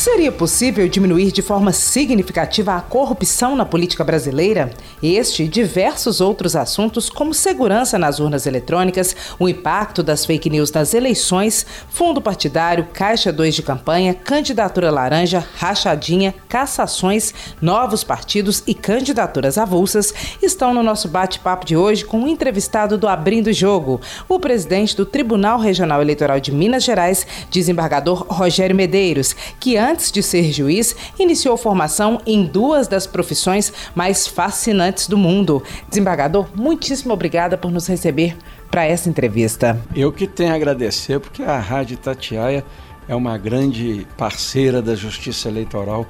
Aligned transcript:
Seria 0.00 0.32
possível 0.32 0.88
diminuir 0.88 1.30
de 1.30 1.42
forma 1.42 1.74
significativa 1.74 2.74
a 2.74 2.80
corrupção 2.80 3.54
na 3.54 3.66
política 3.66 4.02
brasileira? 4.02 4.70
Este 5.02 5.42
e 5.42 5.48
diversos 5.48 6.22
outros 6.22 6.56
assuntos, 6.56 7.10
como 7.10 7.34
segurança 7.34 7.98
nas 7.98 8.18
urnas 8.18 8.46
eletrônicas, 8.46 9.14
o 9.38 9.46
impacto 9.46 10.02
das 10.02 10.24
fake 10.24 10.48
news 10.48 10.72
nas 10.72 10.94
eleições, 10.94 11.66
fundo 11.90 12.18
partidário, 12.18 12.88
caixa 12.94 13.30
2 13.30 13.56
de 13.56 13.62
campanha, 13.62 14.14
candidatura 14.14 14.90
laranja, 14.90 15.46
rachadinha, 15.58 16.34
cassações, 16.48 17.34
novos 17.60 18.02
partidos 18.02 18.62
e 18.66 18.72
candidaturas 18.72 19.58
avulsas, 19.58 20.14
estão 20.40 20.72
no 20.72 20.82
nosso 20.82 21.08
bate-papo 21.08 21.66
de 21.66 21.76
hoje 21.76 22.06
com 22.06 22.20
o 22.20 22.22
um 22.22 22.28
entrevistado 22.28 22.96
do 22.96 23.06
Abrindo 23.06 23.52
Jogo, 23.52 24.00
o 24.26 24.40
presidente 24.40 24.96
do 24.96 25.04
Tribunal 25.04 25.58
Regional 25.58 26.00
Eleitoral 26.00 26.40
de 26.40 26.52
Minas 26.52 26.84
Gerais, 26.84 27.26
desembargador 27.50 28.26
Rogério 28.30 28.74
Medeiros, 28.74 29.36
que 29.60 29.76
antes 29.76 29.89
antes 29.90 30.12
de 30.12 30.22
ser 30.22 30.52
juiz, 30.52 30.94
iniciou 31.18 31.56
formação 31.56 32.20
em 32.24 32.44
duas 32.44 32.86
das 32.86 33.06
profissões 33.06 33.72
mais 33.94 34.26
fascinantes 34.26 35.08
do 35.08 35.18
mundo. 35.18 35.62
Desembargador, 35.88 36.48
muitíssimo 36.54 37.12
obrigada 37.12 37.58
por 37.58 37.70
nos 37.70 37.86
receber 37.88 38.36
para 38.70 38.84
essa 38.84 39.08
entrevista. 39.08 39.80
Eu 39.94 40.12
que 40.12 40.26
tenho 40.26 40.52
a 40.52 40.54
agradecer, 40.54 41.18
porque 41.18 41.42
a 41.42 41.58
Rádio 41.58 41.96
Tatiaia 41.96 42.64
é 43.08 43.14
uma 43.14 43.36
grande 43.36 44.06
parceira 44.16 44.80
da 44.80 44.94
Justiça 44.94 45.48
Eleitoral, 45.48 46.06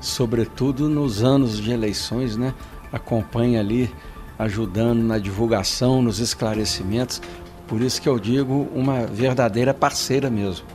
sobretudo 0.00 0.88
nos 0.88 1.24
anos 1.24 1.58
de 1.58 1.72
eleições, 1.72 2.36
né? 2.36 2.52
Acompanha 2.92 3.60
ali, 3.60 3.90
ajudando 4.38 5.02
na 5.02 5.18
divulgação, 5.18 6.02
nos 6.02 6.18
esclarecimentos. 6.18 7.22
Por 7.66 7.80
isso 7.80 8.02
que 8.02 8.08
eu 8.08 8.18
digo 8.18 8.68
uma 8.74 9.06
verdadeira 9.06 9.72
parceira 9.72 10.28
mesmo. 10.28 10.66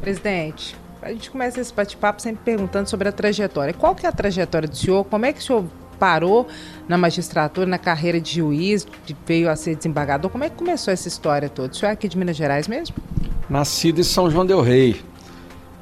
Presidente, 0.00 0.76
a 1.02 1.10
gente 1.12 1.30
começa 1.30 1.60
esse 1.60 1.72
bate-papo 1.72 2.20
sempre 2.20 2.42
perguntando 2.44 2.88
sobre 2.88 3.08
a 3.08 3.12
trajetória. 3.12 3.72
Qual 3.72 3.94
que 3.94 4.06
é 4.06 4.08
a 4.08 4.12
trajetória 4.12 4.68
do 4.68 4.76
senhor? 4.76 5.04
Como 5.04 5.24
é 5.24 5.32
que 5.32 5.40
o 5.40 5.42
senhor 5.42 5.64
parou 5.98 6.46
na 6.88 6.96
magistratura, 6.96 7.66
na 7.66 7.78
carreira 7.78 8.20
de 8.20 8.36
juiz, 8.36 8.86
veio 9.26 9.50
a 9.50 9.56
ser 9.56 9.76
desembargador? 9.76 10.30
Como 10.30 10.44
é 10.44 10.50
que 10.50 10.56
começou 10.56 10.92
essa 10.92 11.08
história 11.08 11.48
toda? 11.48 11.72
O 11.72 11.74
senhor 11.74 11.90
é 11.90 11.92
aqui 11.92 12.08
de 12.08 12.18
Minas 12.18 12.36
Gerais 12.36 12.68
mesmo? 12.68 12.96
Nascido 13.48 14.00
em 14.00 14.04
São 14.04 14.30
João 14.30 14.46
del 14.46 14.60
Rei. 14.60 15.00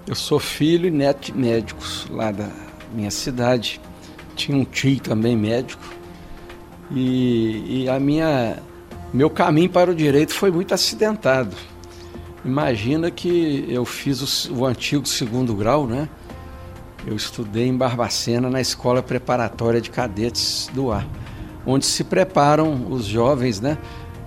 Eu 0.07 0.15
sou 0.15 0.39
filho 0.39 0.89
e 0.89 0.91
neto 0.91 1.27
de 1.27 1.39
médicos 1.39 2.07
lá 2.11 2.31
da 2.31 2.49
minha 2.93 3.11
cidade. 3.11 3.81
Tinha 4.35 4.57
um 4.57 4.65
tio 4.65 5.01
também 5.01 5.37
médico. 5.37 5.83
E, 6.91 7.83
e 7.85 7.89
a 7.89 8.01
minha 8.01 8.57
meu 9.13 9.31
caminho 9.31 9.71
para 9.71 9.91
o 9.91 9.95
direito 9.95 10.35
foi 10.35 10.51
muito 10.51 10.75
acidentado. 10.75 11.55
Imagina 12.45 13.11
que 13.11 13.67
eu 13.69 13.85
fiz 13.85 14.49
o, 14.49 14.55
o, 14.55 14.67
antigo 14.67 15.07
segundo 15.07 15.55
grau, 15.55 15.87
né? 15.87 16.09
Eu 17.07 17.17
estudei 17.17 17.67
em 17.67 17.77
Barbacena 17.77 18.49
na 18.49 18.61
Escola 18.61 19.03
Preparatória 19.03 19.81
de 19.81 19.91
Cadetes 19.91 20.71
do 20.73 20.93
Ar, 20.93 21.07
onde 21.67 21.85
se 21.85 22.05
preparam 22.05 22.87
os 22.91 23.07
jovens, 23.07 23.61
né? 23.61 23.77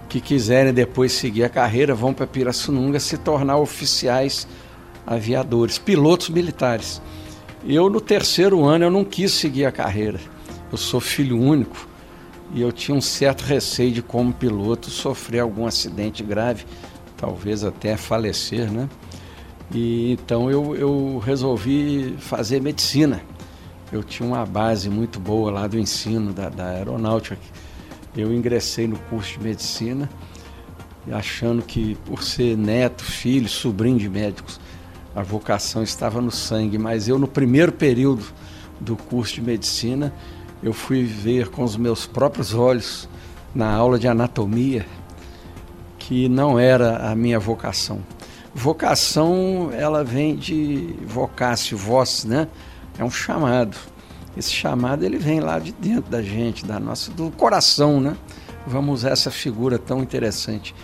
Que 0.09 0.19
quiserem 0.19 0.73
depois 0.73 1.13
seguir 1.13 1.45
a 1.45 1.49
carreira, 1.49 1.95
vão 1.95 2.13
para 2.13 2.27
Pirassununga 2.27 2.99
se 2.99 3.17
tornar 3.17 3.57
oficiais 3.57 4.45
aviadores, 5.07 5.77
pilotos 5.77 6.29
militares. 6.29 7.01
Eu 7.65 7.89
no 7.89 8.01
terceiro 8.01 8.65
ano 8.65 8.85
eu 8.85 8.91
não 8.91 9.05
quis 9.05 9.31
seguir 9.31 9.65
a 9.65 9.71
carreira. 9.71 10.19
Eu 10.69 10.77
sou 10.77 10.99
filho 10.99 11.39
único 11.39 11.87
e 12.53 12.61
eu 12.61 12.73
tinha 12.73 12.97
um 12.97 13.01
certo 13.01 13.41
receio 13.41 13.91
de 13.91 14.01
como 14.01 14.33
piloto 14.33 14.89
sofrer 14.89 15.39
algum 15.39 15.65
acidente 15.65 16.23
grave 16.23 16.65
talvez 17.21 17.63
até 17.63 17.95
falecer, 17.95 18.71
né? 18.71 18.89
E 19.71 20.13
então 20.13 20.49
eu, 20.49 20.75
eu 20.75 21.21
resolvi 21.23 22.15
fazer 22.17 22.59
medicina. 22.59 23.21
Eu 23.91 24.03
tinha 24.03 24.27
uma 24.27 24.45
base 24.45 24.89
muito 24.89 25.19
boa 25.19 25.51
lá 25.51 25.67
do 25.67 25.77
ensino 25.77 26.33
da, 26.33 26.49
da 26.49 26.69
aeronáutica. 26.69 27.37
Eu 28.17 28.33
ingressei 28.33 28.87
no 28.87 28.97
curso 28.97 29.33
de 29.33 29.43
medicina 29.43 30.09
achando 31.11 31.61
que 31.61 31.95
por 32.05 32.23
ser 32.23 32.57
neto, 32.57 33.03
filho, 33.03 33.47
sobrinho 33.47 33.97
de 33.97 34.09
médicos, 34.09 34.59
a 35.15 35.21
vocação 35.21 35.83
estava 35.83 36.19
no 36.21 36.31
sangue. 36.31 36.77
Mas 36.77 37.07
eu 37.07 37.19
no 37.19 37.27
primeiro 37.27 37.71
período 37.71 38.25
do 38.79 38.95
curso 38.95 39.35
de 39.35 39.41
medicina 39.41 40.11
eu 40.63 40.73
fui 40.73 41.03
ver 41.03 41.49
com 41.49 41.63
os 41.63 41.77
meus 41.77 42.07
próprios 42.07 42.53
olhos 42.53 43.07
na 43.53 43.71
aula 43.71 43.99
de 43.99 44.07
anatomia 44.07 44.85
que 46.11 46.27
não 46.27 46.59
era 46.59 47.09
a 47.09 47.15
minha 47.15 47.39
vocação. 47.39 48.01
Vocação, 48.53 49.69
ela 49.71 50.03
vem 50.03 50.35
de 50.35 50.93
vocácio, 51.07 51.77
voz, 51.77 52.25
né? 52.25 52.49
É 52.99 53.03
um 53.05 53.09
chamado. 53.09 53.77
Esse 54.35 54.51
chamado 54.51 55.05
ele 55.05 55.17
vem 55.17 55.39
lá 55.39 55.57
de 55.57 55.71
dentro 55.71 56.11
da 56.11 56.21
gente, 56.21 56.65
da 56.65 56.81
nossa, 56.81 57.11
do 57.11 57.31
coração, 57.31 58.01
né? 58.01 58.17
Vamos 58.67 58.95
usar 58.95 59.11
essa 59.11 59.31
figura 59.31 59.79
tão 59.79 60.03
interessante. 60.03 60.75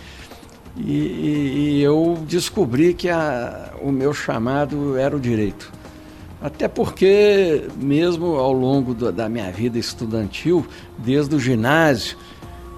E, 0.74 0.96
e, 0.96 1.58
e 1.72 1.82
eu 1.82 2.24
descobri 2.26 2.94
que 2.94 3.10
a, 3.10 3.74
o 3.82 3.92
meu 3.92 4.14
chamado 4.14 4.96
era 4.96 5.14
o 5.14 5.20
direito. 5.20 5.70
Até 6.40 6.68
porque, 6.68 7.68
mesmo 7.76 8.36
ao 8.36 8.54
longo 8.54 8.94
do, 8.94 9.12
da 9.12 9.28
minha 9.28 9.52
vida 9.52 9.78
estudantil, 9.78 10.66
desde 10.96 11.34
o 11.34 11.38
ginásio, 11.38 12.16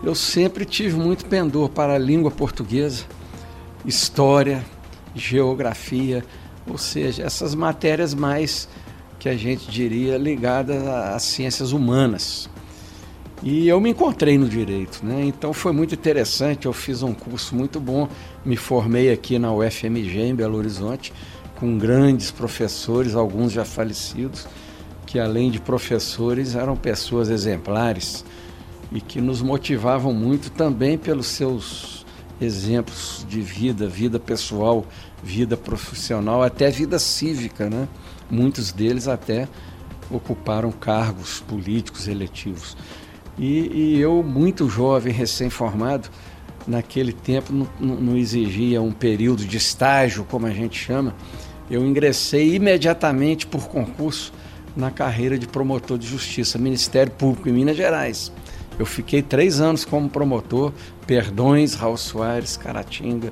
eu 0.03 0.15
sempre 0.15 0.65
tive 0.65 0.97
muito 0.97 1.27
pendor 1.27 1.69
para 1.69 1.95
a 1.95 1.99
língua 1.99 2.31
portuguesa, 2.31 3.05
história, 3.85 4.65
geografia, 5.15 6.25
ou 6.67 6.79
seja, 6.79 7.23
essas 7.23 7.55
matérias 7.55 8.15
mais 8.15 8.69
que 9.19 9.29
a 9.29 9.37
gente 9.37 9.71
diria 9.71 10.17
ligadas 10.17 10.87
às 10.87 11.23
ciências 11.23 11.73
humanas. 11.73 12.49
E 13.43 13.69
eu 13.69 13.81
me 13.81 13.91
encontrei 13.91 14.37
no 14.37 14.49
direito, 14.49 15.05
né? 15.05 15.25
Então 15.25 15.53
foi 15.53 15.73
muito 15.73 15.95
interessante. 15.95 16.67
Eu 16.67 16.73
fiz 16.75 17.03
um 17.03 17.15
curso 17.15 17.55
muito 17.55 17.81
bom, 17.81 18.07
me 18.45 18.57
formei 18.57 19.11
aqui 19.11 19.39
na 19.39 19.53
UFMG 19.53 20.21
em 20.21 20.35
Belo 20.35 20.59
Horizonte 20.59 21.13
com 21.61 21.77
grandes 21.77 22.31
professores, 22.31 23.15
alguns 23.15 23.53
já 23.53 23.67
falecidos, 23.67 24.49
que 25.07 25.19
além 25.19 25.51
de 25.51 25.61
professores 25.61 26.55
eram 26.55 26.75
pessoas 26.75 27.29
exemplares 27.29 28.25
e 28.93 29.01
que 29.01 29.21
nos 29.21 29.41
motivavam 29.41 30.13
muito 30.13 30.51
também 30.51 30.99
pelos 30.99 31.27
seus 31.27 32.05
exemplos 32.41 33.25
de 33.29 33.41
vida, 33.41 33.87
vida 33.87 34.19
pessoal, 34.19 34.85
vida 35.23 35.57
profissional, 35.57 36.43
até 36.43 36.71
vida 36.71 36.99
cívica, 36.99 37.69
né? 37.69 37.87
Muitos 38.31 38.73
deles 38.73 39.07
até 39.07 39.47
ocuparam 40.11 40.73
cargos 40.73 41.41
políticos 41.41 42.09
eletivos. 42.09 42.77
E, 43.39 43.71
e 43.73 44.01
eu, 44.01 44.23
muito 44.23 44.69
jovem, 44.69 45.13
recém-formado, 45.13 46.09
naquele 46.67 47.13
tempo 47.13 47.53
não, 47.53 47.69
não 47.79 48.17
exigia 48.17 48.83
um 48.83 48.93
período 48.93 49.45
de 49.45 49.57
estágio, 49.57 50.27
como 50.29 50.47
a 50.47 50.51
gente 50.51 50.79
chama, 50.79 51.15
eu 51.71 51.87
ingressei 51.87 52.55
imediatamente 52.55 53.47
por 53.47 53.69
concurso 53.69 54.33
na 54.77 54.91
carreira 54.91 55.39
de 55.39 55.47
promotor 55.47 55.99
de 55.99 56.07
justiça, 56.07 56.59
Ministério 56.59 57.13
Público 57.13 57.49
em 57.49 57.53
Minas 57.53 57.77
Gerais. 57.77 58.33
Eu 58.81 58.87
fiquei 58.87 59.21
três 59.21 59.61
anos 59.61 59.85
como 59.85 60.09
promotor, 60.09 60.73
Perdões, 61.07 61.75
Raul 61.75 61.99
Soares, 61.99 62.57
Caratinga. 62.57 63.31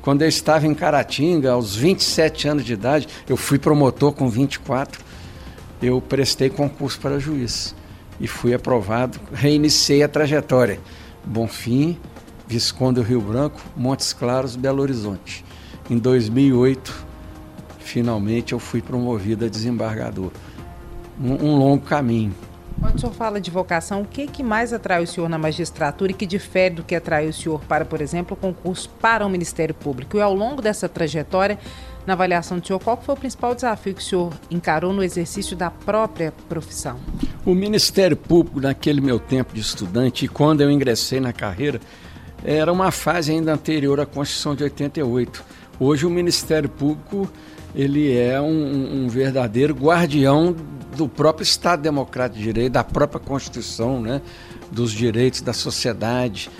Quando 0.00 0.22
eu 0.22 0.28
estava 0.28 0.66
em 0.66 0.74
Caratinga, 0.74 1.52
aos 1.52 1.76
27 1.76 2.48
anos 2.48 2.64
de 2.64 2.72
idade, 2.72 3.06
eu 3.28 3.36
fui 3.36 3.60
promotor 3.60 4.10
com 4.10 4.28
24, 4.28 5.00
eu 5.80 6.00
prestei 6.00 6.50
concurso 6.50 6.98
para 6.98 7.20
juiz 7.20 7.76
e 8.18 8.26
fui 8.26 8.52
aprovado, 8.54 9.20
reiniciei 9.32 10.02
a 10.02 10.08
trajetória. 10.08 10.80
Bonfim, 11.24 11.96
Visconde 12.48 13.00
do 13.00 13.06
Rio 13.06 13.20
Branco, 13.20 13.60
Montes 13.76 14.12
Claros, 14.12 14.56
Belo 14.56 14.82
Horizonte. 14.82 15.44
Em 15.88 15.96
2008, 15.96 17.06
finalmente 17.78 18.52
eu 18.52 18.58
fui 18.58 18.82
promovido 18.82 19.44
a 19.44 19.48
desembargador. 19.48 20.32
Um, 21.20 21.34
um 21.34 21.56
longo 21.56 21.84
caminho. 21.84 22.34
Quando 22.82 22.96
o 22.96 22.98
senhor 22.98 23.12
fala 23.12 23.40
de 23.40 23.48
vocação, 23.48 24.02
o 24.02 24.04
que, 24.04 24.26
que 24.26 24.42
mais 24.42 24.72
atrai 24.72 25.00
o 25.04 25.06
senhor 25.06 25.28
na 25.28 25.38
magistratura 25.38 26.10
e 26.10 26.14
que 26.14 26.26
difere 26.26 26.74
do 26.74 26.82
que 26.82 26.96
atrai 26.96 27.28
o 27.28 27.32
senhor 27.32 27.60
para, 27.66 27.84
por 27.84 28.00
exemplo, 28.00 28.36
o 28.36 28.40
concurso 28.40 28.90
para 29.00 29.24
o 29.24 29.30
Ministério 29.30 29.72
Público? 29.72 30.16
E 30.16 30.20
ao 30.20 30.34
longo 30.34 30.60
dessa 30.60 30.88
trajetória, 30.88 31.60
na 32.04 32.14
avaliação 32.14 32.58
do 32.58 32.66
senhor, 32.66 32.80
qual 32.80 33.00
foi 33.00 33.14
o 33.14 33.16
principal 33.16 33.54
desafio 33.54 33.94
que 33.94 34.00
o 34.00 34.04
senhor 34.04 34.32
encarou 34.50 34.92
no 34.92 35.00
exercício 35.00 35.56
da 35.56 35.70
própria 35.70 36.32
profissão? 36.48 36.98
O 37.46 37.54
Ministério 37.54 38.16
Público, 38.16 38.60
naquele 38.60 39.00
meu 39.00 39.20
tempo 39.20 39.54
de 39.54 39.60
estudante, 39.60 40.24
e 40.24 40.28
quando 40.28 40.60
eu 40.62 40.68
ingressei 40.68 41.20
na 41.20 41.32
carreira, 41.32 41.80
era 42.42 42.72
uma 42.72 42.90
fase 42.90 43.30
ainda 43.30 43.54
anterior 43.54 44.00
à 44.00 44.06
Constituição 44.06 44.56
de 44.56 44.64
88. 44.64 45.44
Hoje 45.78 46.04
o 46.04 46.10
Ministério 46.10 46.68
Público 46.68 47.30
ele 47.74 48.16
é 48.16 48.40
um, 48.40 49.04
um 49.04 49.08
verdadeiro 49.08 49.74
guardião 49.74 50.54
do 50.96 51.08
próprio 51.08 51.42
Estado 51.42 51.82
Democrático 51.82 52.38
de 52.38 52.44
Direito, 52.44 52.72
da 52.72 52.84
própria 52.84 53.20
Constituição, 53.20 54.00
né? 54.00 54.20
dos 54.70 54.90
direitos 54.90 55.40
da 55.42 55.52
sociedade, 55.52 56.50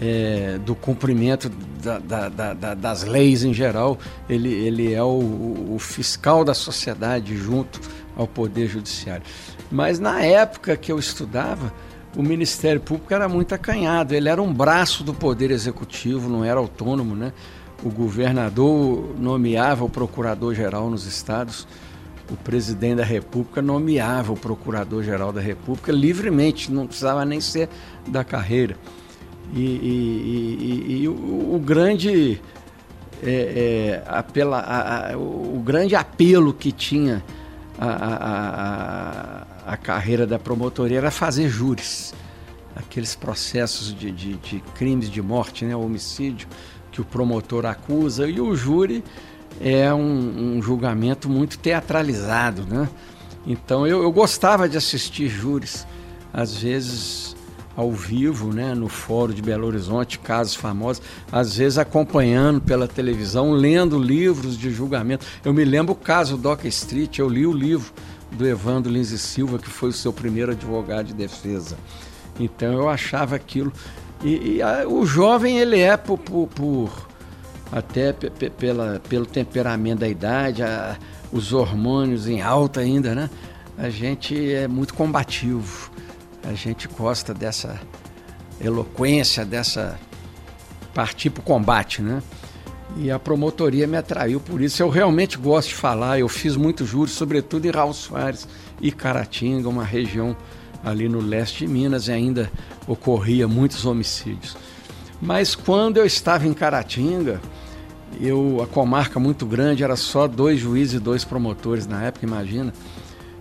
é, 0.00 0.58
do 0.64 0.74
cumprimento 0.74 1.50
da, 1.82 1.98
da, 1.98 2.28
da, 2.28 2.74
das 2.74 3.02
leis 3.02 3.44
em 3.44 3.52
geral. 3.52 3.98
Ele, 4.28 4.52
ele 4.52 4.92
é 4.92 5.02
o, 5.02 5.74
o 5.74 5.78
fiscal 5.78 6.44
da 6.44 6.54
sociedade 6.54 7.36
junto 7.36 7.80
ao 8.16 8.26
Poder 8.26 8.68
Judiciário. 8.68 9.24
Mas 9.70 9.98
na 9.98 10.22
época 10.22 10.76
que 10.76 10.90
eu 10.90 10.98
estudava, 10.98 11.72
o 12.16 12.22
Ministério 12.22 12.80
Público 12.80 13.12
era 13.12 13.28
muito 13.28 13.54
acanhado, 13.54 14.14
ele 14.14 14.28
era 14.28 14.42
um 14.42 14.52
braço 14.52 15.04
do 15.04 15.12
Poder 15.12 15.50
Executivo, 15.50 16.28
não 16.28 16.44
era 16.44 16.58
autônomo, 16.58 17.14
né? 17.14 17.32
O 17.84 17.90
governador 17.90 19.14
nomeava 19.18 19.84
o 19.84 19.88
procurador-geral 19.88 20.90
nos 20.90 21.06
estados, 21.06 21.66
o 22.30 22.36
presidente 22.36 22.96
da 22.96 23.04
República 23.04 23.62
nomeava 23.62 24.32
o 24.32 24.36
procurador-geral 24.36 25.32
da 25.32 25.40
República 25.40 25.92
livremente, 25.92 26.70
não 26.70 26.86
precisava 26.86 27.24
nem 27.24 27.40
ser 27.40 27.68
da 28.06 28.22
carreira. 28.24 28.76
E, 29.54 29.60
e, 29.60 30.84
e, 30.88 31.02
e 31.02 31.08
o, 31.08 31.54
o, 31.54 31.58
grande 31.58 32.40
é, 33.22 33.30
é, 33.30 34.02
apela, 34.06 34.58
a, 34.58 35.12
a, 35.12 35.16
o 35.16 35.62
grande 35.64 35.96
apelo 35.96 36.52
que 36.52 36.70
tinha 36.70 37.24
a, 37.78 39.46
a, 39.66 39.76
carreira 39.76 40.26
da 40.26 40.38
promotoria 40.38 40.98
era 40.98 41.10
fazer 41.10 41.48
júris, 41.48 42.12
aqueles 42.76 43.14
processos 43.14 43.94
de, 43.94 44.10
de, 44.10 44.34
de 44.36 44.60
crimes 44.74 45.08
de 45.10 45.22
morte, 45.22 45.64
né, 45.64 45.74
homicídio, 45.74 46.46
que 46.98 47.02
o 47.02 47.04
promotor 47.04 47.64
acusa, 47.64 48.28
e 48.28 48.40
o 48.40 48.56
júri 48.56 49.04
é 49.60 49.94
um, 49.94 50.56
um 50.56 50.62
julgamento 50.62 51.28
muito 51.28 51.56
teatralizado, 51.56 52.62
né? 52.62 52.88
Então 53.46 53.86
eu, 53.86 54.02
eu 54.02 54.10
gostava 54.10 54.68
de 54.68 54.76
assistir 54.76 55.28
júris, 55.28 55.86
às 56.32 56.56
vezes 56.56 57.36
ao 57.76 57.92
vivo, 57.92 58.52
né, 58.52 58.74
no 58.74 58.88
Fórum 58.88 59.32
de 59.32 59.40
Belo 59.40 59.68
Horizonte, 59.68 60.18
casos 60.18 60.56
famosos, 60.56 61.00
às 61.30 61.56
vezes 61.56 61.78
acompanhando 61.78 62.60
pela 62.60 62.88
televisão, 62.88 63.52
lendo 63.52 63.96
livros 63.96 64.58
de 64.58 64.68
julgamento. 64.68 65.24
Eu 65.44 65.54
me 65.54 65.64
lembro 65.64 65.92
o 65.92 65.96
caso 65.96 66.36
Doca 66.36 66.66
Street, 66.66 67.20
eu 67.20 67.28
li 67.28 67.46
o 67.46 67.52
livro 67.52 67.92
do 68.32 68.44
Evandro 68.44 68.92
Lins 68.92 69.12
e 69.12 69.18
Silva, 69.18 69.60
que 69.60 69.70
foi 69.70 69.90
o 69.90 69.92
seu 69.92 70.12
primeiro 70.12 70.50
advogado 70.50 71.06
de 71.06 71.14
defesa. 71.14 71.78
Então 72.40 72.72
eu 72.72 72.88
achava 72.88 73.36
aquilo. 73.36 73.72
E, 74.22 74.56
e 74.56 74.62
a, 74.62 74.86
o 74.88 75.06
jovem, 75.06 75.58
ele 75.58 75.80
é 75.80 75.96
por, 75.96 76.18
por, 76.18 76.48
por 76.48 77.08
até 77.70 78.12
pela, 78.12 79.00
pelo 79.08 79.26
temperamento 79.26 80.00
da 80.00 80.08
idade, 80.08 80.62
a, 80.62 80.96
os 81.32 81.52
hormônios 81.52 82.26
em 82.26 82.40
alta 82.40 82.80
ainda, 82.80 83.14
né? 83.14 83.30
A 83.76 83.90
gente 83.90 84.52
é 84.52 84.66
muito 84.66 84.94
combativo. 84.94 85.90
A 86.42 86.52
gente 86.52 86.88
gosta 86.88 87.32
dessa 87.32 87.80
eloquência, 88.60 89.44
dessa 89.44 89.98
partir 90.92 91.30
para 91.30 91.40
o 91.40 91.44
combate, 91.44 92.02
né? 92.02 92.22
E 92.96 93.10
a 93.10 93.18
promotoria 93.18 93.86
me 93.86 93.96
atraiu 93.96 94.40
por 94.40 94.60
isso. 94.60 94.82
Eu 94.82 94.88
realmente 94.88 95.36
gosto 95.36 95.68
de 95.68 95.74
falar. 95.74 96.18
Eu 96.18 96.28
fiz 96.28 96.56
muito 96.56 96.84
júri, 96.84 97.10
sobretudo 97.10 97.66
em 97.66 97.70
Raul 97.70 97.92
Soares 97.92 98.48
e 98.80 98.90
Caratinga, 98.90 99.68
uma 99.68 99.84
região 99.84 100.36
ali 100.84 101.08
no 101.08 101.20
leste 101.20 101.66
de 101.66 101.72
Minas, 101.72 102.08
e 102.08 102.12
ainda 102.12 102.50
ocorria 102.86 103.46
muitos 103.48 103.84
homicídios. 103.84 104.56
Mas 105.20 105.54
quando 105.54 105.96
eu 105.96 106.06
estava 106.06 106.46
em 106.46 106.54
Caratinga, 106.54 107.40
eu, 108.20 108.60
a 108.62 108.66
comarca 108.66 109.18
muito 109.18 109.44
grande, 109.44 109.82
era 109.82 109.96
só 109.96 110.26
dois 110.26 110.60
juízes 110.60 110.94
e 110.94 110.98
dois 110.98 111.24
promotores 111.24 111.86
na 111.86 112.02
época, 112.04 112.24
imagina 112.24 112.72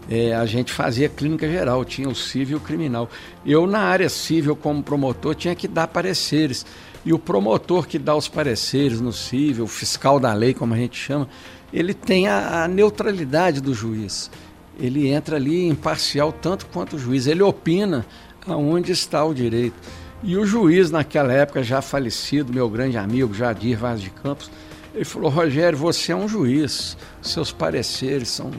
é, 0.09 0.33
a 0.33 0.45
gente 0.45 0.71
fazia 0.71 1.09
clínica 1.09 1.49
geral, 1.49 1.83
tinha 1.83 2.07
o 2.07 2.15
civil 2.15 2.57
e 2.57 2.61
o 2.61 2.63
criminal. 2.63 3.09
Eu, 3.45 3.67
na 3.67 3.79
área 3.79 4.09
civil, 4.09 4.55
como 4.55 4.81
promotor, 4.81 5.35
tinha 5.35 5.55
que 5.55 5.67
dar 5.67 5.87
pareceres. 5.87 6.65
E 7.05 7.13
o 7.13 7.19
promotor 7.19 7.87
que 7.87 7.99
dá 7.99 8.15
os 8.15 8.27
pareceres 8.27 9.01
no 9.01 9.11
civil, 9.11 9.65
o 9.65 9.67
fiscal 9.67 10.19
da 10.19 10.33
lei, 10.33 10.53
como 10.53 10.73
a 10.73 10.77
gente 10.77 10.97
chama, 10.97 11.27
ele 11.73 11.93
tem 11.93 12.27
a, 12.27 12.63
a 12.63 12.67
neutralidade 12.67 13.61
do 13.61 13.73
juiz. 13.73 14.31
Ele 14.79 15.07
entra 15.07 15.35
ali 15.37 15.67
imparcial 15.67 16.31
tanto 16.31 16.65
quanto 16.67 16.95
o 16.95 16.99
juiz. 16.99 17.27
Ele 17.27 17.41
opina 17.41 18.05
aonde 18.45 18.91
está 18.91 19.23
o 19.25 19.33
direito. 19.33 19.75
E 20.23 20.37
o 20.37 20.45
juiz, 20.45 20.91
naquela 20.91 21.33
época, 21.33 21.63
já 21.63 21.81
falecido, 21.81 22.53
meu 22.53 22.69
grande 22.69 22.97
amigo, 22.97 23.33
Jadir 23.33 23.77
Vaz 23.77 24.01
de 24.01 24.09
Campos, 24.09 24.49
ele 24.93 25.05
falou: 25.05 25.29
Rogério, 25.29 25.77
você 25.77 26.11
é 26.11 26.15
um 26.15 26.27
juiz, 26.27 26.97
seus 27.21 27.51
pareceres 27.51 28.29
são 28.29 28.51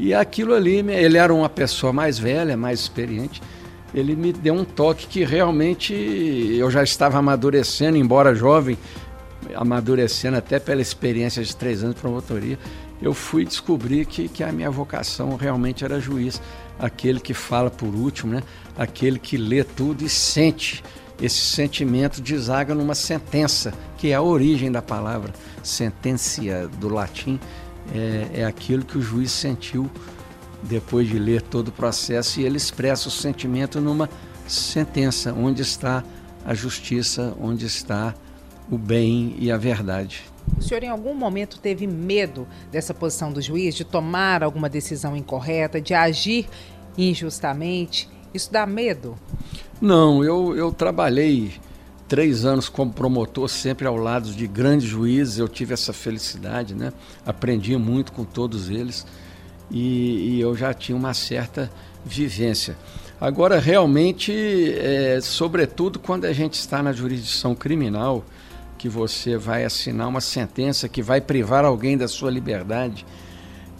e 0.00 0.14
aquilo 0.14 0.54
ali, 0.54 0.78
ele 0.78 1.18
era 1.18 1.32
uma 1.32 1.50
pessoa 1.50 1.92
mais 1.92 2.18
velha, 2.18 2.56
mais 2.56 2.80
experiente. 2.80 3.42
Ele 3.92 4.16
me 4.16 4.32
deu 4.32 4.54
um 4.54 4.64
toque 4.64 5.06
que 5.06 5.24
realmente 5.24 5.92
eu 5.92 6.70
já 6.70 6.82
estava 6.82 7.18
amadurecendo, 7.18 7.98
embora 7.98 8.34
jovem, 8.34 8.78
amadurecendo 9.54 10.38
até 10.38 10.58
pela 10.58 10.80
experiência 10.80 11.44
de 11.44 11.54
três 11.54 11.82
anos 11.82 11.96
de 11.96 12.00
promotoria. 12.00 12.58
Eu 13.02 13.14
fui 13.14 13.44
descobrir 13.44 14.06
que, 14.06 14.28
que 14.28 14.44
a 14.44 14.52
minha 14.52 14.70
vocação 14.70 15.36
realmente 15.36 15.84
era 15.84 16.00
juiz, 16.00 16.40
aquele 16.78 17.20
que 17.20 17.32
fala 17.32 17.70
por 17.70 17.94
último, 17.94 18.34
né? 18.34 18.42
aquele 18.76 19.18
que 19.18 19.36
lê 19.36 19.64
tudo 19.64 20.04
e 20.04 20.08
sente. 20.08 20.82
Esse 21.20 21.40
sentimento 21.40 22.20
desaga 22.20 22.74
numa 22.74 22.94
sentença, 22.94 23.74
que 23.98 24.08
é 24.08 24.14
a 24.14 24.22
origem 24.22 24.72
da 24.72 24.80
palavra, 24.80 25.32
sentencia 25.62 26.66
do 26.66 26.88
latim 26.88 27.38
é, 27.94 28.40
é 28.40 28.44
aquilo 28.44 28.84
que 28.84 28.98
o 28.98 29.02
juiz 29.02 29.30
sentiu 29.30 29.90
depois 30.62 31.08
de 31.08 31.18
ler 31.18 31.42
todo 31.42 31.68
o 31.68 31.72
processo 31.72 32.40
e 32.40 32.44
ele 32.44 32.56
expressa 32.56 33.08
o 33.08 33.10
sentimento 33.10 33.80
numa 33.80 34.08
sentença, 34.46 35.32
onde 35.32 35.62
está 35.62 36.04
a 36.44 36.54
justiça, 36.54 37.34
onde 37.40 37.66
está 37.66 38.14
o 38.70 38.76
bem 38.76 39.34
e 39.38 39.50
a 39.50 39.56
verdade. 39.56 40.24
O 40.58 40.62
senhor 40.62 40.82
em 40.82 40.88
algum 40.88 41.14
momento 41.14 41.58
teve 41.58 41.86
medo 41.86 42.46
dessa 42.70 42.92
posição 42.92 43.32
do 43.32 43.40
juiz, 43.40 43.74
de 43.74 43.84
tomar 43.84 44.42
alguma 44.42 44.68
decisão 44.68 45.16
incorreta, 45.16 45.80
de 45.80 45.94
agir 45.94 46.48
injustamente? 46.96 48.08
Isso 48.32 48.52
dá 48.52 48.66
medo? 48.66 49.16
Não, 49.80 50.22
eu, 50.22 50.54
eu 50.56 50.72
trabalhei 50.72 51.52
três 52.06 52.44
anos 52.44 52.68
como 52.68 52.92
promotor, 52.92 53.48
sempre 53.48 53.86
ao 53.86 53.96
lado 53.96 54.32
de 54.32 54.46
grandes 54.46 54.88
juízes, 54.88 55.38
eu 55.38 55.48
tive 55.48 55.74
essa 55.74 55.92
felicidade, 55.92 56.74
né? 56.74 56.92
Aprendi 57.24 57.76
muito 57.76 58.12
com 58.12 58.24
todos 58.24 58.68
eles 58.68 59.06
e, 59.70 60.36
e 60.36 60.40
eu 60.40 60.56
já 60.56 60.74
tinha 60.74 60.96
uma 60.96 61.14
certa 61.14 61.70
vivência. 62.04 62.76
Agora, 63.20 63.60
realmente, 63.60 64.32
é, 64.76 65.20
sobretudo 65.20 65.98
quando 65.98 66.24
a 66.24 66.32
gente 66.32 66.54
está 66.54 66.82
na 66.82 66.92
jurisdição 66.92 67.54
criminal, 67.54 68.24
que 68.80 68.88
você 68.88 69.36
vai 69.36 69.62
assinar 69.62 70.08
uma 70.08 70.22
sentença 70.22 70.88
que 70.88 71.02
vai 71.02 71.20
privar 71.20 71.66
alguém 71.66 71.98
da 71.98 72.08
sua 72.08 72.30
liberdade, 72.30 73.04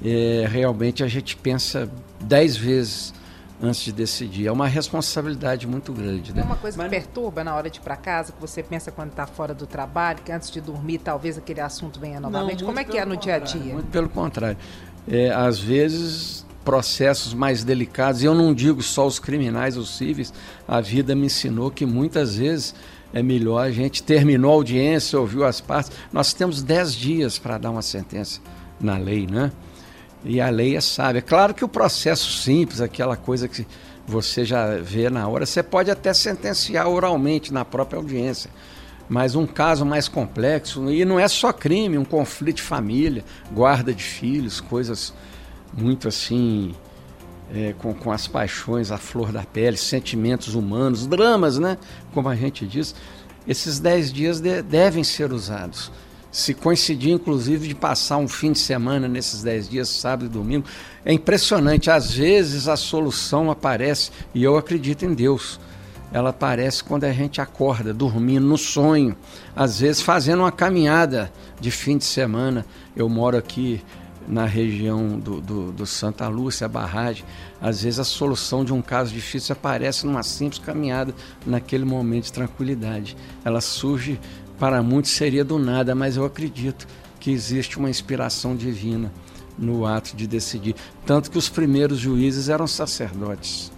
é, 0.04 0.46
realmente 0.46 1.02
a 1.02 1.08
gente 1.08 1.34
pensa 1.38 1.90
dez 2.20 2.54
vezes 2.54 3.14
antes 3.62 3.80
de 3.80 3.92
decidir. 3.92 4.46
É 4.46 4.52
uma 4.52 4.68
responsabilidade 4.68 5.66
muito 5.66 5.90
grande. 5.90 6.34
Né? 6.34 6.42
É 6.42 6.44
uma 6.44 6.56
coisa 6.56 6.76
Mas... 6.76 6.90
que 6.90 6.96
perturba 6.96 7.42
na 7.42 7.54
hora 7.56 7.70
de 7.70 7.78
ir 7.78 7.80
para 7.80 7.96
casa, 7.96 8.32
que 8.32 8.40
você 8.42 8.62
pensa 8.62 8.92
quando 8.92 9.08
está 9.08 9.26
fora 9.26 9.54
do 9.54 9.66
trabalho, 9.66 10.18
que 10.22 10.30
antes 10.30 10.50
de 10.50 10.60
dormir 10.60 10.98
talvez 10.98 11.38
aquele 11.38 11.62
assunto 11.62 11.98
venha 11.98 12.20
novamente. 12.20 12.60
Não, 12.60 12.66
Como 12.66 12.78
é 12.78 12.84
que 12.84 12.98
é 12.98 13.06
no 13.06 13.16
dia 13.16 13.36
a 13.36 13.38
dia? 13.38 13.72
Muito 13.72 13.88
pelo 13.90 14.08
contrário. 14.10 14.58
É, 15.08 15.30
às 15.30 15.58
vezes 15.58 16.44
processos 16.62 17.32
mais 17.32 17.64
delicados, 17.64 18.22
e 18.22 18.26
eu 18.26 18.34
não 18.34 18.52
digo 18.52 18.82
só 18.82 19.06
os 19.06 19.18
criminais, 19.18 19.78
os 19.78 19.96
cíveis, 19.96 20.30
a 20.68 20.78
vida 20.78 21.14
me 21.14 21.24
ensinou 21.24 21.70
que 21.70 21.86
muitas 21.86 22.36
vezes 22.36 22.74
é 23.12 23.22
melhor 23.22 23.66
a 23.66 23.70
gente 23.70 24.02
terminou 24.02 24.52
a 24.52 24.54
audiência, 24.54 25.18
ouviu 25.18 25.44
as 25.44 25.60
partes. 25.60 25.92
Nós 26.12 26.32
temos 26.32 26.62
10 26.62 26.94
dias 26.94 27.38
para 27.38 27.58
dar 27.58 27.70
uma 27.70 27.82
sentença 27.82 28.40
na 28.80 28.96
lei, 28.96 29.26
né? 29.26 29.50
E 30.24 30.40
a 30.40 30.50
lei 30.50 30.76
é 30.76 30.80
sábia. 30.80 31.22
Claro 31.22 31.54
que 31.54 31.64
o 31.64 31.68
processo 31.68 32.30
simples, 32.30 32.80
aquela 32.80 33.16
coisa 33.16 33.48
que 33.48 33.66
você 34.06 34.44
já 34.44 34.76
vê 34.76 35.08
na 35.08 35.26
hora, 35.26 35.46
você 35.46 35.62
pode 35.62 35.90
até 35.90 36.12
sentenciar 36.12 36.88
oralmente 36.88 37.52
na 37.52 37.64
própria 37.64 37.98
audiência. 37.98 38.50
Mas 39.08 39.34
um 39.34 39.46
caso 39.46 39.84
mais 39.84 40.08
complexo, 40.08 40.90
e 40.90 41.04
não 41.04 41.18
é 41.18 41.26
só 41.26 41.52
crime, 41.52 41.98
um 41.98 42.04
conflito 42.04 42.56
de 42.56 42.62
família, 42.62 43.24
guarda 43.50 43.92
de 43.92 44.04
filhos, 44.04 44.60
coisas 44.60 45.12
muito 45.76 46.06
assim, 46.06 46.74
é, 47.54 47.74
com, 47.78 47.92
com 47.92 48.10
as 48.12 48.26
paixões 48.26 48.90
à 48.90 48.98
flor 48.98 49.32
da 49.32 49.42
pele, 49.42 49.76
sentimentos 49.76 50.54
humanos, 50.54 51.06
dramas, 51.06 51.58
né? 51.58 51.78
Como 52.12 52.28
a 52.28 52.36
gente 52.36 52.66
diz. 52.66 52.94
Esses 53.46 53.78
dez 53.80 54.12
dias 54.12 54.40
de, 54.40 54.62
devem 54.62 55.02
ser 55.02 55.32
usados 55.32 55.90
se 56.30 56.54
coincidir, 56.54 57.12
inclusive, 57.12 57.66
de 57.66 57.74
passar 57.74 58.16
um 58.16 58.28
fim 58.28 58.52
de 58.52 58.58
semana 58.58 59.08
nesses 59.08 59.42
dez 59.42 59.68
dias, 59.68 59.88
sábado 59.88 60.26
e 60.26 60.28
domingo. 60.28 60.64
É 61.04 61.12
impressionante. 61.12 61.90
Às 61.90 62.12
vezes 62.12 62.68
a 62.68 62.76
solução 62.76 63.50
aparece, 63.50 64.10
e 64.34 64.42
eu 64.42 64.56
acredito 64.56 65.04
em 65.04 65.12
Deus. 65.12 65.58
Ela 66.12 66.30
aparece 66.30 66.82
quando 66.82 67.04
a 67.04 67.12
gente 67.12 67.40
acorda, 67.40 67.92
dormindo, 67.92 68.46
no 68.46 68.58
sonho. 68.58 69.16
Às 69.54 69.80
vezes 69.80 70.02
fazendo 70.02 70.40
uma 70.40 70.52
caminhada 70.52 71.32
de 71.60 71.70
fim 71.70 71.96
de 71.98 72.04
semana. 72.04 72.64
Eu 72.96 73.08
moro 73.08 73.36
aqui 73.36 73.82
na 74.28 74.44
região 74.44 75.18
do, 75.18 75.40
do, 75.40 75.72
do, 75.72 75.86
Santa 75.86 76.28
Lúcia, 76.28 76.64
a 76.64 76.68
barragem, 76.68 77.24
às 77.60 77.82
vezes 77.82 77.98
a 77.98 78.04
solução 78.04 78.64
de 78.64 78.72
um 78.72 78.80
caso 78.80 79.12
difícil 79.12 79.52
aparece 79.52 80.06
numa 80.06 80.22
simples 80.22 80.60
caminhada, 80.60 81.14
naquele 81.44 81.84
momento 81.84 82.24
de 82.24 82.32
tranquilidade. 82.32 83.16
Ela 83.44 83.60
surge, 83.60 84.20
para 84.58 84.82
muitos 84.82 85.10
seria 85.10 85.44
do 85.44 85.58
nada, 85.58 85.94
mas 85.94 86.16
eu 86.16 86.24
acredito 86.24 86.86
que 87.18 87.30
existe 87.30 87.78
uma 87.78 87.90
inspiração 87.90 88.56
divina 88.56 89.12
no 89.58 89.84
ato 89.84 90.16
de 90.16 90.26
decidir. 90.26 90.74
Tanto 91.04 91.30
que 91.30 91.38
os 91.38 91.48
primeiros 91.48 91.98
juízes 91.98 92.48
eram 92.48 92.66
sacerdotes. 92.66 93.70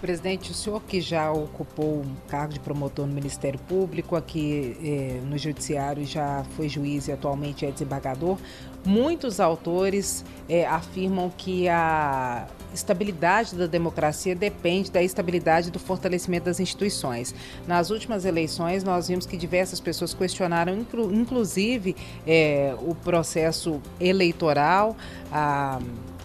Presidente, 0.00 0.50
o 0.50 0.54
senhor 0.54 0.80
que 0.82 0.98
já 0.98 1.30
ocupou 1.30 2.00
um 2.00 2.14
cargo 2.26 2.54
de 2.54 2.60
promotor 2.60 3.06
no 3.06 3.12
Ministério 3.12 3.60
Público, 3.60 4.16
aqui 4.16 4.74
eh, 4.82 5.20
no 5.28 5.36
Judiciário 5.36 6.06
já 6.06 6.42
foi 6.56 6.70
juiz 6.70 7.06
e 7.08 7.12
atualmente 7.12 7.66
é 7.66 7.70
desembargador, 7.70 8.38
muitos 8.84 9.40
autores 9.40 10.24
eh, 10.48 10.66
afirmam 10.66 11.30
que 11.36 11.68
a 11.68 12.46
estabilidade 12.72 13.56
da 13.56 13.66
democracia 13.66 14.34
depende 14.34 14.90
da 14.90 15.02
estabilidade 15.02 15.70
do 15.70 15.78
fortalecimento 15.78 16.44
das 16.44 16.60
instituições. 16.60 17.34
Nas 17.66 17.90
últimas 17.90 18.24
eleições, 18.24 18.84
nós 18.84 19.08
vimos 19.08 19.26
que 19.26 19.36
diversas 19.36 19.80
pessoas 19.80 20.14
questionaram, 20.14 20.74
inclu 20.74 21.12
inclusive, 21.12 21.96
eh, 22.26 22.74
o 22.80 22.94
processo 22.94 23.80
eleitoral, 24.00 24.96
a 25.32 25.80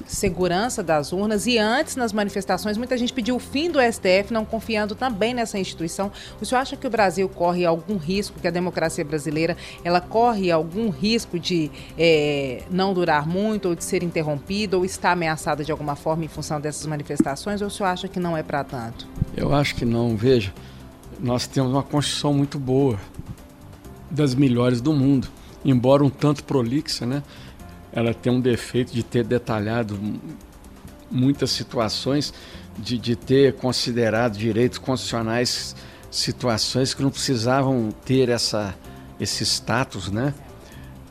segurança 0.05 0.83
das 0.83 1.11
urnas 1.11 1.47
e 1.47 1.57
antes 1.57 1.95
nas 1.95 2.13
manifestações 2.13 2.77
muita 2.77 2.97
gente 2.97 3.11
pediu 3.11 3.35
o 3.35 3.39
fim 3.39 3.69
do 3.69 3.79
STF, 3.79 4.31
não 4.31 4.45
confiando 4.45 4.95
também 4.95 5.33
nessa 5.33 5.57
instituição. 5.57 6.11
O 6.39 6.45
senhor 6.45 6.61
acha 6.61 6.75
que 6.75 6.85
o 6.85 6.89
Brasil 6.89 7.27
corre 7.27 7.65
algum 7.65 7.97
risco, 7.97 8.39
que 8.39 8.47
a 8.47 8.51
democracia 8.51 9.03
brasileira 9.03 9.57
ela 9.83 9.99
corre 10.01 10.51
algum 10.51 10.89
risco 10.89 11.39
de 11.39 11.71
é, 11.97 12.63
não 12.69 12.93
durar 12.93 13.27
muito 13.27 13.69
ou 13.69 13.75
de 13.75 13.83
ser 13.83 14.03
interrompida 14.03 14.77
ou 14.77 14.85
estar 14.85 15.11
ameaçada 15.11 15.63
de 15.63 15.71
alguma 15.71 15.95
forma 15.95 16.25
em 16.25 16.27
função 16.27 16.59
dessas 16.59 16.85
manifestações 16.85 17.61
ou 17.61 17.67
o 17.67 17.71
senhor 17.71 17.89
acha 17.89 18.07
que 18.07 18.19
não 18.19 18.37
é 18.37 18.43
para 18.43 18.63
tanto? 18.63 19.07
Eu 19.35 19.53
acho 19.53 19.75
que 19.75 19.85
não. 19.85 20.15
Veja, 20.15 20.53
nós 21.19 21.47
temos 21.47 21.71
uma 21.71 21.83
Constituição 21.83 22.33
muito 22.33 22.59
boa, 22.59 22.99
das 24.09 24.33
melhores 24.35 24.81
do 24.81 24.93
mundo, 24.93 25.27
embora 25.63 26.03
um 26.03 26.09
tanto 26.09 26.43
prolixa, 26.43 27.05
né? 27.05 27.23
Ela 27.95 28.13
tem 28.13 28.31
um 28.31 28.41
defeito 28.41 28.93
de 28.93 29.01
ter 29.01 29.23
detalhado 29.23 29.97
muitas 31.09 31.49
situações, 31.51 32.33
de, 32.77 32.97
de 32.97 33.15
ter 33.15 33.53
considerado 33.53 34.37
direitos 34.37 34.77
constitucionais 34.77 35.75
situações 36.11 36.93
que 36.93 37.01
não 37.01 37.09
precisavam 37.09 37.89
ter 38.05 38.29
essa, 38.29 38.75
esse 39.19 39.45
status, 39.45 40.11
né? 40.11 40.33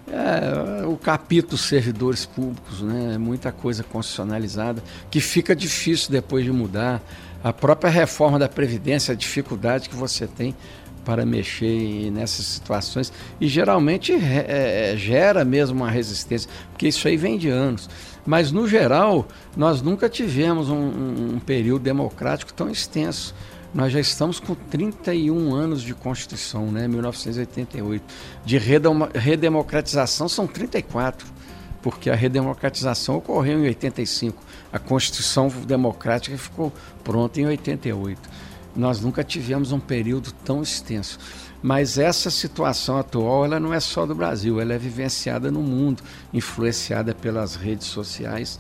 É, 0.07 0.87
o 0.87 0.97
capítulo 0.97 1.57
servidores 1.57 2.27
públicos, 2.27 2.83
né? 2.83 3.15
É 3.15 3.19
muita 3.19 3.51
coisa 3.51 3.83
constitucionalizada 3.83 4.83
que 5.11 5.21
fica 5.21 5.57
difícil 5.57 6.11
depois 6.11 6.45
de 6.45 6.53
mudar. 6.53 7.03
A 7.43 7.53
própria 7.53 7.91
reforma 7.91 8.39
da 8.39 8.49
Previdência, 8.49 9.13
a 9.13 9.15
dificuldade 9.15 9.89
que 9.89 9.95
você 9.97 10.27
tem 10.27 10.55
para 11.05 11.27
mexer 11.27 12.11
nessas 12.11 12.47
situações 12.47 13.13
e 13.41 13.47
geralmente 13.47 14.13
é, 14.13 14.93
é, 14.93 14.97
gera 14.97 15.45
mesmo 15.45 15.77
uma 15.77 15.91
resistência, 15.91 16.49
porque 16.71 16.89
isso 16.89 17.07
aí 17.07 17.17
vem 17.17 17.37
de 17.39 17.49
anos. 17.49 17.89
Mas 18.27 18.51
no 18.51 18.67
geral, 18.67 19.27
nós 19.57 19.83
nunca 19.83 20.09
tivemos 20.09 20.71
um, 20.71 21.35
um 21.35 21.39
período 21.39 21.83
democrático 21.83 22.53
tão 22.53 22.71
extenso. 22.71 23.35
Nós 23.75 23.93
já 23.93 24.01
estamos 24.01 24.41
com 24.41 24.55
31 24.55 25.53
anos 25.53 25.83
de 25.83 25.95
Constituição, 25.95 26.71
né? 26.71 26.87
1988. 26.87 28.05
De 28.45 28.57
redemocratização 28.57 30.29
são 30.29 30.47
34, 30.47 31.27
porque 31.83 32.09
a 32.09 32.15
redemocratização 32.15 33.17
ocorreu 33.17 33.59
em 33.59 33.65
85. 33.65 34.43
A 34.73 34.79
Constituição 34.79 35.49
Democrática 35.49 36.39
ficou 36.39 36.73
pronta 37.03 37.41
em 37.41 37.47
88. 37.47 38.31
Nós 38.77 39.01
nunca 39.01 39.23
tivemos 39.23 39.73
um 39.73 39.79
período 39.81 40.33
tão 40.45 40.63
extenso. 40.63 41.19
Mas 41.63 41.97
essa 41.97 42.31
situação 42.31 42.99
atual, 42.99 43.45
ela 43.45 43.59
não 43.59 43.73
é 43.73 43.81
só 43.81 44.05
do 44.05 44.15
Brasil, 44.15 44.61
ela 44.61 44.75
é 44.75 44.79
vivenciada 44.79 45.51
no 45.51 45.63
mundo, 45.63 46.03
influenciada 46.33 47.15
pelas 47.15 47.55
redes 47.55 47.87
sociais. 47.87 48.59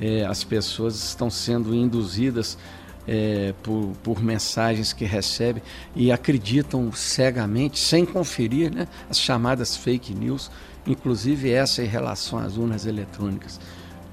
É, 0.00 0.24
as 0.24 0.42
pessoas 0.42 0.96
estão 0.96 1.30
sendo 1.30 1.74
induzidas 1.74 2.58
é, 3.06 3.54
por, 3.62 3.92
por, 4.02 4.22
mensagens 4.22 4.92
que 4.92 5.04
recebem 5.04 5.62
e 5.94 6.10
acreditam 6.10 6.90
cegamente, 6.92 7.78
sem 7.78 8.04
conferir, 8.04 8.72
né, 8.72 8.88
as 9.10 9.18
chamadas 9.18 9.76
fake 9.76 10.14
news, 10.14 10.50
inclusive 10.86 11.50
essa 11.50 11.82
em 11.82 11.86
relação 11.86 12.38
às 12.38 12.56
urnas 12.56 12.86
eletrônicas. 12.86 13.60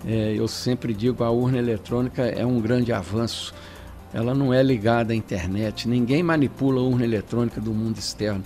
É, 0.06 0.34
eu 0.36 0.48
sempre 0.48 0.94
digo 0.94 1.24
a 1.24 1.30
urna 1.30 1.58
eletrônica 1.58 2.24
é 2.24 2.46
um 2.46 2.60
grande 2.62 2.94
avanço 2.94 3.54
ela 4.14 4.34
não 4.34 4.54
é 4.54 4.62
ligada 4.64 5.14
à 5.14 5.16
internet, 5.16 5.88
ninguém 5.88 6.24
manipula 6.24 6.82
a 6.82 6.84
urna 6.84 7.04
eletrônica 7.04 7.62
do 7.62 7.74
mundo 7.74 7.98
externo 7.98 8.44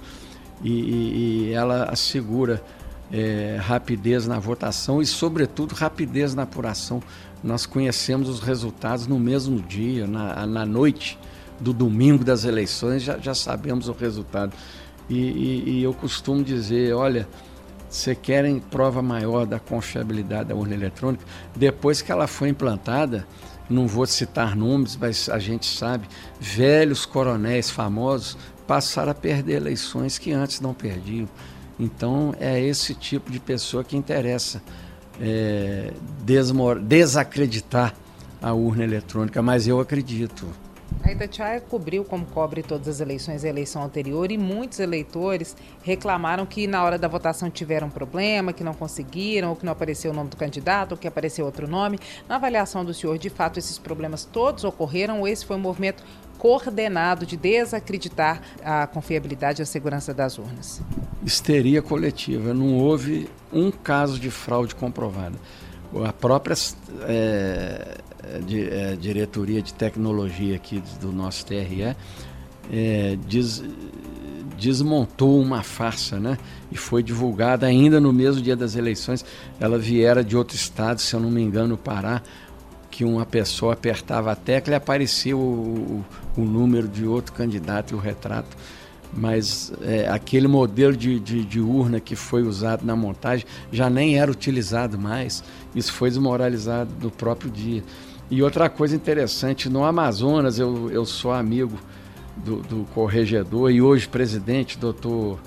e, 0.63 0.72
e, 0.72 1.50
e 1.50 1.53
ela 1.53 1.86
assegura 1.86 2.62
é, 3.12 3.58
rapidez 3.62 4.25
na 4.25 4.39
votação 4.39 5.01
e, 5.01 5.05
sobretudo, 5.05 5.74
rapidez 5.74 6.34
na 6.34 6.43
apuração. 6.43 7.01
Nós 7.43 7.65
conhecemos 7.65 8.27
os 8.27 8.39
resultados 8.39 9.05
no 9.05 9.20
mesmo 9.20 9.62
dia, 9.62 10.08
na, 10.08 10.46
na 10.48 10.65
noite 10.65 11.20
do 11.60 11.72
domingo 11.72 12.24
das 12.24 12.46
eleições, 12.46 13.03
já, 13.03 13.17
já 13.20 13.36
sabemos 13.36 13.88
o 13.88 13.91
resultado. 13.91 14.53
E, 15.10 15.17
e, 15.65 15.84
eu 15.84 15.93
costumo 15.93 16.43
dizer: 16.43 16.93
olha, 16.93 17.27
você 17.89 18.15
querem 18.15 18.60
prova 18.60 19.01
maior 19.01 19.46
da 19.46 19.60
confiabilidade 19.60 20.50
da 20.50 20.55
urna 20.55 20.74
eletrônica? 20.74 21.24
Depois 21.55 22.01
que 22.01 22.12
ela 22.12 22.25
foi 22.25 22.50
implantada, 22.50 23.27
não 23.70 23.88
vou 23.88 24.05
citar 24.05 24.55
nomes, 24.55 24.96
mas 24.96 25.29
a 25.29 25.39
gente 25.39 25.65
sabe, 25.65 26.08
velhos 26.39 27.05
coronéis 27.05 27.70
famosos 27.70 28.38
passaram 28.67 29.12
a 29.12 29.15
perder 29.15 29.58
eleições 29.58 30.17
que 30.17 30.32
antes 30.32 30.60
não 30.60 30.74
perdiam. 30.74 31.27
Então 31.79 32.36
é 32.39 32.60
esse 32.60 32.93
tipo 32.93 33.32
de 33.32 33.39
pessoa 33.39 33.84
que 33.84 33.98
interessa 33.98 34.62
é, 35.20 35.91
desacreditar 36.82 37.93
a 38.41 38.53
urna 38.53 38.84
eletrônica, 38.84 39.41
mas 39.41 39.67
eu 39.67 39.79
acredito. 39.79 40.48
A 41.01 41.12
Itatiaia 41.12 41.62
cobriu, 41.62 42.03
como 42.03 42.25
cobre 42.25 42.62
todas 42.62 42.88
as 42.88 43.00
eleições, 43.00 43.43
a 43.43 43.50
eleição 43.50 43.83
anterior 43.83 44.31
e 44.31 44.38
muitos 44.38 44.79
eleitores 44.79 45.55
reclamaram 45.81 46.45
que 46.45 46.67
na 46.67 46.83
hora 46.83 46.97
da 46.97 47.07
votação 47.07 47.50
tiveram 47.50 47.89
problema, 47.89 48.53
que 48.53 48.63
não 48.63 48.73
conseguiram, 48.73 49.50
ou 49.50 49.55
que 49.55 49.65
não 49.65 49.73
apareceu 49.73 50.12
o 50.12 50.13
nome 50.13 50.29
do 50.29 50.38
candidato, 50.38 50.93
ou 50.93 50.97
que 50.97 51.07
apareceu 51.07 51.45
outro 51.45 51.67
nome. 51.67 52.00
Na 52.27 52.35
avaliação 52.35 52.85
do 52.85 52.93
senhor, 52.93 53.17
de 53.17 53.29
fato, 53.29 53.59
esses 53.59 53.77
problemas 53.77 54.25
todos 54.25 54.63
ocorreram 54.63 55.21
ou 55.21 55.27
esse 55.27 55.45
foi 55.45 55.55
um 55.55 55.59
movimento 55.59 56.03
coordenado 56.38 57.25
de 57.25 57.38
desacreditar 57.38 58.41
a 58.63 58.85
confiabilidade 58.88 59.62
e 59.62 59.63
a 59.63 59.65
segurança 59.65 60.13
das 60.13 60.38
urnas? 60.38 60.81
Histeria 61.25 61.81
coletiva. 61.81 62.53
Não 62.53 62.77
houve 62.77 63.29
um 63.51 63.71
caso 63.71 64.19
de 64.19 64.29
fraude 64.29 64.75
comprovada. 64.75 65.35
A 66.05 66.12
própria 66.12 66.55
é, 67.03 67.97
de, 68.46 68.70
é, 68.70 68.96
diretoria 68.96 69.62
de 69.62 69.74
tecnologia 69.74 70.56
aqui 70.56 70.82
do 71.01 71.12
nosso 71.12 71.46
TRE 71.46 71.96
é, 72.72 73.18
des, 73.27 73.63
desmontou 74.58 75.39
uma 75.39 75.63
farsa, 75.63 76.20
né? 76.20 76.38
E 76.72 76.77
foi 76.77 77.03
divulgada 77.03 77.65
ainda 77.65 78.00
no 78.00 78.13
mesmo 78.13 78.42
dia 78.42 78.56
das 78.56 78.75
eleições. 78.75 79.25
Ela 79.60 79.77
viera 79.77 80.24
de 80.24 80.38
outro 80.38 80.56
estado, 80.56 81.00
se 81.00 81.13
eu 81.13 81.20
não 81.20 81.30
me 81.30 81.42
engano, 81.42 81.77
Pará, 81.77 82.22
que 82.89 83.03
uma 83.03 83.25
pessoa 83.25 83.74
apertava 83.74 84.32
a 84.32 84.36
tecla 84.36 84.74
e 84.74 84.75
aparecia 84.75 85.36
o, 85.36 85.39
o, 85.39 86.06
o 86.42 86.46
número 86.46 86.88
de 86.88 87.06
outro 87.06 87.34
candidato 87.34 87.94
e 87.94 87.96
o 87.96 88.00
retrato 88.00 88.56
mas 89.15 89.72
é, 89.84 90.10
aquele 90.10 90.48
modelo 90.48 90.98
de, 90.98 91.20
de, 91.20 91.46
de, 91.46 91.60
urna 91.60 92.00
que 92.00 92.15
foi 92.15 92.42
usado 92.42 92.84
na 92.84 92.96
montagem 92.96 93.46
já 93.72 93.88
nem 93.88 94.18
era 94.18 94.32
utilizado 94.32 94.98
mais. 94.98 95.44
Isso 95.75 95.94
foi 95.94 96.10
desmoralizado 96.10 96.89
no 97.00 97.12
próprio 97.12 97.51
dia. 97.51 97.84
E 98.32 98.42
outra 98.42 98.70
coisa 98.70 98.96
interessante, 98.96 99.70
no 99.70 99.84
Amazonas 99.84 100.58
eu, 100.58 100.89
eu 100.92 101.06
sou 101.06 101.32
amigo 101.32 101.77
do, 102.38 102.58
do 102.58 102.86
corregedor 102.94 103.72
e 103.72 103.82
hoje 103.82 104.08
presidente, 104.08 104.77
doutor 104.77 105.39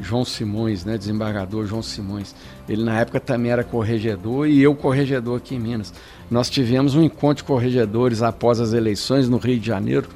João 0.00 0.24
Simões, 0.24 0.84
né, 0.84 0.98
desembargador 0.98 1.66
João 1.66 1.82
Simões. 1.82 2.34
Ele 2.68 2.84
na 2.84 3.00
época 3.00 3.18
também 3.18 3.50
era 3.50 3.64
corregedor 3.64 4.46
e 4.46 4.62
eu 4.62 4.74
corregedor 4.74 5.38
aqui 5.38 5.54
em 5.54 5.58
Minas. 5.58 5.92
Nós 6.30 6.50
tivemos 6.50 6.94
um 6.94 7.02
encontro 7.02 7.42
de 7.42 7.44
corregedores 7.44 8.22
após 8.22 8.60
as 8.60 8.72
eleições 8.72 9.28
no 9.28 9.38
Rio 9.38 9.58
de 9.58 9.66
Janeiro. 9.66 10.08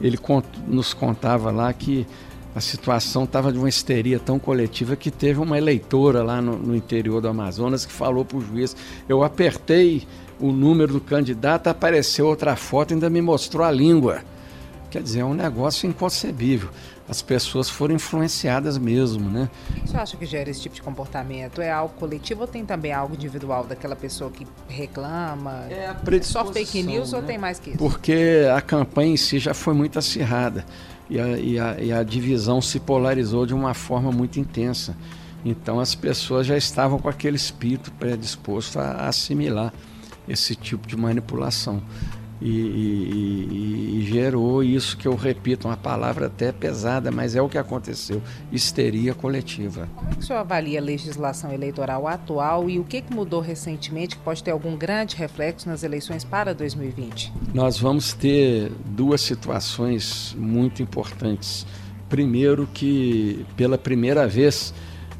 Ele 0.00 0.18
nos 0.66 0.94
contava 0.94 1.50
lá 1.50 1.72
que 1.72 2.06
a 2.54 2.60
situação 2.60 3.24
estava 3.24 3.52
de 3.52 3.58
uma 3.58 3.68
histeria 3.68 4.18
tão 4.18 4.38
coletiva 4.38 4.96
que 4.96 5.10
teve 5.10 5.40
uma 5.40 5.56
eleitora 5.56 6.22
lá 6.22 6.42
no, 6.42 6.56
no 6.56 6.74
interior 6.74 7.20
do 7.20 7.28
Amazonas 7.28 7.86
que 7.86 7.92
falou 7.92 8.24
para 8.24 8.38
o 8.38 8.40
juiz: 8.40 8.76
eu 9.08 9.22
apertei 9.22 10.06
o 10.38 10.50
número 10.50 10.94
do 10.94 11.00
candidato, 11.00 11.68
apareceu 11.68 12.26
outra 12.26 12.56
foto, 12.56 12.94
ainda 12.94 13.08
me 13.08 13.20
mostrou 13.20 13.64
a 13.64 13.70
língua. 13.70 14.22
Quer 14.90 15.02
dizer, 15.02 15.20
é 15.20 15.24
um 15.24 15.34
negócio 15.34 15.88
inconcebível. 15.88 16.68
As 17.08 17.22
pessoas 17.22 17.68
foram 17.68 17.94
influenciadas 17.94 18.78
mesmo, 18.78 19.28
né? 19.28 19.48
Você 19.84 19.96
acha 19.96 20.16
que 20.16 20.26
gera 20.26 20.50
esse 20.50 20.60
tipo 20.60 20.74
de 20.74 20.82
comportamento? 20.82 21.60
É 21.60 21.70
algo 21.70 21.94
coletivo 21.94 22.42
ou 22.42 22.46
tem 22.46 22.64
também 22.64 22.92
algo 22.92 23.14
individual 23.14 23.64
daquela 23.64 23.94
pessoa 23.94 24.30
que 24.30 24.46
reclama? 24.68 25.66
É 25.68 25.86
a 25.86 26.22
Só 26.22 26.44
fake 26.52 26.82
news 26.82 27.12
né? 27.12 27.18
ou 27.18 27.24
tem 27.24 27.38
mais 27.38 27.58
que 27.58 27.70
isso? 27.70 27.78
Porque 27.78 28.46
a 28.52 28.60
campanha 28.60 29.12
em 29.12 29.16
si 29.16 29.38
já 29.38 29.54
foi 29.54 29.74
muito 29.74 29.98
acirrada 29.98 30.64
e 31.10 31.20
a, 31.20 31.38
e 31.38 31.58
a, 31.58 31.82
e 31.82 31.92
a 31.92 32.02
divisão 32.02 32.62
se 32.62 32.78
polarizou 32.78 33.44
de 33.44 33.52
uma 33.52 33.74
forma 33.74 34.12
muito 34.12 34.38
intensa. 34.38 34.96
Então 35.44 35.80
as 35.80 35.94
pessoas 35.94 36.46
já 36.46 36.56
estavam 36.56 36.98
com 36.98 37.08
aquele 37.08 37.36
espírito 37.36 37.90
predisposto 37.92 38.78
a 38.78 39.08
assimilar 39.08 39.72
esse 40.28 40.54
tipo 40.54 40.86
de 40.86 40.96
manipulação. 40.96 41.82
E, 42.40 42.48
e, 42.48 43.98
e, 43.98 44.06
gerou 44.06 44.64
isso 44.64 44.96
que 44.96 45.06
eu 45.06 45.14
repito, 45.14 45.68
uma 45.68 45.76
palavra 45.76 46.26
até 46.26 46.50
pesada, 46.50 47.10
mas 47.10 47.36
é 47.36 47.42
o 47.42 47.48
que 47.50 47.58
aconteceu: 47.58 48.22
histeria 48.50 49.14
coletiva. 49.14 49.86
Como 49.94 50.10
é 50.10 50.14
que 50.14 50.20
o 50.20 50.22
senhor 50.22 50.38
avalia 50.38 50.80
a 50.80 50.82
legislação 50.82 51.52
eleitoral 51.52 52.08
atual 52.08 52.70
e 52.70 52.78
o 52.78 52.84
que, 52.84 53.02
que 53.02 53.14
mudou 53.14 53.40
recentemente 53.40 54.16
que 54.16 54.22
pode 54.22 54.42
ter 54.42 54.52
algum 54.52 54.74
grande 54.74 55.16
reflexo 55.16 55.68
nas 55.68 55.82
eleições 55.82 56.24
para 56.24 56.54
2020? 56.54 57.30
Nós 57.52 57.78
vamos 57.78 58.14
ter 58.14 58.72
duas 58.86 59.20
situações 59.20 60.34
muito 60.38 60.82
importantes. 60.82 61.66
Primeiro, 62.08 62.66
que 62.72 63.44
pela 63.54 63.76
primeira 63.76 64.26
vez, 64.26 64.72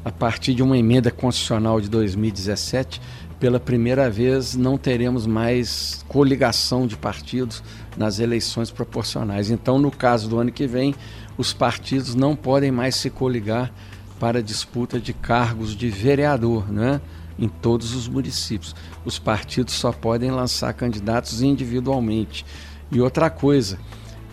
a 0.03 0.11
partir 0.11 0.55
de 0.55 0.63
uma 0.63 0.77
emenda 0.77 1.11
constitucional 1.11 1.79
de 1.79 1.87
2017, 1.87 2.99
pela 3.41 3.59
primeira 3.59 4.07
vez 4.07 4.55
não 4.55 4.77
teremos 4.77 5.25
mais 5.25 6.05
coligação 6.07 6.85
de 6.85 6.95
partidos 6.95 7.63
nas 7.97 8.19
eleições 8.19 8.69
proporcionais. 8.69 9.49
Então, 9.49 9.79
no 9.79 9.89
caso 9.89 10.29
do 10.29 10.37
ano 10.37 10.51
que 10.51 10.67
vem, 10.67 10.93
os 11.35 11.51
partidos 11.51 12.13
não 12.13 12.35
podem 12.35 12.69
mais 12.69 12.95
se 12.95 13.09
coligar 13.09 13.73
para 14.19 14.43
disputa 14.43 14.99
de 14.99 15.11
cargos 15.11 15.75
de 15.75 15.89
vereador, 15.89 16.71
né? 16.71 17.01
Em 17.39 17.47
todos 17.47 17.95
os 17.95 18.07
municípios. 18.07 18.75
Os 19.03 19.17
partidos 19.17 19.73
só 19.73 19.91
podem 19.91 20.29
lançar 20.29 20.71
candidatos 20.73 21.41
individualmente. 21.41 22.45
E 22.91 23.01
outra 23.01 23.27
coisa, 23.31 23.79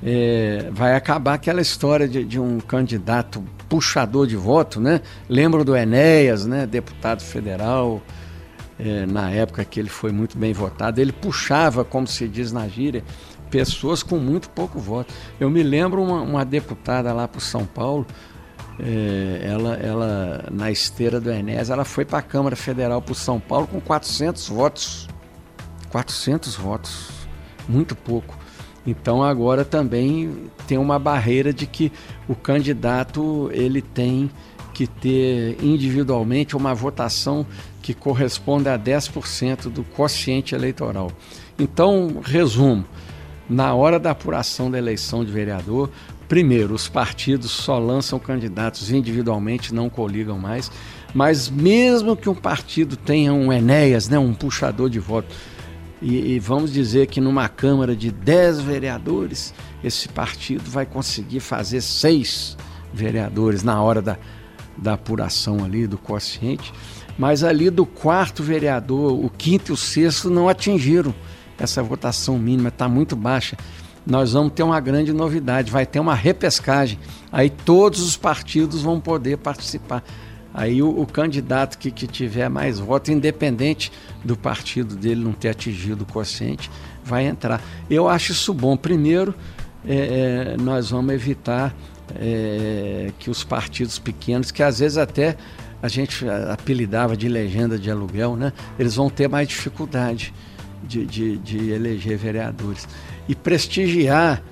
é, 0.02 0.68
vai 0.70 0.94
acabar 0.94 1.32
aquela 1.32 1.62
história 1.62 2.06
de, 2.06 2.24
de, 2.24 2.38
um 2.38 2.60
candidato 2.60 3.42
puxador 3.70 4.26
de 4.26 4.36
voto, 4.36 4.78
né? 4.82 5.00
Lembro 5.30 5.64
do 5.64 5.74
Enéas, 5.74 6.44
né? 6.44 6.66
Deputado 6.66 7.22
federal, 7.22 8.02
é, 8.78 9.06
na 9.06 9.30
época 9.30 9.64
que 9.64 9.80
ele 9.80 9.88
foi 9.88 10.12
muito 10.12 10.38
bem 10.38 10.52
votado, 10.52 11.00
ele 11.00 11.12
puxava, 11.12 11.84
como 11.84 12.06
se 12.06 12.28
diz 12.28 12.52
na 12.52 12.68
gíria, 12.68 13.02
pessoas 13.50 14.02
com 14.02 14.18
muito 14.18 14.48
pouco 14.50 14.78
voto. 14.78 15.12
Eu 15.40 15.50
me 15.50 15.62
lembro 15.62 16.02
uma, 16.02 16.20
uma 16.22 16.44
deputada 16.44 17.12
lá 17.12 17.26
para 17.26 17.40
São 17.40 17.66
Paulo, 17.66 18.06
é, 18.80 19.40
ela, 19.42 19.74
ela 19.74 20.44
na 20.52 20.70
esteira 20.70 21.20
do 21.20 21.30
Enéas, 21.30 21.70
ela 21.70 21.84
foi 21.84 22.04
para 22.04 22.18
a 22.18 22.22
Câmara 22.22 22.54
Federal 22.54 23.02
para 23.02 23.14
São 23.14 23.40
Paulo 23.40 23.66
com 23.66 23.80
400 23.80 24.48
votos. 24.48 25.08
400 25.90 26.54
votos, 26.54 27.08
muito 27.68 27.96
pouco. 27.96 28.38
Então 28.86 29.22
agora 29.22 29.64
também 29.64 30.50
tem 30.66 30.78
uma 30.78 30.98
barreira 30.98 31.52
de 31.52 31.66
que 31.66 31.92
o 32.28 32.34
candidato 32.34 33.50
ele 33.52 33.82
tem 33.82 34.30
que 34.78 34.86
ter 34.86 35.56
individualmente 35.60 36.56
uma 36.56 36.72
votação 36.72 37.44
que 37.82 37.92
corresponde 37.92 38.68
a 38.68 38.78
10% 38.78 39.68
do 39.68 39.82
quociente 39.82 40.54
eleitoral. 40.54 41.10
Então, 41.58 42.20
resumo: 42.22 42.84
na 43.50 43.74
hora 43.74 43.98
da 43.98 44.12
apuração 44.12 44.70
da 44.70 44.78
eleição 44.78 45.24
de 45.24 45.32
vereador, 45.32 45.90
primeiro, 46.28 46.74
os 46.74 46.88
partidos 46.88 47.50
só 47.50 47.76
lançam 47.76 48.20
candidatos 48.20 48.92
individualmente, 48.92 49.74
não 49.74 49.90
coligam 49.90 50.38
mais, 50.38 50.70
mas 51.12 51.50
mesmo 51.50 52.14
que 52.14 52.28
um 52.28 52.34
partido 52.36 52.96
tenha 52.96 53.32
um 53.32 53.52
Enéas, 53.52 54.08
né, 54.08 54.16
um 54.16 54.32
puxador 54.32 54.88
de 54.88 55.00
voto, 55.00 55.34
e, 56.00 56.34
e, 56.34 56.38
vamos 56.38 56.72
dizer 56.72 57.08
que 57.08 57.20
numa 57.20 57.48
Câmara 57.48 57.96
de 57.96 58.12
10 58.12 58.60
vereadores, 58.60 59.52
esse 59.82 60.08
partido 60.08 60.70
vai 60.70 60.86
conseguir 60.86 61.40
fazer 61.40 61.80
seis 61.80 62.56
vereadores 62.94 63.64
na 63.64 63.82
hora 63.82 64.00
da, 64.00 64.16
da 64.80 64.94
apuração 64.94 65.64
ali 65.64 65.86
do 65.86 65.98
quociente 65.98 66.72
mas 67.18 67.42
ali 67.42 67.68
do 67.68 67.84
quarto 67.84 68.44
vereador, 68.44 69.12
o 69.12 69.28
quinto 69.28 69.72
e 69.72 69.74
o 69.74 69.76
sexto 69.76 70.30
não 70.30 70.48
atingiram 70.48 71.12
essa 71.58 71.82
votação 71.82 72.38
mínima, 72.38 72.68
está 72.68 72.88
muito 72.88 73.16
baixa. 73.16 73.56
Nós 74.06 74.32
vamos 74.32 74.52
ter 74.52 74.62
uma 74.62 74.78
grande 74.78 75.12
novidade, 75.12 75.72
vai 75.72 75.84
ter 75.84 75.98
uma 75.98 76.14
repescagem. 76.14 76.96
Aí 77.32 77.50
todos 77.50 78.00
os 78.00 78.16
partidos 78.16 78.80
vão 78.80 79.00
poder 79.00 79.36
participar. 79.38 80.04
Aí 80.54 80.80
o, 80.80 81.00
o 81.00 81.04
candidato 81.04 81.76
que, 81.76 81.90
que 81.90 82.06
tiver 82.06 82.48
mais 82.48 82.78
voto, 82.78 83.10
independente 83.10 83.90
do 84.24 84.36
partido 84.36 84.94
dele 84.94 85.22
não 85.22 85.32
ter 85.32 85.48
atingido 85.48 86.04
o 86.04 86.06
quociente, 86.06 86.70
vai 87.04 87.26
entrar. 87.26 87.60
Eu 87.90 88.08
acho 88.08 88.30
isso 88.30 88.54
bom. 88.54 88.76
Primeiro, 88.76 89.34
é, 89.84 90.54
é, 90.54 90.56
nós 90.56 90.90
vamos 90.90 91.12
evitar 91.12 91.74
é, 92.16 93.12
que 93.18 93.30
os 93.30 93.44
partidos 93.44 93.98
pequenos, 93.98 94.50
que 94.50 94.62
às 94.62 94.78
vezes 94.78 94.98
até 94.98 95.36
a 95.82 95.88
gente 95.88 96.28
apelidava 96.28 97.16
de 97.16 97.28
legenda 97.28 97.78
de 97.78 97.90
aluguel, 97.90 98.36
né? 98.36 98.52
eles 98.78 98.96
vão 98.96 99.08
ter 99.08 99.28
mais 99.28 99.46
dificuldade 99.48 100.34
de, 100.82 101.04
de, 101.06 101.38
de 101.38 101.70
eleger 101.70 102.16
vereadores. 102.16 102.88
E 103.28 103.34
prestigiar, 103.34 104.42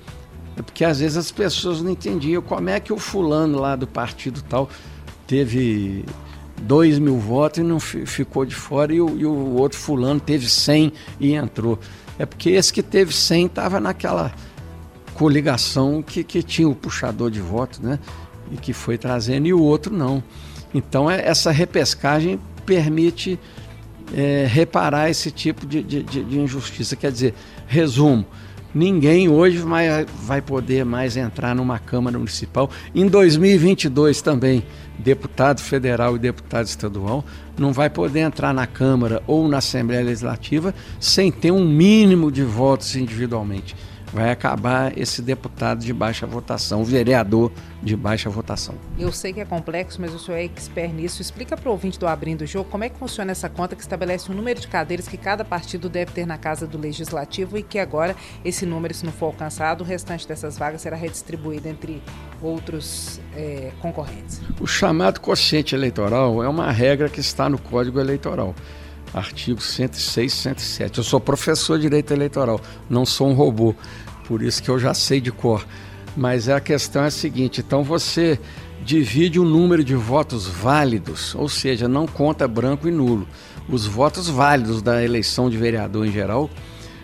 porque 0.55 0.85
às 0.85 0.99
vezes 0.99 1.17
as 1.17 1.31
pessoas 1.31 1.81
não 1.81 1.91
entendiam 1.91 2.41
como 2.41 2.69
é 2.69 2.79
que 2.79 2.93
o 2.93 2.97
fulano 2.97 3.59
lá 3.59 3.75
do 3.75 3.87
partido 3.87 4.41
tal 4.43 4.69
teve 5.25 6.05
2 6.61 6.99
mil 6.99 7.17
votos 7.19 7.59
e 7.59 7.63
não 7.63 7.79
ficou 7.79 8.45
de 8.45 8.55
fora 8.55 8.93
e 8.93 9.01
o, 9.01 9.17
e 9.17 9.25
o 9.25 9.55
outro 9.55 9.77
fulano 9.77 10.19
teve 10.19 10.49
100 10.49 10.93
e 11.19 11.33
entrou. 11.33 11.79
É 12.17 12.25
porque 12.25 12.51
esse 12.51 12.71
que 12.71 12.81
teve 12.81 13.13
100 13.13 13.45
estava 13.47 13.79
naquela 13.79 14.33
coligação 15.17 16.03
que, 16.03 16.23
que 16.23 16.43
tinha 16.43 16.69
o 16.69 16.75
puxador 16.75 17.31
de 17.31 17.41
votos, 17.41 17.79
né? 17.79 17.97
E 18.51 18.55
que 18.57 18.71
foi 18.71 18.97
trazendo, 18.97 19.47
e 19.47 19.53
o 19.53 19.59
outro 19.59 19.93
não. 19.93 20.23
Então, 20.73 21.09
é, 21.09 21.27
essa 21.27 21.51
repescagem 21.51 22.39
permite 22.65 23.39
é, 24.13 24.45
reparar 24.47 25.09
esse 25.09 25.31
tipo 25.31 25.65
de, 25.65 25.81
de, 25.81 26.03
de, 26.03 26.39
injustiça. 26.39 26.95
Quer 26.95 27.11
dizer, 27.11 27.33
resumo: 27.65 28.25
ninguém 28.75 29.27
hoje 29.27 29.57
vai, 29.57 30.05
vai 30.21 30.39
poder 30.39 30.85
mais 30.85 31.17
entrar 31.17 31.55
numa 31.55 31.79
Câmara 31.79 32.15
Municipal. 32.15 32.69
Em 32.93 33.07
2022 33.07 34.21
também, 34.21 34.63
deputado 34.99 35.61
federal 35.61 36.15
e 36.15 36.19
deputado 36.19 36.67
estadual 36.67 37.25
não 37.57 37.73
vai 37.73 37.89
poder 37.89 38.19
entrar 38.19 38.53
na 38.53 38.67
Câmara 38.67 39.23
ou 39.25 39.47
na 39.47 39.57
Assembleia 39.57 40.03
Legislativa 40.03 40.75
sem 40.99 41.31
ter 41.31 41.51
um 41.51 41.67
mínimo 41.67 42.31
de 42.31 42.43
votos 42.43 42.95
individualmente 42.95 43.75
vai 44.13 44.31
acabar 44.31 44.97
esse 44.97 45.21
deputado 45.21 45.79
de 45.79 45.93
baixa 45.93 46.25
votação, 46.25 46.81
o 46.81 46.85
vereador 46.85 47.51
de 47.81 47.95
baixa 47.95 48.29
votação. 48.29 48.75
Eu 48.97 49.11
sei 49.11 49.33
que 49.33 49.39
é 49.39 49.45
complexo, 49.45 49.99
mas 50.01 50.13
o 50.13 50.19
senhor 50.19 50.37
é 50.37 50.43
expert 50.43 50.93
nisso. 50.93 51.21
Explica 51.21 51.55
para 51.55 51.69
o 51.69 51.71
ouvinte 51.71 51.99
do 51.99 52.07
Abrindo 52.07 52.41
o 52.41 52.45
Jogo 52.45 52.69
como 52.69 52.83
é 52.83 52.89
que 52.89 52.97
funciona 52.97 53.31
essa 53.31 53.49
conta 53.49 53.75
que 53.75 53.81
estabelece 53.81 54.31
o 54.31 54.33
número 54.33 54.59
de 54.59 54.67
cadeiras 54.67 55.07
que 55.07 55.17
cada 55.17 55.43
partido 55.43 55.89
deve 55.89 56.11
ter 56.11 56.25
na 56.25 56.37
casa 56.37 56.65
do 56.65 56.77
Legislativo 56.77 57.57
e 57.57 57.63
que 57.63 57.79
agora 57.79 58.15
esse 58.43 58.65
número, 58.65 58.93
se 58.93 59.05
não 59.05 59.11
for 59.11 59.27
alcançado, 59.27 59.81
o 59.81 59.83
restante 59.83 60.27
dessas 60.27 60.57
vagas 60.57 60.81
será 60.81 60.95
redistribuído 60.95 61.67
entre 61.67 62.01
outros 62.41 63.19
é, 63.35 63.71
concorrentes. 63.81 64.41
O 64.59 64.67
chamado 64.67 65.19
quociente 65.19 65.75
eleitoral 65.75 66.43
é 66.43 66.47
uma 66.47 66.71
regra 66.71 67.09
que 67.09 67.19
está 67.19 67.49
no 67.49 67.57
Código 67.57 67.99
Eleitoral 67.99 68.55
artigos 69.13 69.65
106 69.71 70.31
e 70.31 70.35
107. 70.35 70.97
Eu 70.97 71.03
sou 71.03 71.19
professor 71.19 71.77
de 71.77 71.83
direito 71.83 72.13
eleitoral, 72.13 72.59
não 72.89 73.05
sou 73.05 73.29
um 73.29 73.33
robô, 73.33 73.75
por 74.27 74.41
isso 74.41 74.61
que 74.61 74.69
eu 74.69 74.79
já 74.79 74.93
sei 74.93 75.21
de 75.21 75.31
cor. 75.31 75.65
Mas 76.15 76.49
a 76.49 76.59
questão 76.59 77.03
é 77.03 77.07
a 77.07 77.11
seguinte: 77.11 77.61
então 77.61 77.83
você 77.83 78.39
divide 78.83 79.39
o 79.39 79.45
número 79.45 79.83
de 79.83 79.95
votos 79.95 80.47
válidos, 80.47 81.35
ou 81.35 81.49
seja, 81.49 81.87
não 81.87 82.07
conta 82.07 82.47
branco 82.47 82.87
e 82.87 82.91
nulo. 82.91 83.27
Os 83.69 83.85
votos 83.85 84.29
válidos 84.29 84.81
da 84.81 85.03
eleição 85.03 85.49
de 85.49 85.57
vereador 85.57 86.05
em 86.05 86.11
geral. 86.11 86.49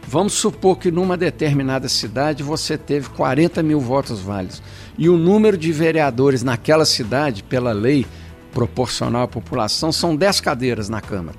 Vamos 0.05 0.33
supor 0.33 0.77
que 0.77 0.91
numa 0.91 1.15
determinada 1.15 1.87
cidade 1.87 2.43
você 2.43 2.77
teve 2.77 3.09
40 3.09 3.63
mil 3.63 3.79
votos 3.79 4.19
válidos 4.19 4.61
e 4.97 5.09
o 5.09 5.17
número 5.17 5.57
de 5.57 5.71
vereadores 5.71 6.43
naquela 6.43 6.85
cidade, 6.85 7.41
pela 7.41 7.71
lei 7.71 8.05
proporcional 8.53 9.23
à 9.23 9.27
população, 9.27 9.91
são 9.91 10.15
10 10.15 10.41
cadeiras 10.41 10.89
na 10.89 11.01
Câmara. 11.01 11.37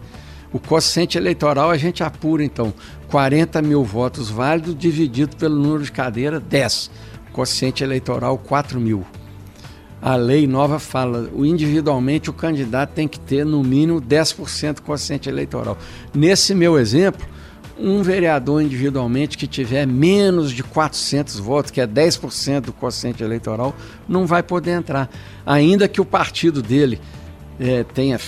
O 0.55 0.61
quociente 0.61 1.19
eleitoral 1.19 1.69
a 1.69 1.77
gente 1.77 2.05
apura, 2.05 2.45
então, 2.45 2.73
40 3.09 3.61
mil 3.61 3.83
votos 3.83 4.31
válidos 4.31 4.77
dividido 4.79 5.35
pelo 5.35 5.57
número 5.57 5.83
de 5.83 5.91
cadeira, 5.91 6.39
10. 6.39 6.93
O 7.29 7.33
quociente 7.33 7.83
eleitoral, 7.83 8.39
4 8.39 8.79
mil. 8.79 9.05
A 10.01 10.15
lei 10.15 10.47
nova 10.47 10.79
fala, 10.79 11.29
individualmente 11.35 12.31
o 12.31 12.33
candidato 12.33 12.91
tem 12.91 13.09
que 13.09 13.19
ter 13.19 13.45
no 13.45 13.65
mínimo 13.65 14.01
10% 14.01 14.79
quociente 14.79 15.29
eleitoral. 15.29 15.77
Nesse 16.15 16.55
meu 16.55 16.79
exemplo, 16.79 17.27
um 17.77 18.01
vereador 18.05 18.63
individualmente 18.63 19.37
que 19.37 19.49
tiver 19.49 19.85
menos 19.89 20.53
de 20.53 20.63
400 20.63 21.41
votos, 21.41 21.73
que 21.73 21.81
é 21.81 21.87
10% 21.87 22.61
do 22.61 22.73
quociente 22.73 23.25
eleitoral, 23.25 23.75
não 24.09 24.25
vai 24.25 24.45
poder 24.45 24.71
entrar. 24.71 25.11
Ainda 25.45 25.89
que 25.89 26.01
o 26.01 26.05
partido 26.05 26.63
dele 26.63 27.01
é, 27.59 27.85
tenha 27.85 28.19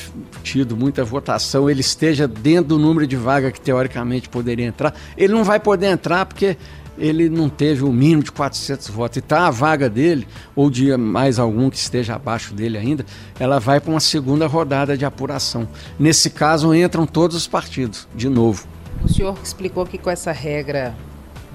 tido 0.42 0.76
muita 0.76 1.04
votação, 1.04 1.68
ele 1.68 1.80
esteja 1.80 2.28
dentro 2.28 2.68
do 2.70 2.78
número 2.78 3.06
de 3.06 3.16
vaga 3.16 3.50
que 3.50 3.60
teoricamente 3.60 4.28
poderia 4.28 4.66
entrar, 4.66 4.94
ele 5.16 5.32
não 5.32 5.44
vai 5.44 5.58
poder 5.58 5.86
entrar 5.86 6.26
porque 6.26 6.56
ele 6.98 7.28
não 7.28 7.48
teve 7.48 7.84
o 7.84 7.92
mínimo 7.92 8.22
de 8.22 8.32
400 8.32 8.88
votos. 8.88 9.16
E 9.16 9.20
está 9.20 9.46
a 9.46 9.50
vaga 9.50 9.88
dele, 9.88 10.26
ou 10.54 10.70
de 10.70 10.96
mais 10.96 11.38
algum 11.38 11.68
que 11.68 11.76
esteja 11.76 12.14
abaixo 12.14 12.54
dele 12.54 12.78
ainda, 12.78 13.04
ela 13.38 13.58
vai 13.58 13.80
para 13.80 13.90
uma 13.90 14.00
segunda 14.00 14.46
rodada 14.46 14.96
de 14.96 15.04
apuração. 15.04 15.68
Nesse 15.98 16.30
caso, 16.30 16.74
entram 16.74 17.06
todos 17.06 17.36
os 17.36 17.46
partidos, 17.46 18.08
de 18.14 18.28
novo. 18.28 18.66
O 19.04 19.08
senhor 19.08 19.36
explicou 19.42 19.84
que 19.84 19.98
com 19.98 20.10
essa 20.10 20.32
regra 20.32 20.94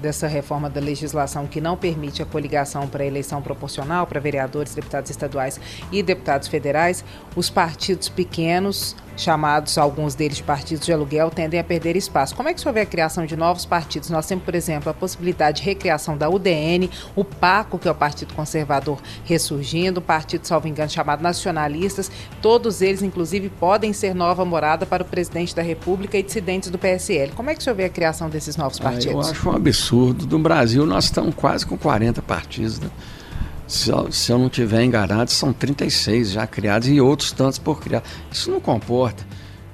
dessa 0.02 0.26
reforma 0.26 0.68
da 0.68 0.80
legislação 0.80 1.46
que 1.46 1.60
não 1.60 1.76
permite 1.76 2.20
a 2.20 2.26
coligação 2.26 2.88
para 2.88 3.06
eleição 3.06 3.40
proporcional 3.40 4.06
para 4.06 4.20
vereadores, 4.20 4.74
deputados 4.74 5.10
estaduais 5.10 5.60
e 5.90 6.02
deputados 6.02 6.48
federais, 6.48 7.04
os 7.36 7.48
partidos 7.48 8.08
pequenos, 8.08 8.96
chamados 9.16 9.78
alguns 9.78 10.14
deles 10.14 10.36
de 10.36 10.42
partidos 10.42 10.84
de 10.84 10.92
aluguel, 10.92 11.30
tendem 11.30 11.58
a 11.58 11.64
perder 11.64 11.96
espaço. 11.96 12.34
Como 12.34 12.48
é 12.48 12.54
que 12.54 12.58
o 12.58 12.62
senhor 12.62 12.72
vê 12.72 12.80
a 12.80 12.86
criação 12.86 13.26
de 13.26 13.36
novos 13.36 13.64
partidos? 13.64 14.10
Nós 14.10 14.26
temos, 14.26 14.44
por 14.44 14.54
exemplo, 14.54 14.90
a 14.90 14.94
possibilidade 14.94 15.58
de 15.58 15.64
recriação 15.64 16.16
da 16.16 16.28
UDN, 16.28 16.90
o 17.14 17.24
PACO, 17.24 17.78
que 17.78 17.88
é 17.88 17.90
o 17.90 17.94
Partido 17.94 18.34
Conservador 18.34 18.98
ressurgindo, 19.24 20.00
o 20.00 20.02
partido, 20.02 20.46
salvo 20.46 20.68
engano, 20.68 20.90
chamado 20.90 21.22
Nacionalistas. 21.22 22.10
Todos 22.40 22.82
eles, 22.82 23.02
inclusive, 23.02 23.48
podem 23.48 23.92
ser 23.92 24.14
nova 24.14 24.44
morada 24.44 24.86
para 24.86 25.02
o 25.02 25.06
presidente 25.06 25.54
da 25.54 25.62
República 25.62 26.16
e 26.16 26.22
dissidentes 26.22 26.70
do 26.70 26.78
PSL. 26.78 27.32
Como 27.32 27.50
é 27.50 27.54
que 27.54 27.60
o 27.60 27.62
senhor 27.62 27.76
vê 27.76 27.84
a 27.84 27.90
criação 27.90 28.28
desses 28.28 28.56
novos 28.56 28.78
partidos? 28.78 29.06
É, 29.06 29.12
eu 29.12 29.20
acho 29.20 29.48
um 29.48 29.52
absurdo. 29.52 30.26
No 30.26 30.42
Brasil, 30.42 30.86
nós 30.86 31.04
estamos 31.04 31.34
quase 31.34 31.66
com 31.66 31.76
40 31.76 32.22
partidos. 32.22 32.80
Né? 32.80 32.88
Se 33.72 33.90
eu, 33.90 34.12
se 34.12 34.30
eu 34.30 34.38
não 34.38 34.50
tiver 34.50 34.84
enganado, 34.84 35.30
são 35.30 35.52
36 35.52 36.32
já 36.32 36.46
criados 36.46 36.88
e 36.88 37.00
outros 37.00 37.32
tantos 37.32 37.58
por 37.58 37.80
criar. 37.80 38.02
Isso 38.30 38.50
não 38.50 38.60
comporta. 38.60 39.24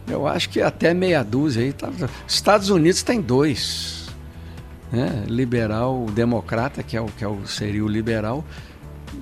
Eu 0.07 0.27
acho 0.27 0.49
que 0.49 0.63
até 0.63 0.95
meia 0.95 1.23
dúzia 1.25 1.65
aí. 1.65 1.73
Tá... 1.73 1.91
Estados 2.27 2.71
Unidos 2.71 3.03
tem 3.03 3.21
dois. 3.21 4.07
Né? 4.93 5.25
Liberal, 5.27 6.07
democrata, 6.15 6.83
que, 6.83 6.97
é 6.97 7.01
o, 7.01 7.07
que 7.07 7.25
é 7.25 7.29
o, 7.29 7.45
seria 7.47 7.85
o 7.85 7.89
liberal, 7.89 8.45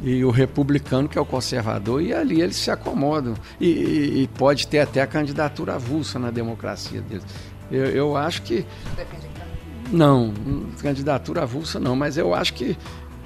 e 0.02 0.22
o 0.24 0.30
republicano, 0.30 1.08
que 1.08 1.16
é 1.16 1.20
o 1.20 1.24
conservador, 1.24 2.02
e 2.02 2.12
ali 2.12 2.42
eles 2.42 2.56
se 2.56 2.70
acomodam. 2.70 3.34
E, 3.58 3.66
e, 3.66 4.22
e 4.22 4.28
pode 4.28 4.68
ter 4.68 4.80
até 4.80 5.00
a 5.00 5.06
candidatura 5.06 5.76
avulsa 5.76 6.18
na 6.18 6.30
democracia 6.30 7.00
deles. 7.00 7.24
Eu, 7.70 7.86
eu 7.86 8.16
acho 8.16 8.42
que. 8.42 8.64
Não, 9.90 10.34
candidatura 10.82 11.42
avulsa 11.42 11.80
não, 11.80 11.96
mas 11.96 12.18
eu 12.18 12.34
acho 12.34 12.52
que 12.54 12.76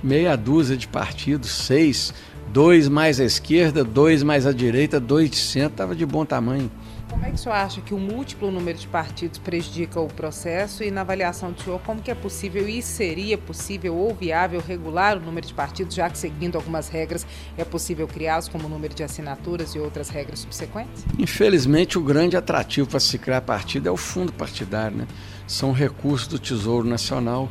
meia 0.02 0.36
dúzia 0.36 0.76
de 0.76 0.88
partidos, 0.88 1.50
seis, 1.50 2.12
dois 2.48 2.88
mais 2.88 3.20
à 3.20 3.24
esquerda, 3.24 3.84
dois 3.84 4.22
mais 4.22 4.46
à 4.46 4.52
direita, 4.52 4.98
dois 4.98 5.30
de 5.30 5.36
centro, 5.36 5.72
estava 5.72 5.94
de 5.94 6.04
bom 6.04 6.24
tamanho. 6.24 6.70
Como 7.08 7.24
é 7.24 7.28
que 7.28 7.34
o 7.34 7.38
senhor 7.38 7.56
acha 7.56 7.80
que 7.80 7.92
o 7.92 7.98
múltiplo 7.98 8.52
número 8.52 8.78
de 8.78 8.86
partidos 8.86 9.36
prejudica 9.40 9.98
o 9.98 10.06
processo 10.06 10.84
e 10.84 10.92
na 10.92 11.00
avaliação 11.00 11.50
do 11.50 11.60
senhor, 11.60 11.80
como 11.80 12.00
que 12.00 12.08
é 12.08 12.14
possível 12.14 12.68
e 12.68 12.80
seria 12.80 13.36
possível 13.36 13.96
ou 13.96 14.14
viável 14.14 14.60
regular 14.60 15.18
o 15.18 15.20
número 15.20 15.44
de 15.44 15.52
partidos, 15.52 15.96
já 15.96 16.08
que 16.08 16.16
seguindo 16.16 16.54
algumas 16.54 16.88
regras 16.88 17.26
é 17.58 17.64
possível 17.64 18.06
criá-los 18.06 18.48
como 18.48 18.68
número 18.68 18.94
de 18.94 19.02
assinaturas 19.02 19.74
e 19.74 19.80
outras 19.80 20.08
regras 20.08 20.38
subsequentes? 20.38 21.04
Infelizmente 21.18 21.98
o 21.98 22.00
grande 22.00 22.36
atrativo 22.36 22.88
para 22.88 23.00
se 23.00 23.18
criar 23.18 23.40
partido 23.40 23.88
é 23.88 23.90
o 23.90 23.96
fundo 23.96 24.32
partidário, 24.32 24.98
né? 24.98 25.06
São 25.48 25.72
recursos 25.72 26.28
do 26.28 26.38
Tesouro 26.38 26.86
Nacional 26.86 27.50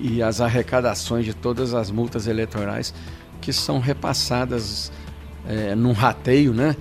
e 0.00 0.22
as 0.22 0.40
arrecadações 0.40 1.24
de 1.24 1.34
todas 1.34 1.74
as 1.74 1.90
multas 1.90 2.26
eleitorais 2.26 2.94
que 3.40 3.52
são 3.52 3.78
repassadas 3.78 4.90
é, 5.46 5.74
num 5.74 5.92
rateio, 5.92 6.52
né? 6.52 6.76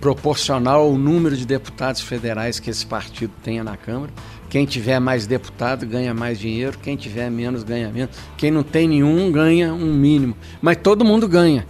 proporcional 0.00 0.82
ao 0.82 0.96
número 0.96 1.36
de 1.36 1.44
deputados 1.44 2.00
federais 2.00 2.60
que 2.60 2.70
esse 2.70 2.86
partido 2.86 3.32
tenha 3.42 3.64
na 3.64 3.76
Câmara. 3.76 4.12
Quem 4.48 4.64
tiver 4.64 4.98
mais 4.98 5.26
deputado 5.26 5.84
ganha 5.84 6.14
mais 6.14 6.38
dinheiro, 6.38 6.78
quem 6.78 6.96
tiver 6.96 7.30
menos 7.30 7.62
ganha 7.62 7.90
menos. 7.90 8.14
Quem 8.36 8.50
não 8.50 8.62
tem 8.62 8.88
nenhum 8.88 9.30
ganha 9.30 9.74
um 9.74 9.92
mínimo. 9.92 10.36
Mas 10.62 10.78
todo 10.78 11.04
mundo 11.04 11.28
ganha. 11.28 11.66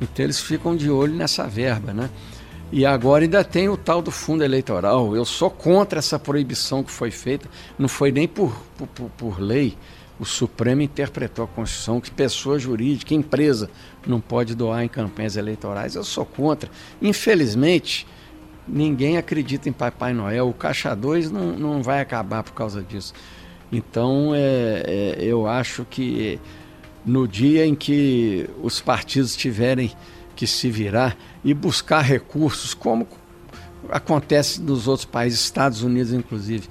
Então 0.00 0.24
eles 0.24 0.40
ficam 0.40 0.74
de 0.74 0.90
olho 0.90 1.14
nessa 1.14 1.46
verba, 1.46 1.92
né? 1.92 2.08
E 2.70 2.86
agora 2.86 3.24
ainda 3.24 3.44
tem 3.44 3.68
o 3.68 3.76
tal 3.76 4.00
do 4.00 4.10
fundo 4.10 4.42
eleitoral. 4.42 5.14
Eu 5.14 5.26
sou 5.26 5.50
contra 5.50 5.98
essa 5.98 6.18
proibição 6.18 6.82
que 6.82 6.90
foi 6.90 7.10
feita. 7.10 7.46
Não 7.78 7.86
foi 7.86 8.10
nem 8.10 8.26
por, 8.26 8.56
por, 8.78 9.10
por 9.10 9.40
lei 9.40 9.76
o 10.18 10.24
Supremo 10.24 10.82
interpretou 10.82 11.44
a 11.44 11.48
Constituição 11.48 12.00
que 12.00 12.10
pessoa 12.10 12.58
jurídica, 12.58 13.14
empresa, 13.14 13.70
não 14.06 14.20
pode 14.20 14.54
doar 14.54 14.84
em 14.84 14.88
campanhas 14.88 15.36
eleitorais. 15.36 15.94
Eu 15.94 16.04
sou 16.04 16.24
contra. 16.24 16.70
Infelizmente, 17.00 18.06
ninguém 18.66 19.16
acredita 19.16 19.68
em 19.68 19.72
Papai 19.72 20.12
Noel. 20.12 20.48
O 20.48 20.54
Caixa 20.54 20.94
2 20.94 21.30
não, 21.30 21.52
não 21.58 21.82
vai 21.82 22.00
acabar 22.00 22.42
por 22.42 22.52
causa 22.52 22.82
disso. 22.82 23.12
Então, 23.70 24.32
é, 24.34 25.16
é, 25.18 25.24
eu 25.24 25.46
acho 25.46 25.84
que 25.88 26.38
no 27.04 27.26
dia 27.26 27.66
em 27.66 27.74
que 27.74 28.48
os 28.62 28.80
partidos 28.80 29.34
tiverem 29.34 29.92
que 30.36 30.46
se 30.46 30.70
virar 30.70 31.16
e 31.44 31.52
buscar 31.52 32.00
recursos, 32.02 32.74
como 32.74 33.08
acontece 33.88 34.60
nos 34.60 34.86
outros 34.86 35.06
países, 35.06 35.40
Estados 35.40 35.82
Unidos 35.82 36.12
inclusive, 36.12 36.68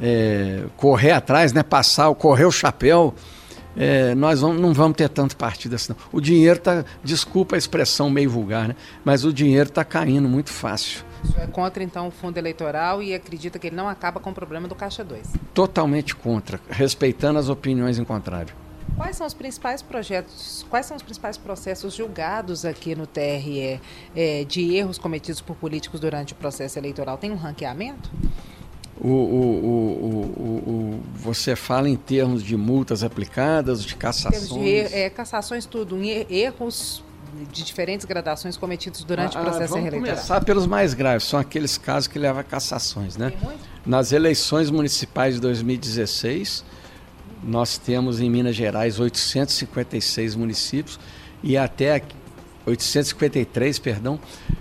é, 0.00 0.64
correr 0.76 1.12
atrás, 1.12 1.52
né, 1.52 1.62
passar, 1.62 2.12
correr 2.14 2.44
o 2.44 2.52
chapéu, 2.52 3.14
é, 3.76 4.14
nós 4.14 4.40
vamos, 4.40 4.60
não 4.60 4.72
vamos 4.72 4.96
ter 4.96 5.08
tanto 5.08 5.36
partido 5.36 5.76
assim. 5.76 5.92
Não. 5.92 5.98
O 6.12 6.20
dinheiro 6.20 6.58
está, 6.58 6.84
desculpa 7.02 7.56
a 7.56 7.58
expressão 7.58 8.10
meio 8.10 8.30
vulgar, 8.30 8.68
né, 8.68 8.76
mas 9.04 9.24
o 9.24 9.32
dinheiro 9.32 9.68
está 9.68 9.84
caindo 9.84 10.28
muito 10.28 10.50
fácil. 10.50 11.04
O 11.22 11.26
senhor 11.26 11.44
é 11.44 11.46
contra, 11.46 11.82
então, 11.82 12.08
o 12.08 12.10
fundo 12.10 12.38
eleitoral 12.38 13.02
e 13.02 13.14
acredita 13.14 13.58
que 13.58 13.66
ele 13.68 13.76
não 13.76 13.88
acaba 13.88 14.20
com 14.20 14.30
o 14.30 14.34
problema 14.34 14.68
do 14.68 14.74
Caixa 14.74 15.02
2? 15.02 15.32
Totalmente 15.52 16.14
contra, 16.14 16.60
respeitando 16.68 17.38
as 17.38 17.48
opiniões 17.48 17.98
em 17.98 18.04
contrário. 18.04 18.54
Quais 18.96 19.16
são 19.16 19.26
os 19.26 19.34
principais 19.34 19.82
projetos, 19.82 20.66
quais 20.68 20.86
são 20.86 20.96
os 20.96 21.02
principais 21.02 21.36
processos 21.36 21.94
julgados 21.94 22.64
aqui 22.64 22.94
no 22.94 23.06
TRE 23.06 23.80
é, 24.16 24.44
de 24.44 24.74
erros 24.74 24.98
cometidos 24.98 25.40
por 25.40 25.54
políticos 25.56 26.00
durante 26.00 26.32
o 26.32 26.36
processo 26.36 26.78
eleitoral? 26.78 27.16
Tem 27.16 27.30
um 27.30 27.36
ranqueamento? 27.36 28.10
O, 29.00 29.08
o, 29.08 30.60
o, 30.66 31.00
você 31.14 31.54
fala 31.54 31.88
em 31.88 31.96
termos 31.96 32.42
de 32.42 32.56
multas 32.56 33.04
aplicadas, 33.04 33.84
de 33.84 33.94
cassações? 33.94 34.48
De 34.48 34.94
é, 34.94 35.08
cassações, 35.08 35.66
tudo. 35.66 35.96
Erros 36.02 37.04
de 37.52 37.62
diferentes 37.62 38.04
gradações 38.04 38.56
cometidos 38.56 39.04
durante 39.04 39.36
ah, 39.36 39.40
o 39.40 39.44
processo 39.44 39.74
vamos 39.74 39.86
eleitoral. 39.86 40.16
Vamos 40.16 40.26
começar 40.26 40.44
pelos 40.44 40.66
mais 40.66 40.94
graves. 40.94 41.24
São 41.24 41.38
aqueles 41.38 41.78
casos 41.78 42.08
que 42.08 42.18
levam 42.18 42.40
a 42.40 42.44
cassações. 42.44 43.16
Né? 43.16 43.32
Nas 43.86 44.12
eleições 44.12 44.70
municipais 44.70 45.34
de 45.34 45.40
2016, 45.40 46.64
nós 47.42 47.78
temos 47.78 48.20
em 48.20 48.28
Minas 48.28 48.56
Gerais 48.56 48.98
856 48.98 50.34
municípios 50.34 50.98
e 51.42 51.56
até 51.56 52.02
853, 52.66 53.78
perdão, 53.78 54.20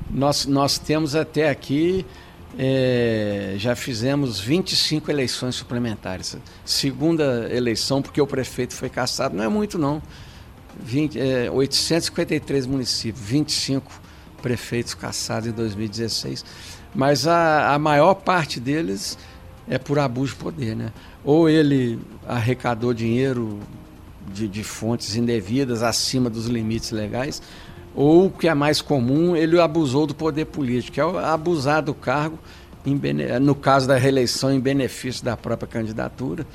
nós, 0.10 0.45
nós 0.45 0.78
temos 0.78 1.15
até 1.15 1.50
aqui 1.50 2.06
é, 2.58 3.54
já 3.58 3.76
fizemos 3.76 4.39
25 4.39 5.12
eleições 5.12 5.56
suplementares. 5.56 6.36
Segunda 6.65 7.48
eleição, 7.54 8.02
porque 8.02 8.20
o 8.20 8.26
prefeito 8.26 8.74
foi 8.74 8.89
caçado, 8.89 9.36
não 9.36 9.43
é 9.43 9.48
muito 9.48 9.78
não. 9.78 10.02
20, 10.80 11.20
é, 11.20 11.52
853 11.52 12.65
municípios, 12.65 13.24
25 13.24 13.91
prefeitos 14.41 14.93
caçados 14.93 15.50
em 15.50 15.52
2016. 15.52 16.43
Mas 16.96 17.28
a, 17.28 17.74
a 17.74 17.80
maior 17.80 18.15
parte 18.15 18.60
deles 18.60 19.17
é 19.70 19.78
por 19.78 20.00
abuso 20.00 20.34
de 20.34 20.39
poder. 20.39 20.76
Né? 20.76 20.91
Ou 21.24 21.48
ele 21.50 22.00
arrecadou 22.28 22.93
dinheiro 22.93 23.60
de, 24.34 24.48
de 24.48 24.63
fontes 24.63 25.15
indevidas 25.15 25.84
acima 25.84 26.30
dos 26.30 26.48
limites 26.48 26.91
legais, 26.91 27.41
ou 27.98 28.28
o 28.28 28.30
que 28.30 28.48
é 28.48 28.54
mais 28.54 28.80
comum, 28.80 29.36
ele 29.36 29.60
abusou 29.60 30.06
do 30.06 30.14
poder 30.14 30.46
político, 30.46 31.00
é 31.00 31.26
abusar 31.26 31.82
do 31.82 31.96
cargo, 31.96 32.38
no 33.42 33.56
caso 33.56 33.88
da 33.88 33.98
reeleição, 33.98 34.54
em 34.54 34.60
benefício 34.60 35.26
da 35.26 35.36
própria 35.36 35.68
candidatura 35.68 36.46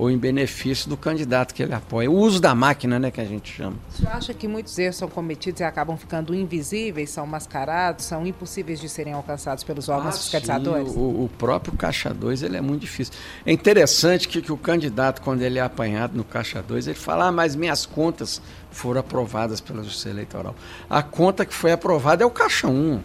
ou 0.00 0.10
em 0.10 0.16
benefício 0.16 0.88
do 0.88 0.96
candidato 0.96 1.52
que 1.52 1.62
ele 1.62 1.74
apoia. 1.74 2.10
O 2.10 2.14
uso 2.14 2.40
da 2.40 2.54
máquina, 2.54 2.98
né, 2.98 3.10
que 3.10 3.20
a 3.20 3.24
gente 3.26 3.52
chama. 3.52 3.76
Você 3.90 4.06
acha 4.06 4.32
que 4.32 4.48
muitos 4.48 4.78
erros 4.78 4.96
são 4.96 5.06
cometidos 5.06 5.60
e 5.60 5.64
acabam 5.64 5.94
ficando 5.94 6.34
invisíveis, 6.34 7.10
são 7.10 7.26
mascarados, 7.26 8.06
são 8.06 8.26
impossíveis 8.26 8.80
de 8.80 8.88
serem 8.88 9.12
alcançados 9.12 9.62
pelos 9.62 9.90
órgãos 9.90 10.14
ah, 10.14 10.18
fiscalizadores? 10.18 10.92
Sim, 10.92 10.98
o, 10.98 11.24
o, 11.24 11.30
próprio 11.36 11.74
Caixa 11.76 12.14
2 12.14 12.42
ele 12.42 12.56
é 12.56 12.62
muito 12.62 12.80
difícil. 12.80 13.12
É 13.44 13.52
interessante 13.52 14.26
que, 14.26 14.40
que 14.40 14.50
o 14.50 14.56
candidato, 14.56 15.20
quando 15.20 15.42
ele 15.42 15.58
é 15.58 15.62
apanhado 15.62 16.16
no 16.16 16.24
Caixa 16.24 16.62
2, 16.62 16.86
ele 16.86 16.98
fala, 16.98 17.26
ah, 17.26 17.32
mas 17.32 17.54
minhas 17.54 17.84
contas 17.84 18.40
foram 18.70 19.00
aprovadas 19.00 19.60
pela 19.60 19.82
Justiça 19.82 20.08
Eleitoral. 20.08 20.56
A 20.88 21.02
conta 21.02 21.44
que 21.44 21.52
foi 21.52 21.72
aprovada 21.72 22.22
é 22.22 22.26
o 22.26 22.30
Caixa 22.30 22.68
1. 22.68 23.02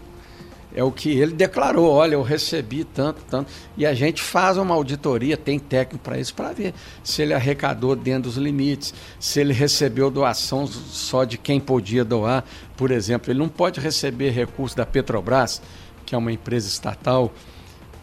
É 0.76 0.84
o 0.84 0.92
que 0.92 1.10
ele 1.10 1.32
declarou. 1.32 1.90
Olha, 1.90 2.16
eu 2.16 2.22
recebi 2.22 2.84
tanto, 2.84 3.24
tanto. 3.30 3.50
E 3.78 3.86
a 3.86 3.94
gente 3.94 4.22
faz 4.22 4.58
uma 4.58 4.76
auditoria, 4.76 5.38
tem 5.38 5.58
técnico 5.58 6.04
para 6.04 6.20
isso, 6.20 6.36
para 6.36 6.52
ver 6.52 6.74
se 7.02 7.22
ele 7.22 7.34
arrecadou 7.34 7.96
dentro 7.96 8.24
dos 8.24 8.36
limites, 8.36 8.94
se 9.18 9.40
ele 9.40 9.54
recebeu 9.54 10.12
doação 10.12 10.68
só 10.68 11.24
de 11.24 11.38
quem 11.38 11.62
podia 11.62 12.04
doar. 12.04 12.44
Por 12.76 12.92
exemplo, 12.92 13.32
ele 13.32 13.40
não 13.40 13.48
pode 13.48 13.80
receber 13.80 14.32
recursos 14.32 14.76
da 14.76 14.86
Petrobras, 14.86 15.62
que 16.06 16.14
é 16.14 16.18
uma 16.18 16.32
empresa 16.32 16.68
estatal. 16.68 17.34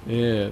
É, 0.08 0.50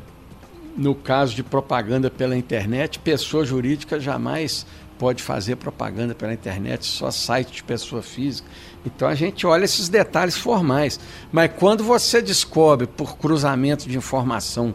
no 0.76 0.94
caso 0.94 1.35
de 1.35 1.42
propaganda 1.42 2.11
pela 2.11 2.37
internet, 2.37 2.98
pessoa 2.98 3.44
jurídica 3.44 3.98
jamais 3.98 4.66
pode 5.00 5.22
fazer 5.22 5.56
propaganda 5.56 6.14
pela 6.14 6.30
internet, 6.30 6.84
só 6.84 7.10
site 7.10 7.52
de 7.52 7.62
pessoa 7.62 8.02
física. 8.02 8.46
Então 8.84 9.08
a 9.08 9.14
gente 9.14 9.46
olha 9.46 9.64
esses 9.64 9.88
detalhes 9.88 10.36
formais. 10.36 11.00
Mas 11.32 11.50
quando 11.56 11.82
você 11.82 12.20
descobre 12.20 12.86
por 12.86 13.16
cruzamento 13.16 13.88
de 13.88 13.96
informação 13.96 14.74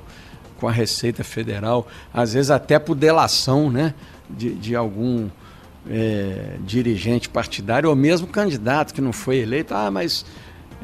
com 0.57 0.67
a 0.67 0.71
Receita 0.71 1.23
Federal, 1.23 1.87
às 2.11 2.33
vezes 2.33 2.49
até 2.49 2.79
por 2.79 2.95
delação 2.95 3.69
né, 3.69 3.93
de, 4.27 4.55
de 4.55 4.75
algum 4.75 5.29
é, 5.87 6.57
dirigente 6.61 7.29
partidário 7.29 7.87
ou 7.87 7.95
mesmo 7.95 8.25
candidato 8.25 8.95
que 8.95 9.01
não 9.01 9.13
foi 9.13 9.37
eleito, 9.37 9.75
ah, 9.75 9.91
mas 9.91 10.25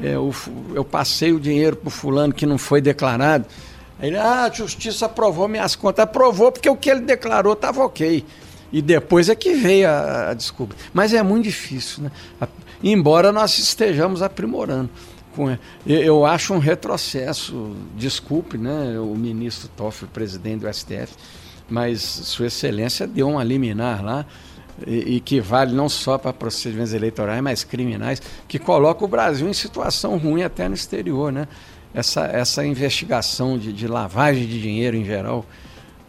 é, 0.00 0.16
o, 0.16 0.32
eu 0.72 0.84
passei 0.84 1.32
o 1.32 1.40
dinheiro 1.40 1.74
para 1.74 1.90
fulano 1.90 2.32
que 2.32 2.46
não 2.46 2.58
foi 2.58 2.80
declarado. 2.80 3.44
Ele, 4.00 4.16
ah, 4.16 4.44
a 4.44 4.50
justiça 4.52 5.06
aprovou 5.06 5.48
minhas 5.48 5.74
contas. 5.74 6.04
Aprovou 6.04 6.52
porque 6.52 6.70
o 6.70 6.76
que 6.76 6.88
ele 6.88 7.00
declarou 7.00 7.54
estava 7.54 7.84
ok. 7.84 8.24
E 8.72 8.80
depois 8.80 9.28
é 9.28 9.34
que 9.34 9.54
veio 9.54 9.88
a, 9.88 10.30
a 10.30 10.34
desculpa. 10.34 10.74
Mas 10.92 11.12
é 11.12 11.22
muito 11.22 11.44
difícil, 11.44 12.04
né? 12.04 12.10
A, 12.40 12.48
embora 12.82 13.30
nós 13.30 13.58
estejamos 13.58 14.22
aprimorando. 14.22 14.90
Eu 15.86 16.26
acho 16.26 16.52
um 16.52 16.58
retrocesso, 16.58 17.74
desculpe, 17.96 18.58
né, 18.58 18.98
o 18.98 19.14
ministro 19.14 19.68
Toffoli, 19.74 20.10
presidente 20.12 20.60
do 20.60 20.72
STF, 20.72 21.14
mas 21.70 22.02
Sua 22.02 22.48
Excelência 22.48 23.06
deu 23.06 23.28
um 23.28 23.42
liminar 23.42 24.04
lá, 24.04 24.26
e, 24.86 25.16
e, 25.16 25.20
que 25.20 25.40
vale 25.40 25.74
não 25.74 25.88
só 25.88 26.18
para 26.18 26.32
procedimentos 26.32 26.92
eleitorais, 26.92 27.42
mas 27.42 27.64
criminais, 27.64 28.20
que 28.46 28.58
coloca 28.58 29.04
o 29.04 29.08
Brasil 29.08 29.48
em 29.48 29.52
situação 29.52 30.18
ruim 30.18 30.42
até 30.42 30.68
no 30.68 30.74
exterior. 30.74 31.32
Né? 31.32 31.46
Essa, 31.94 32.24
essa 32.26 32.64
investigação 32.64 33.58
de, 33.58 33.72
de 33.72 33.86
lavagem 33.86 34.46
de 34.46 34.60
dinheiro 34.60 34.96
em 34.96 35.04
geral 35.04 35.46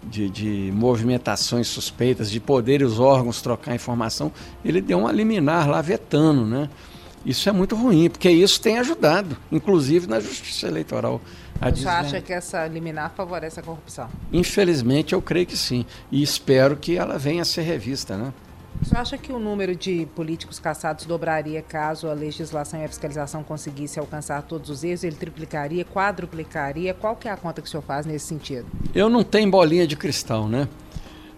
de, 0.10 0.30
de, 0.30 0.72
movimentações 0.74 1.68
suspeitas, 1.68 2.30
de 2.30 2.40
poder 2.40 2.84
os 2.84 3.00
órgãos 3.00 3.42
trocar 3.42 3.74
informação, 3.76 4.32
ele 4.64 4.82
deu 4.82 4.98
um 4.98 5.10
liminar 5.10 5.70
lá 5.70 5.82
vetando, 5.82 6.46
né? 6.46 6.70
Isso 7.26 7.48
é 7.48 7.52
muito 7.52 7.76
ruim, 7.76 8.10
porque 8.10 8.30
isso 8.30 8.60
tem 8.60 8.78
ajudado, 8.80 9.38
inclusive 9.52 10.08
na 10.08 10.20
justiça 10.20 10.68
eleitoral. 10.68 11.22
Você 11.62 11.88
acha 11.88 12.20
que 12.20 12.34
essa 12.34 12.68
liminar 12.68 13.14
favorece 13.16 13.60
a 13.60 13.64
corrupção? 13.64 14.10
Infelizmente, 14.32 15.14
eu 15.14 15.22
creio 15.22 15.46
que 15.46 15.56
sim. 15.56 15.86
E 16.12 16.22
espero 16.22 16.76
que 16.76 16.98
ela 16.98 17.18
venha 17.18 17.44
a 17.44 17.46
ser 17.46 17.62
revista, 17.62 18.18
né? 18.18 18.34
Você 18.82 18.98
acha 18.98 19.18
que 19.18 19.32
o 19.32 19.40
número 19.40 19.76
de 19.76 20.06
políticos 20.16 20.60
caçados 20.60 21.06
dobraria 21.06 21.62
caso 21.62 22.08
a 22.08 22.14
legislação 22.14 22.82
e 22.82 22.86
a 22.86 22.88
fiscalização 22.88 23.44
conseguisse 23.44 24.00
alcançar 24.00 24.42
todos 24.44 24.70
os 24.70 24.84
erros? 24.84 25.04
Ele 25.04 25.16
triplicaria, 25.16 25.86
quadruplicaria? 25.86 26.94
Qual 26.94 27.16
que 27.16 27.28
é 27.28 27.32
a 27.32 27.38
conta 27.38 27.62
que 27.62 27.68
o 27.68 27.72
senhor 27.72 27.84
faz 27.84 28.06
nesse 28.06 28.26
sentido? 28.26 28.66
Eu 28.94 29.10
não 29.10 29.24
tenho 29.24 29.50
bolinha 29.50 29.88
de 29.88 29.96
cristal, 29.96 30.48
né? 30.48 30.68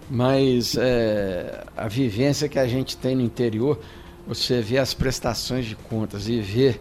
Mas 0.09 0.75
é, 0.77 1.63
a 1.75 1.87
vivência 1.87 2.47
que 2.47 2.59
a 2.59 2.67
gente 2.67 2.95
tem 2.97 3.15
no 3.15 3.21
interior, 3.21 3.79
você 4.27 4.61
vê 4.61 4.77
as 4.77 4.93
prestações 4.93 5.65
de 5.65 5.75
contas 5.75 6.27
e 6.27 6.39
vê 6.41 6.79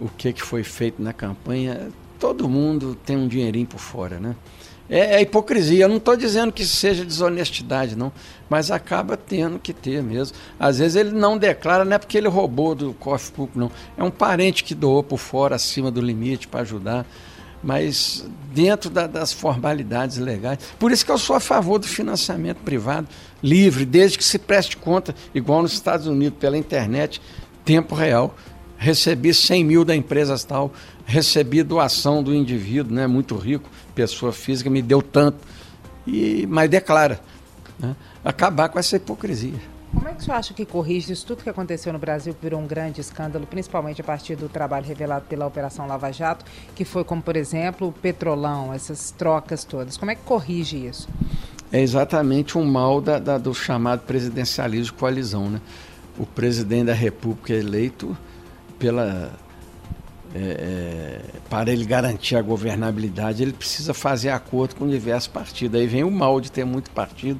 o 0.00 0.08
que, 0.08 0.32
que 0.32 0.42
foi 0.42 0.64
feito 0.64 1.02
na 1.02 1.12
campanha, 1.12 1.90
todo 2.18 2.48
mundo 2.48 2.94
tem 2.94 3.16
um 3.16 3.28
dinheirinho 3.28 3.66
por 3.66 3.78
fora, 3.78 4.18
né? 4.18 4.34
É, 4.88 5.16
é 5.16 5.22
hipocrisia. 5.22 5.84
Eu 5.84 5.88
não 5.88 5.96
estou 5.96 6.16
dizendo 6.16 6.52
que 6.52 6.64
seja 6.64 7.04
desonestidade, 7.04 7.96
não. 7.96 8.12
Mas 8.48 8.70
acaba 8.70 9.16
tendo 9.16 9.58
que 9.58 9.72
ter 9.72 10.02
mesmo. 10.02 10.36
Às 10.58 10.78
vezes 10.78 10.96
ele 10.96 11.12
não 11.12 11.38
declara, 11.38 11.84
não 11.84 11.94
é 11.94 11.98
porque 11.98 12.18
ele 12.18 12.28
roubou 12.28 12.74
do 12.74 12.92
cofre 12.94 13.32
público, 13.32 13.58
não. 13.58 13.70
É 13.96 14.02
um 14.02 14.10
parente 14.10 14.64
que 14.64 14.74
doou 14.74 15.02
por 15.02 15.18
fora, 15.18 15.56
acima 15.56 15.90
do 15.90 16.00
limite, 16.00 16.48
para 16.48 16.60
ajudar. 16.60 17.06
Mas 17.62 18.24
dentro 18.52 18.90
da, 18.90 19.06
das 19.06 19.32
formalidades 19.32 20.18
legais. 20.18 20.58
Por 20.78 20.90
isso 20.90 21.06
que 21.06 21.12
eu 21.12 21.18
sou 21.18 21.36
a 21.36 21.40
favor 21.40 21.78
do 21.78 21.86
financiamento 21.86 22.58
privado, 22.58 23.08
livre, 23.42 23.84
desde 23.84 24.18
que 24.18 24.24
se 24.24 24.38
preste 24.38 24.76
conta, 24.76 25.14
igual 25.32 25.62
nos 25.62 25.72
Estados 25.72 26.06
Unidos, 26.06 26.38
pela 26.38 26.58
internet, 26.58 27.22
tempo 27.64 27.94
real 27.94 28.34
recebi 28.82 29.32
100 29.32 29.64
mil 29.64 29.84
da 29.84 29.94
empresa 29.94 30.36
tal, 30.46 30.72
recebi 31.06 31.62
doação 31.62 32.20
do 32.20 32.34
indivíduo, 32.34 32.92
né, 32.92 33.06
muito 33.06 33.36
rico, 33.36 33.70
pessoa 33.94 34.32
física, 34.32 34.68
me 34.68 34.82
deu 34.82 35.02
tanto, 35.02 35.38
e, 36.06 36.46
mas 36.48 36.68
declara. 36.68 37.20
Né, 37.78 37.96
acabar 38.24 38.68
com 38.68 38.78
essa 38.78 38.96
hipocrisia. 38.96 39.72
Como 39.92 40.08
é 40.08 40.14
que 40.14 40.24
você 40.24 40.32
acha 40.32 40.54
que 40.54 40.64
corrige 40.64 41.12
isso 41.12 41.26
tudo 41.26 41.42
que 41.42 41.50
aconteceu 41.50 41.92
no 41.92 41.98
Brasil, 41.98 42.32
que 42.32 42.40
virou 42.42 42.60
um 42.60 42.66
grande 42.66 43.00
escândalo, 43.00 43.46
principalmente 43.46 44.00
a 44.00 44.04
partir 44.04 44.36
do 44.36 44.48
trabalho 44.48 44.86
revelado 44.86 45.26
pela 45.28 45.46
Operação 45.46 45.86
Lava 45.86 46.10
Jato, 46.10 46.46
que 46.74 46.84
foi 46.84 47.04
como, 47.04 47.20
por 47.20 47.36
exemplo, 47.36 47.88
o 47.88 47.92
petrolão, 47.92 48.72
essas 48.72 49.10
trocas 49.10 49.64
todas. 49.64 49.98
Como 49.98 50.10
é 50.10 50.14
que 50.14 50.22
corrige 50.22 50.86
isso? 50.86 51.08
É 51.70 51.80
exatamente 51.80 52.56
um 52.56 52.64
mal 52.64 53.02
da, 53.02 53.18
da, 53.18 53.36
do 53.36 53.54
chamado 53.54 54.00
presidencialismo 54.00 54.86
de 54.86 54.92
coalizão. 54.94 55.50
Né? 55.50 55.60
O 56.18 56.24
presidente 56.24 56.86
da 56.86 56.94
República 56.94 57.52
eleito 57.52 58.16
pela 58.78 59.30
é, 60.34 60.38
é, 60.38 61.20
para 61.50 61.70
ele 61.70 61.84
garantir 61.84 62.36
a 62.36 62.42
governabilidade, 62.42 63.42
ele 63.42 63.52
precisa 63.52 63.92
fazer 63.92 64.30
acordo 64.30 64.74
com 64.76 64.88
diversos 64.88 65.28
partidos. 65.28 65.78
Aí 65.78 65.86
vem 65.86 66.04
o 66.04 66.10
mal 66.10 66.40
de 66.40 66.50
ter 66.50 66.64
muito 66.64 66.90
partido 66.90 67.38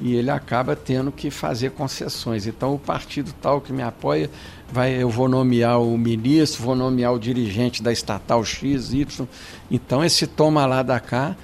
e 0.00 0.14
ele 0.14 0.30
acaba 0.30 0.74
tendo 0.74 1.12
que 1.12 1.30
fazer 1.30 1.70
concessões. 1.70 2.46
Então, 2.46 2.74
o 2.74 2.78
partido 2.78 3.32
tal 3.40 3.60
que 3.60 3.72
me 3.72 3.82
apoia, 3.82 4.30
vai, 4.72 4.92
eu 4.94 5.08
vou 5.08 5.28
nomear 5.28 5.80
o 5.80 5.96
ministro, 5.96 6.62
vou 6.62 6.74
nomear 6.74 7.12
o 7.12 7.18
dirigente 7.18 7.82
da 7.82 7.92
estatal 7.92 8.44
X, 8.44 8.92
Y. 8.92 9.28
Então, 9.70 10.04
esse 10.04 10.26
toma 10.26 10.66
lá 10.66 10.82
da 10.82 10.98
cá, 10.98 11.36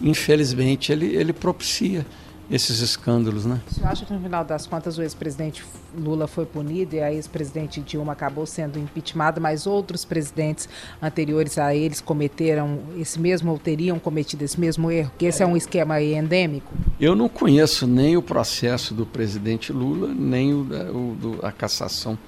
infelizmente, 0.00 0.92
ele, 0.92 1.14
ele 1.16 1.32
propicia 1.32 2.06
esses 2.50 2.80
escândalos, 2.80 3.44
né? 3.44 3.60
Você 3.68 3.84
acha 3.84 4.06
que 4.06 4.12
no 4.12 4.20
final 4.20 4.42
das 4.42 4.66
contas 4.66 4.96
o 4.96 5.02
ex-presidente 5.02 5.64
Lula 5.96 6.26
foi 6.26 6.46
punido 6.46 6.96
e 6.96 7.00
a 7.00 7.12
ex-presidente 7.12 7.80
Dilma 7.80 8.12
acabou 8.12 8.46
sendo 8.46 8.78
impeachmentada, 8.78 9.38
mas 9.38 9.66
outros 9.66 10.04
presidentes 10.04 10.68
anteriores 11.00 11.58
a 11.58 11.74
eles 11.74 12.00
cometeram 12.00 12.80
esse 12.96 13.20
mesmo 13.20 13.52
ou 13.52 13.58
teriam 13.58 13.98
cometido 13.98 14.44
esse 14.44 14.58
mesmo 14.58 14.90
erro? 14.90 15.12
Que 15.18 15.26
esse 15.26 15.42
é 15.42 15.46
um 15.46 15.56
esquema 15.56 16.00
endêmico? 16.00 16.72
Eu 16.98 17.14
não 17.14 17.28
conheço 17.28 17.86
nem 17.86 18.16
o 18.16 18.22
processo 18.22 18.94
do 18.94 19.04
presidente 19.04 19.70
Lula, 19.70 20.08
nem 20.14 20.54
o, 20.54 20.64
da, 20.64 20.90
o 20.90 21.14
do, 21.20 21.46
a 21.46 21.52
cassação 21.52 22.18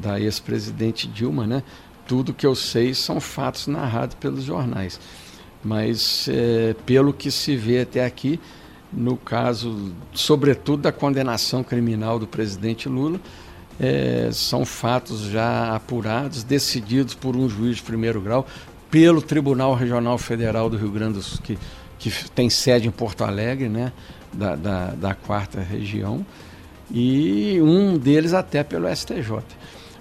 da 0.00 0.18
ex-presidente 0.18 1.06
Dilma, 1.06 1.46
né? 1.46 1.62
Tudo 2.06 2.32
que 2.32 2.46
eu 2.46 2.54
sei 2.54 2.94
são 2.94 3.20
fatos 3.20 3.66
narrados 3.66 4.16
pelos 4.16 4.44
jornais. 4.44 4.98
Mas 5.62 6.26
é, 6.28 6.74
pelo 6.86 7.12
que 7.12 7.30
se 7.30 7.54
vê 7.54 7.82
até 7.82 8.04
aqui, 8.04 8.40
no 8.92 9.16
caso, 9.16 9.92
sobretudo, 10.12 10.82
da 10.82 10.92
condenação 10.92 11.64
criminal 11.64 12.18
do 12.18 12.26
presidente 12.26 12.88
Lula, 12.88 13.20
é, 13.80 14.28
são 14.32 14.64
fatos 14.64 15.22
já 15.22 15.74
apurados, 15.74 16.44
decididos 16.44 17.14
por 17.14 17.34
um 17.34 17.48
juiz 17.48 17.76
de 17.76 17.82
primeiro 17.82 18.20
grau, 18.20 18.46
pelo 18.90 19.22
Tribunal 19.22 19.74
Regional 19.74 20.18
Federal 20.18 20.68
do 20.68 20.76
Rio 20.76 20.90
Grande 20.90 21.14
do 21.14 21.22
Sul, 21.22 21.40
que, 21.42 21.58
que 21.98 22.30
tem 22.30 22.50
sede 22.50 22.86
em 22.86 22.90
Porto 22.90 23.24
Alegre, 23.24 23.68
né, 23.68 23.92
da, 24.32 24.54
da, 24.54 24.86
da 24.88 25.14
quarta 25.14 25.60
região, 25.60 26.24
e 26.90 27.58
um 27.62 27.96
deles 27.96 28.34
até 28.34 28.62
pelo 28.62 28.94
STJ. 28.94 29.42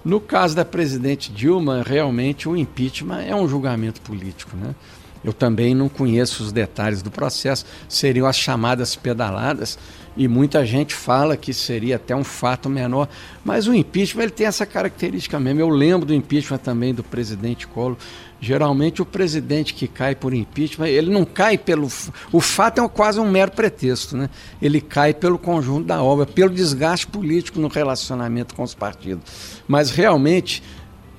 No 0.04 0.20
caso 0.20 0.56
da 0.56 0.66
presidente 0.66 1.32
Dilma, 1.32 1.84
realmente 1.86 2.50
o 2.50 2.58
impeachment 2.58 3.22
é 3.22 3.36
um 3.36 3.48
julgamento 3.48 4.02
político, 4.02 4.58
né? 4.58 4.76
Eu 5.24 5.34
também 5.34 5.76
não 5.76 5.88
conheço 5.88 6.44
os 6.44 6.52
detalhes 6.52 7.02
do 7.02 7.12
processo, 7.12 7.66
seriam 7.88 8.28
as 8.28 8.38
chamadas 8.38 8.96
pedaladas, 8.96 9.78
e 10.16 10.28
muita 10.28 10.66
gente 10.66 10.94
fala 10.94 11.38
que 11.38 11.54
seria 11.54 11.96
até 11.96 12.14
um 12.14 12.24
fato 12.24 12.70
menor, 12.70 13.08
mas 13.46 13.68
o 13.68 13.74
impeachment 13.74 14.24
ele 14.24 14.32
tem 14.32 14.46
essa 14.46 14.66
característica 14.66 15.40
mesmo. 15.40 15.62
Eu 15.62 15.70
lembro 15.70 16.06
do 16.06 16.14
impeachment 16.14 16.58
também 16.58 16.94
do 16.94 17.04
presidente 17.04 17.66
Collor. 17.66 17.96
Geralmente 18.44 19.02
o 19.02 19.06
presidente 19.06 19.74
que 19.74 19.88
cai 19.88 20.16
por 20.16 20.34
impeachment, 20.34 20.88
ele 20.88 21.12
não 21.12 21.24
cai 21.24 21.58
pelo. 21.58 21.88
O 22.32 22.42
fato 22.42 22.82
é 22.82 22.90
quase 22.90 23.20
um 23.20 23.30
mero 23.30 23.52
pretexto, 23.52 24.18
né? 24.18 24.30
Ele 24.60 24.82
cai 24.82 25.14
pelo 25.14 25.38
conjunto 25.38 25.86
da 25.86 26.02
obra, 26.02 26.26
pelo 26.26 26.50
desgaste 26.50 27.06
político 27.06 27.60
no 27.60 27.68
relacionamento 27.68 28.56
com 28.56 28.64
os 28.64 28.74
partidos. 28.74 29.24
Mas 29.68 29.92
realmente 29.92 30.62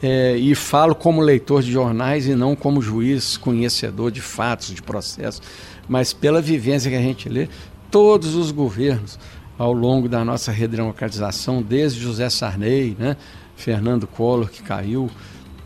é, 0.02 0.36
e 0.36 0.54
falo 0.54 0.94
como 0.94 1.20
leitor 1.20 1.62
de 1.62 1.70
jornais 1.70 2.26
e 2.26 2.34
não 2.34 2.56
como 2.56 2.82
juiz 2.82 3.36
conhecedor 3.36 4.10
de 4.10 4.20
fatos, 4.20 4.74
de 4.74 4.82
processos, 4.82 5.40
mas 5.88 6.12
pela 6.12 6.42
vivência 6.42 6.90
que 6.90 6.96
a 6.96 7.02
gente 7.02 7.28
lê, 7.28 7.48
todos 7.90 8.34
os 8.34 8.50
governos 8.50 9.18
ao 9.56 9.72
longo 9.72 10.08
da 10.08 10.24
nossa 10.24 10.50
redemocratização, 10.50 11.62
desde 11.62 12.00
José 12.00 12.28
Sarney, 12.28 12.96
né, 12.98 13.16
Fernando 13.54 14.06
Collor 14.06 14.48
que 14.48 14.62
caiu, 14.62 15.08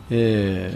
é, 0.09 0.71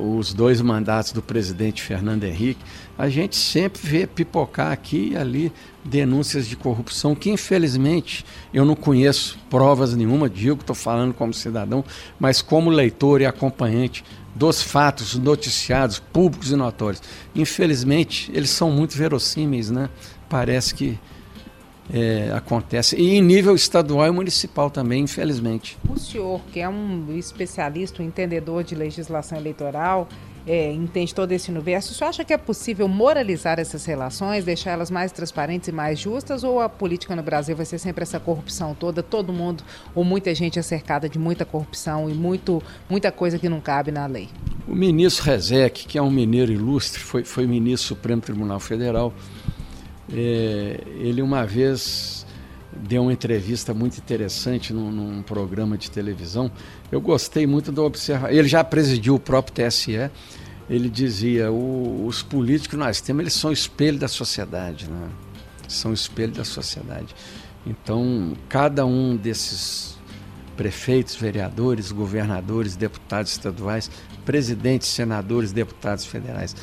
os 0.00 0.34
dois 0.34 0.60
mandatos 0.60 1.12
do 1.12 1.22
presidente 1.22 1.82
Fernando 1.82 2.24
Henrique, 2.24 2.60
a 2.98 3.08
gente 3.08 3.36
sempre 3.36 3.80
vê 3.82 4.06
pipocar 4.06 4.72
aqui 4.72 5.10
e 5.12 5.16
ali 5.16 5.52
denúncias 5.84 6.46
de 6.46 6.56
corrupção 6.56 7.14
que, 7.14 7.30
infelizmente, 7.30 8.24
eu 8.52 8.64
não 8.64 8.74
conheço 8.74 9.38
provas 9.48 9.94
nenhuma, 9.94 10.28
digo, 10.28 10.60
estou 10.60 10.74
falando 10.74 11.14
como 11.14 11.32
cidadão, 11.32 11.84
mas 12.18 12.42
como 12.42 12.70
leitor 12.70 13.20
e 13.20 13.26
acompanhante 13.26 14.04
dos 14.34 14.60
fatos 14.60 15.14
noticiados, 15.14 15.98
públicos 15.98 16.50
e 16.50 16.56
notórios. 16.56 17.02
Infelizmente, 17.34 18.30
eles 18.34 18.50
são 18.50 18.70
muito 18.70 18.96
verossímeis, 18.96 19.70
né? 19.70 19.88
Parece 20.28 20.74
que 20.74 20.98
é, 21.92 22.30
acontece. 22.34 22.96
E 22.96 23.14
em 23.14 23.22
nível 23.22 23.54
estadual 23.54 24.06
e 24.06 24.10
municipal 24.10 24.70
também, 24.70 25.02
infelizmente. 25.02 25.78
O 25.88 25.98
senhor, 25.98 26.40
que 26.52 26.60
é 26.60 26.68
um 26.68 27.06
especialista, 27.16 28.02
um 28.02 28.06
entendedor 28.06 28.64
de 28.64 28.74
legislação 28.74 29.38
eleitoral, 29.38 30.08
é, 30.46 30.70
entende 30.70 31.14
todo 31.14 31.32
esse 31.32 31.50
universo, 31.50 31.92
o 31.92 31.94
senhor 31.94 32.10
acha 32.10 32.24
que 32.24 32.32
é 32.32 32.36
possível 32.36 32.86
moralizar 32.86 33.58
essas 33.58 33.84
relações, 33.86 34.44
deixar 34.44 34.72
elas 34.72 34.90
mais 34.90 35.10
transparentes 35.10 35.68
e 35.68 35.72
mais 35.72 35.98
justas, 35.98 36.44
ou 36.44 36.60
a 36.60 36.68
política 36.68 37.16
no 37.16 37.22
Brasil 37.22 37.56
vai 37.56 37.64
ser 37.64 37.78
sempre 37.78 38.02
essa 38.02 38.20
corrupção 38.20 38.74
toda, 38.74 39.02
todo 39.02 39.32
mundo, 39.32 39.64
ou 39.94 40.04
muita 40.04 40.34
gente 40.34 40.58
é 40.58 40.62
cercada 40.62 41.08
de 41.08 41.18
muita 41.18 41.44
corrupção 41.46 42.10
e 42.10 42.14
muito, 42.14 42.62
muita 42.90 43.10
coisa 43.10 43.38
que 43.38 43.48
não 43.48 43.60
cabe 43.60 43.90
na 43.90 44.06
lei? 44.06 44.28
O 44.68 44.74
ministro 44.74 45.24
Rezec, 45.24 45.86
que 45.86 45.96
é 45.96 46.02
um 46.02 46.10
mineiro 46.10 46.52
ilustre, 46.52 47.00
foi, 47.00 47.24
foi 47.24 47.46
ministro 47.46 47.94
do 47.94 47.96
Supremo 47.96 48.20
Tribunal 48.20 48.60
Federal, 48.60 49.14
é, 50.12 50.80
ele 50.98 51.22
uma 51.22 51.46
vez 51.46 52.26
deu 52.76 53.02
uma 53.02 53.12
entrevista 53.12 53.72
muito 53.72 53.98
interessante 53.98 54.72
num, 54.72 54.90
num, 54.90 55.22
programa 55.22 55.78
de 55.78 55.90
televisão. 55.90 56.50
Eu 56.90 57.00
gostei 57.00 57.46
muito 57.46 57.70
do 57.70 57.84
observar. 57.84 58.32
Ele 58.32 58.48
já 58.48 58.64
presidiu 58.64 59.14
o 59.14 59.20
próprio 59.20 59.68
TSE. 59.68 60.10
Ele 60.68 60.88
dizia: 60.88 61.50
os 61.52 62.22
políticos 62.22 62.68
que 62.68 62.76
nós 62.76 63.00
temos, 63.00 63.22
eles 63.22 63.34
são 63.34 63.52
espelho 63.52 63.98
da 63.98 64.08
sociedade, 64.08 64.90
né? 64.90 65.08
São 65.68 65.92
espelho 65.92 66.32
da 66.32 66.44
sociedade. 66.44 67.14
Então, 67.66 68.34
cada 68.48 68.84
um 68.84 69.16
desses 69.16 69.96
prefeitos, 70.56 71.16
vereadores, 71.16 71.90
governadores, 71.90 72.76
deputados 72.76 73.32
estaduais, 73.32 73.90
presidentes, 74.24 74.88
senadores, 74.88 75.52
deputados 75.52 76.04
federais, 76.04 76.54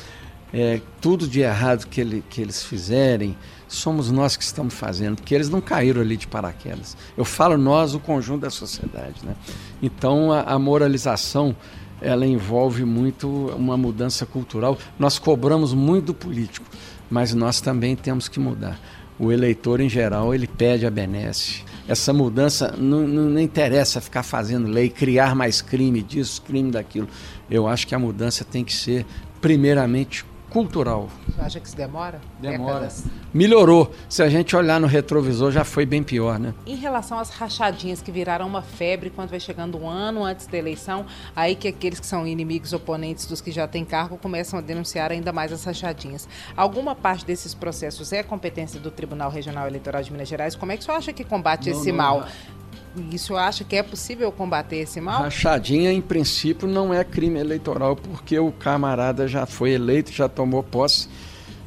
é, 0.52 0.80
tudo 1.00 1.26
de 1.26 1.40
errado 1.40 1.86
que, 1.86 2.00
ele, 2.00 2.22
que 2.28 2.40
eles 2.40 2.62
fizerem, 2.62 3.36
somos 3.66 4.10
nós 4.10 4.36
que 4.36 4.44
estamos 4.44 4.74
fazendo, 4.74 5.16
porque 5.16 5.34
eles 5.34 5.48
não 5.48 5.60
caíram 5.60 6.00
ali 6.00 6.16
de 6.16 6.26
paraquedas. 6.26 6.96
Eu 7.16 7.24
falo 7.24 7.56
nós, 7.56 7.94
o 7.94 8.00
conjunto 8.00 8.42
da 8.42 8.50
sociedade. 8.50 9.24
Né? 9.24 9.34
Então, 9.82 10.30
a, 10.30 10.42
a 10.42 10.58
moralização 10.58 11.56
ela 12.02 12.26
envolve 12.26 12.84
muito 12.84 13.28
uma 13.56 13.76
mudança 13.76 14.26
cultural. 14.26 14.76
Nós 14.98 15.18
cobramos 15.18 15.72
muito 15.72 16.06
do 16.06 16.14
político, 16.14 16.66
mas 17.08 17.32
nós 17.32 17.60
também 17.60 17.94
temos 17.94 18.28
que 18.28 18.40
mudar. 18.40 18.78
O 19.18 19.30
eleitor, 19.30 19.80
em 19.80 19.88
geral, 19.88 20.34
ele 20.34 20.48
pede 20.48 20.84
a 20.84 20.90
benesse. 20.90 21.62
Essa 21.86 22.12
mudança 22.12 22.74
não, 22.76 23.06
não, 23.06 23.30
não 23.30 23.40
interessa 23.40 24.00
ficar 24.00 24.22
fazendo 24.22 24.68
lei, 24.68 24.88
criar 24.88 25.34
mais 25.34 25.62
crime 25.62 26.02
disso, 26.02 26.42
crime 26.42 26.72
daquilo. 26.72 27.08
Eu 27.48 27.68
acho 27.68 27.86
que 27.86 27.94
a 27.94 27.98
mudança 27.98 28.44
tem 28.44 28.64
que 28.64 28.74
ser, 28.74 29.06
primeiramente, 29.40 30.24
cultural. 30.52 31.08
Você 31.26 31.40
acha 31.40 31.60
que 31.60 31.66
isso 31.66 31.76
demora? 31.76 32.20
Demora. 32.38 32.74
Décadas? 32.74 33.04
Melhorou. 33.32 33.90
Se 34.06 34.22
a 34.22 34.28
gente 34.28 34.54
olhar 34.54 34.78
no 34.78 34.86
retrovisor, 34.86 35.50
já 35.50 35.64
foi 35.64 35.86
bem 35.86 36.02
pior, 36.02 36.38
né? 36.38 36.52
Em 36.66 36.76
relação 36.76 37.18
às 37.18 37.30
rachadinhas 37.30 38.02
que 38.02 38.12
viraram 38.12 38.46
uma 38.46 38.60
febre 38.60 39.08
quando 39.08 39.30
vai 39.30 39.40
chegando 39.40 39.78
um 39.78 39.88
ano 39.88 40.22
antes 40.22 40.46
da 40.46 40.58
eleição, 40.58 41.06
aí 41.34 41.56
que 41.56 41.68
aqueles 41.68 41.98
que 41.98 42.06
são 42.06 42.26
inimigos 42.26 42.74
oponentes 42.74 43.26
dos 43.26 43.40
que 43.40 43.50
já 43.50 43.66
têm 43.66 43.82
cargo 43.82 44.18
começam 44.18 44.58
a 44.58 44.62
denunciar 44.62 45.10
ainda 45.10 45.32
mais 45.32 45.52
as 45.52 45.64
rachadinhas. 45.64 46.28
Alguma 46.54 46.94
parte 46.94 47.24
desses 47.24 47.54
processos 47.54 48.12
é 48.12 48.22
competência 48.22 48.78
do 48.78 48.90
Tribunal 48.90 49.30
Regional 49.30 49.66
Eleitoral 49.66 50.02
de 50.02 50.12
Minas 50.12 50.28
Gerais? 50.28 50.54
Como 50.54 50.70
é 50.70 50.76
que 50.76 50.84
você 50.84 50.90
acha 50.90 51.12
que 51.14 51.24
combate 51.24 51.70
não, 51.70 51.78
esse 51.78 51.90
não, 51.90 51.96
mal? 51.96 52.20
Não 52.20 52.61
isso 53.10 53.36
acha 53.36 53.64
que 53.64 53.76
é 53.76 53.82
possível 53.82 54.30
combater 54.30 54.76
esse 54.76 55.00
mal? 55.00 55.22
Rachadinha, 55.22 55.92
em 55.92 56.00
princípio, 56.00 56.68
não 56.68 56.92
é 56.92 57.02
crime 57.02 57.38
eleitoral, 57.38 57.96
porque 57.96 58.38
o 58.38 58.52
camarada 58.52 59.26
já 59.26 59.46
foi 59.46 59.70
eleito, 59.72 60.12
já 60.12 60.28
tomou 60.28 60.62
posse 60.62 61.08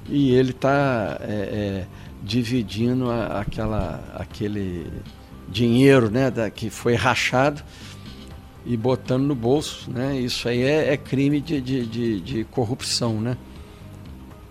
e 0.08 0.34
ele 0.34 0.52
está 0.52 1.18
é, 1.22 1.26
é, 1.32 1.88
dividindo 2.24 3.10
a, 3.10 3.42
aquela, 3.42 4.04
aquele 4.16 4.92
dinheiro 5.48 6.10
né, 6.10 6.30
da, 6.30 6.50
que 6.50 6.70
foi 6.70 6.96
rachado 6.96 7.64
e 8.66 8.78
botando 8.78 9.24
no 9.24 9.36
bolso. 9.36 9.90
Né? 9.90 10.20
Isso 10.20 10.48
aí 10.48 10.62
é, 10.62 10.94
é 10.94 10.98
crime 10.98 11.42
de, 11.42 11.60
de, 11.60 11.86
de, 11.86 12.22
de 12.22 12.44
corrupção. 12.46 13.20
Né? 13.20 13.38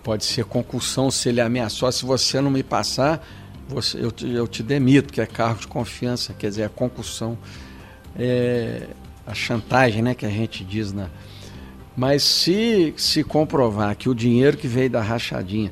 Pode 0.03 0.25
ser 0.25 0.45
concussão 0.45 1.11
se 1.11 1.29
ele 1.29 1.41
ameaçou, 1.41 1.91
se 1.93 2.05
você 2.05 2.41
não 2.41 2.51
me 2.51 2.63
passar 2.63 3.25
você, 3.69 4.03
eu, 4.03 4.11
te, 4.11 4.29
eu 4.29 4.47
te 4.47 4.63
demito, 4.63 5.13
que 5.13 5.21
é 5.21 5.27
cargo 5.27 5.61
de 5.61 5.67
confiança, 5.67 6.35
quer 6.35 6.49
dizer, 6.49 6.65
a 6.65 6.69
concussão, 6.69 7.39
é, 8.17 8.89
a 9.27 9.35
chantagem, 9.35 10.03
né, 10.03 10.15
que 10.15 10.27
a 10.27 10.31
gente 10.31 10.65
diz 10.65 10.93
na. 10.93 11.09
Mas 11.97 12.23
se 12.23 12.93
se 12.97 13.23
comprovar 13.23 13.97
que 13.97 14.09
o 14.09 14.15
dinheiro 14.15 14.57
que 14.57 14.67
veio 14.67 14.91
da 14.91 15.01
rachadinha 15.01 15.71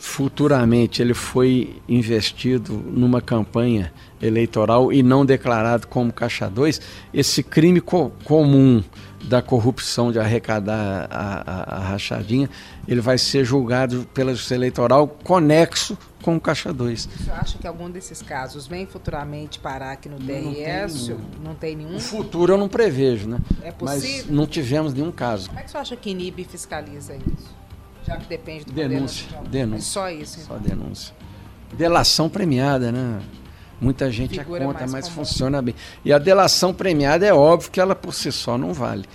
futuramente 0.00 1.02
ele 1.02 1.12
foi 1.12 1.76
investido 1.86 2.72
numa 2.72 3.20
campanha 3.20 3.92
eleitoral 4.20 4.90
e 4.90 5.02
não 5.02 5.26
declarado 5.26 5.86
como 5.86 6.10
caixa 6.10 6.48
2, 6.48 6.80
esse 7.12 7.42
crime 7.42 7.82
co 7.82 8.10
comum 8.24 8.82
da 9.24 9.42
corrupção 9.42 10.10
de 10.10 10.18
arrecadar 10.18 11.06
a, 11.10 11.42
a, 11.46 11.76
a, 11.76 11.78
rachadinha, 11.80 12.48
ele 12.88 13.00
vai 13.00 13.18
ser 13.18 13.44
julgado 13.44 14.06
pela 14.14 14.32
justiça 14.32 14.54
eleitoral 14.54 15.06
conexo 15.06 15.96
com 16.22 16.36
o 16.36 16.40
caixa 16.40 16.72
2. 16.72 17.06
Você 17.06 17.30
acha 17.30 17.58
que 17.58 17.66
algum 17.66 17.90
desses 17.90 18.22
casos 18.22 18.66
vem 18.66 18.86
futuramente 18.86 19.58
parar 19.58 19.92
aqui 19.92 20.08
no 20.08 20.18
DRS? 20.18 21.08
Não 21.08 21.16
tem, 21.16 21.26
não 21.44 21.54
tem 21.54 21.76
nenhum? 21.76 21.96
O 21.96 22.00
futuro 22.00 22.54
eu 22.54 22.58
não 22.58 22.68
prevejo, 22.68 23.28
né? 23.28 23.38
É 23.62 23.72
possível? 23.72 24.24
Mas 24.26 24.30
não 24.30 24.46
tivemos 24.46 24.94
nenhum 24.94 25.12
caso. 25.12 25.48
Como 25.48 25.58
é 25.58 25.62
que 25.62 25.70
você 25.70 25.78
acha 25.78 25.96
que 25.96 26.10
inibe 26.10 26.42
e 26.42 26.44
fiscaliza 26.44 27.14
isso? 27.14 27.60
Já 28.06 28.16
que 28.16 28.26
depende 28.28 28.64
do 28.64 28.72
denúncia, 28.72 29.28
denúncia. 29.50 29.92
só 29.92 30.10
isso. 30.10 30.40
Então. 30.40 30.56
Só 30.56 30.62
denúncia. 30.62 31.14
Delação 31.76 32.28
premiada, 32.28 32.90
né? 32.90 33.20
Muita 33.80 34.10
gente 34.10 34.38
é 34.38 34.44
conta, 34.44 34.86
mas 34.86 35.06
comum. 35.06 35.16
funciona 35.16 35.62
bem. 35.62 35.74
E 36.04 36.12
a 36.12 36.18
delação 36.18 36.74
premiada 36.74 37.24
é 37.24 37.32
óbvio 37.32 37.70
que 37.70 37.80
ela 37.80 37.94
por 37.94 38.12
si 38.12 38.30
só 38.30 38.58
não 38.58 38.74
vale. 38.74 39.06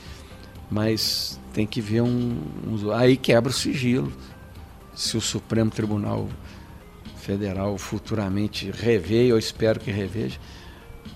Mas 0.72 1.40
tem 1.54 1.68
que 1.68 1.80
ver 1.80 2.02
um, 2.02 2.42
um 2.68 2.92
aí 2.92 3.16
quebra 3.16 3.52
o 3.52 3.54
sigilo. 3.54 4.12
Se 4.96 5.16
o 5.16 5.22
Supremo 5.22 5.70
Tribunal 5.70 6.28
Federal 7.18 7.78
futuramente 7.78 8.72
rever, 8.72 9.28
eu 9.28 9.38
espero 9.38 9.80
que 9.80 9.92
reveja, 9.92 10.40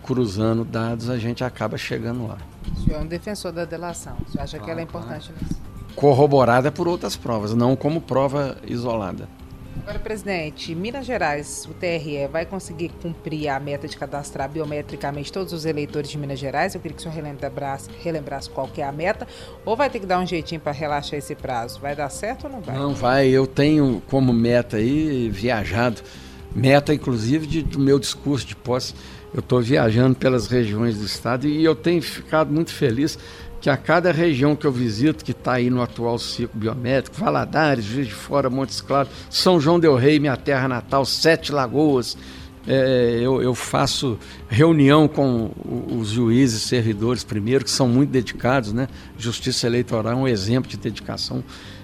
cruzando 0.04 0.64
dados, 0.64 1.10
a 1.10 1.18
gente 1.18 1.44
acaba 1.44 1.78
chegando 1.78 2.28
lá. 2.28 2.38
O 2.76 2.82
senhor 2.82 3.00
é 3.00 3.04
um 3.04 3.08
defensor 3.08 3.52
da 3.52 3.66
delação. 3.66 4.16
Você 4.28 4.40
acha 4.40 4.58
claro, 4.58 4.66
que 4.66 4.72
ela 4.72 4.80
é 4.82 4.84
importante 4.84 5.30
claro. 5.30 5.46
nisso? 5.46 5.62
Corroborada 5.96 6.72
por 6.72 6.88
outras 6.88 7.16
provas, 7.16 7.54
não 7.54 7.76
como 7.76 8.02
prova 8.02 8.58
isolada. 8.68 9.28
Agora, 9.82 10.00
presidente, 10.00 10.76
Minas 10.76 11.06
Gerais, 11.06 11.68
o 11.70 11.74
TRE, 11.74 12.28
vai 12.32 12.46
conseguir 12.46 12.90
cumprir 13.02 13.48
a 13.50 13.60
meta 13.60 13.88
de 13.88 13.98
cadastrar 13.98 14.50
biometricamente 14.50 15.32
todos 15.32 15.54
os 15.54 15.66
eleitores 15.66 16.10
de 16.10 16.18
Minas 16.18 16.38
Gerais? 16.38 16.76
Eu 16.76 16.82
queria 16.82 16.96
que 16.96 17.00
o 17.00 17.04
senhor 17.04 17.16
relembrasse, 17.16 17.90
relembrasse 18.02 18.50
qual 18.50 18.68
que 18.68 18.82
é 18.82 18.86
a 18.86 18.92
meta, 18.92 19.28
ou 19.66 19.76
vai 19.76 19.90
ter 19.90 20.00
que 20.00 20.06
dar 20.06 20.20
um 20.20 20.26
jeitinho 20.26 20.62
para 20.62 20.72
relaxar 20.72 21.18
esse 21.18 21.34
prazo? 21.34 21.80
Vai 21.80 21.96
dar 21.96 22.10
certo 22.10 22.46
ou 22.46 22.52
não 22.52 22.62
vai? 22.62 22.76
Não 22.76 22.94
vai, 22.94 23.28
eu 23.28 23.48
tenho 23.48 24.02
como 24.08 24.34
meta 24.34 24.78
aí 24.78 25.30
viajado, 25.30 26.02
meta 26.54 26.94
inclusive 26.94 27.48
de, 27.48 27.64
do 27.64 27.80
meu 27.80 27.98
discurso 27.98 28.46
de 28.46 28.56
posse. 28.56 28.94
Eu 29.34 29.42
estou 29.42 29.62
viajando 29.62 30.16
pelas 30.16 30.48
regiões 30.48 30.98
do 30.98 31.06
estado 31.06 31.48
e 31.48 31.64
eu 31.64 31.76
tenho 31.76 32.02
ficado 32.02 32.52
muito 32.52 32.74
feliz 32.74 33.18
que 33.62 33.70
a 33.70 33.78
cada 33.78 34.12
região 34.12 34.56
que 34.56 34.66
eu 34.66 34.72
visito, 34.72 35.24
que 35.24 35.32
está 35.32 35.54
aí 35.54 35.70
no 35.70 35.82
atual 35.82 36.18
ciclo 36.18 36.60
biométrico, 36.60 37.18
Valadares, 37.18 37.84
Juiz 37.84 38.08
de 38.08 38.14
Fora, 38.14 38.50
Montes 38.50 38.82
Claros, 38.82 39.12
São 39.30 39.60
João 39.60 39.80
del 39.80 39.96
Rei, 39.96 40.20
minha 40.20 40.38
terra 40.38 40.68
natal, 40.68 41.04
Sete 41.06 41.52
Lagoas, 41.52 42.18
é, 42.68 43.20
eu, 43.22 43.42
eu, 43.42 43.56
faço 43.56 44.20
reunião 44.48 45.08
com 45.08 45.50
os 45.98 46.10
juízes 46.10 46.62
servidores 46.64 47.24
primeiro, 47.24 47.64
que 47.64 47.72
são 47.72 47.88
muito 47.88 48.12
dedicados, 48.12 48.74
né? 48.74 48.88
Justiça 49.18 49.66
Eleitoral 49.66 50.14
é 50.14 50.16
um 50.16 50.28
exemplo 50.28 50.70
de 50.70 50.78
dedicação 50.78 51.44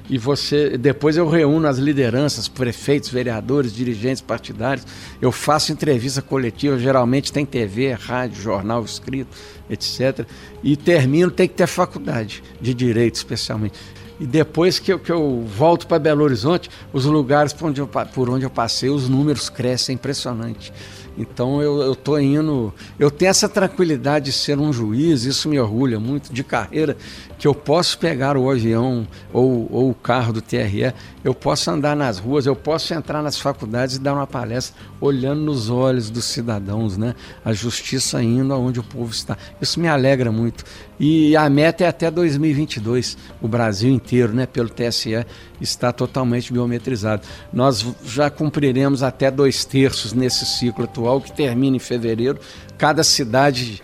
e 0.10 0.18
você 0.18 0.78
depois 0.78 1.18
eu 1.18 1.28
reúno 1.28 1.68
as 1.68 1.78
lideranças, 1.78 2.48
prefeitos, 2.48 3.10
vereadores, 3.10 3.74
dirigentes 3.74 4.22
partidários, 4.22 4.86
eu 5.22 5.32
faço 5.32 5.72
entrevista 5.72 6.22
coletiva, 6.22 6.78
geralmente 6.78 7.32
tem 7.32 7.46
TV, 7.46 7.94
rádio, 7.94 8.42
jornal 8.42 8.84
escrito, 8.84 9.36
etc. 9.70 10.26
E 10.64 10.76
termino, 10.76 11.32
tem 11.32 11.48
que 11.48 11.56
ter 11.56 11.68
faculdade 11.68 12.44
de 12.62 12.74
direito 12.74 13.16
especialmente. 13.16 13.80
E 14.20 14.26
depois 14.26 14.80
que 14.80 14.94
eu, 14.94 15.00
que 15.00 15.12
eu 15.12 15.44
volto 15.46 15.88
para 15.88 16.00
Belo 16.00 16.24
Horizonte, 16.24 16.70
os 16.94 17.06
lugares 17.06 17.52
por 17.52 17.68
onde, 17.68 17.82
eu, 17.82 17.88
por 17.88 18.30
onde 18.30 18.46
eu 18.46 18.50
passei, 18.50 18.90
os 18.90 19.10
números 19.10 19.50
crescem, 19.50 19.96
impressionante. 19.96 20.72
Então 21.18 21.62
eu 21.62 21.94
estou 21.94 22.20
indo. 22.20 22.74
Eu 23.00 23.10
tenho 23.10 23.30
essa 23.30 23.48
tranquilidade 23.48 24.26
de 24.26 24.32
ser 24.32 24.60
um 24.60 24.72
juiz, 24.74 25.24
isso 25.24 25.48
me 25.48 25.60
orgulha 25.60 26.00
muito, 26.00 26.34
de 26.34 26.44
carreira, 26.44 26.98
que 27.38 27.48
eu 27.48 27.54
posso 27.54 27.98
pegar 27.98 28.38
o 28.38 28.50
avião 28.50 29.08
ou, 29.32 29.68
ou 29.72 29.90
o 29.90 29.94
carro 29.94 30.34
do 30.34 30.42
TRE, 30.42 30.94
eu 31.24 31.34
posso 31.34 31.70
andar 31.72 31.96
nas 31.96 32.18
ruas, 32.18 32.46
eu 32.46 32.56
posso 32.56 32.94
entrar 32.94 33.22
nas 33.22 33.38
faculdades 33.38 33.96
e 33.96 34.00
dar 34.00 34.14
uma 34.14 34.28
palestra 34.28 34.76
olhando 35.02 35.42
nos 35.42 35.70
olhos 35.70 36.10
dos 36.10 36.26
cidadãos, 36.26 36.98
né? 36.98 37.16
A 37.44 37.52
justiça 37.54 38.22
indo 38.22 38.54
aonde 38.54 38.80
o 38.80 38.84
povo 38.84 39.12
está. 39.12 39.38
Isso 39.62 39.80
me 39.80 39.88
alegra 39.88 40.32
muito. 40.32 40.64
E 41.00 41.36
a 41.36 41.50
meta 41.50 41.84
é 41.84 41.88
até 41.88 42.10
2022, 42.10 43.18
o 43.42 43.48
Brasil 43.48 43.92
inteiro, 43.92 44.34
né, 44.34 44.46
pelo 44.46 44.70
TSE, 44.70 45.26
está 45.60 45.92
totalmente 45.92 46.54
biometrizado. 46.54 47.24
Nós 47.52 47.86
já 48.06 48.30
cumpriremos 48.30 49.04
até 49.04 49.30
dois 49.30 49.66
terços 49.66 50.14
nesse 50.14 50.46
ciclo 50.46 50.86
atual, 50.86 51.20
que 51.20 51.32
termina 51.32 51.76
em 51.76 51.80
fevereiro. 51.80 52.40
Cada 52.78 53.04
cidade 53.04 53.82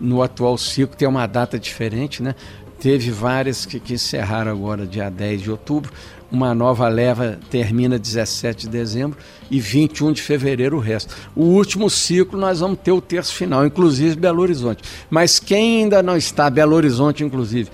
no 0.00 0.22
atual 0.22 0.56
ciclo 0.56 0.96
tem 0.96 1.06
uma 1.06 1.26
data 1.26 1.58
diferente, 1.58 2.22
né? 2.22 2.34
Teve 2.80 3.10
várias 3.10 3.64
que, 3.64 3.78
que 3.78 3.94
encerraram 3.94 4.50
agora, 4.50 4.86
dia 4.86 5.08
10 5.08 5.42
de 5.42 5.50
outubro. 5.50 5.92
Uma 6.32 6.54
nova 6.54 6.88
leva 6.88 7.38
termina 7.50 7.98
17 7.98 8.62
de 8.62 8.72
dezembro 8.72 9.18
e 9.50 9.60
21 9.60 10.12
de 10.12 10.22
fevereiro 10.22 10.78
o 10.78 10.80
resto. 10.80 11.14
O 11.36 11.42
último 11.42 11.90
ciclo 11.90 12.40
nós 12.40 12.60
vamos 12.60 12.78
ter 12.82 12.90
o 12.90 13.02
terço 13.02 13.34
final, 13.34 13.66
inclusive 13.66 14.16
Belo 14.16 14.40
Horizonte. 14.40 14.82
Mas 15.10 15.38
quem 15.38 15.82
ainda 15.82 16.02
não 16.02 16.16
está, 16.16 16.48
Belo 16.48 16.74
Horizonte 16.74 17.22
inclusive, 17.22 17.68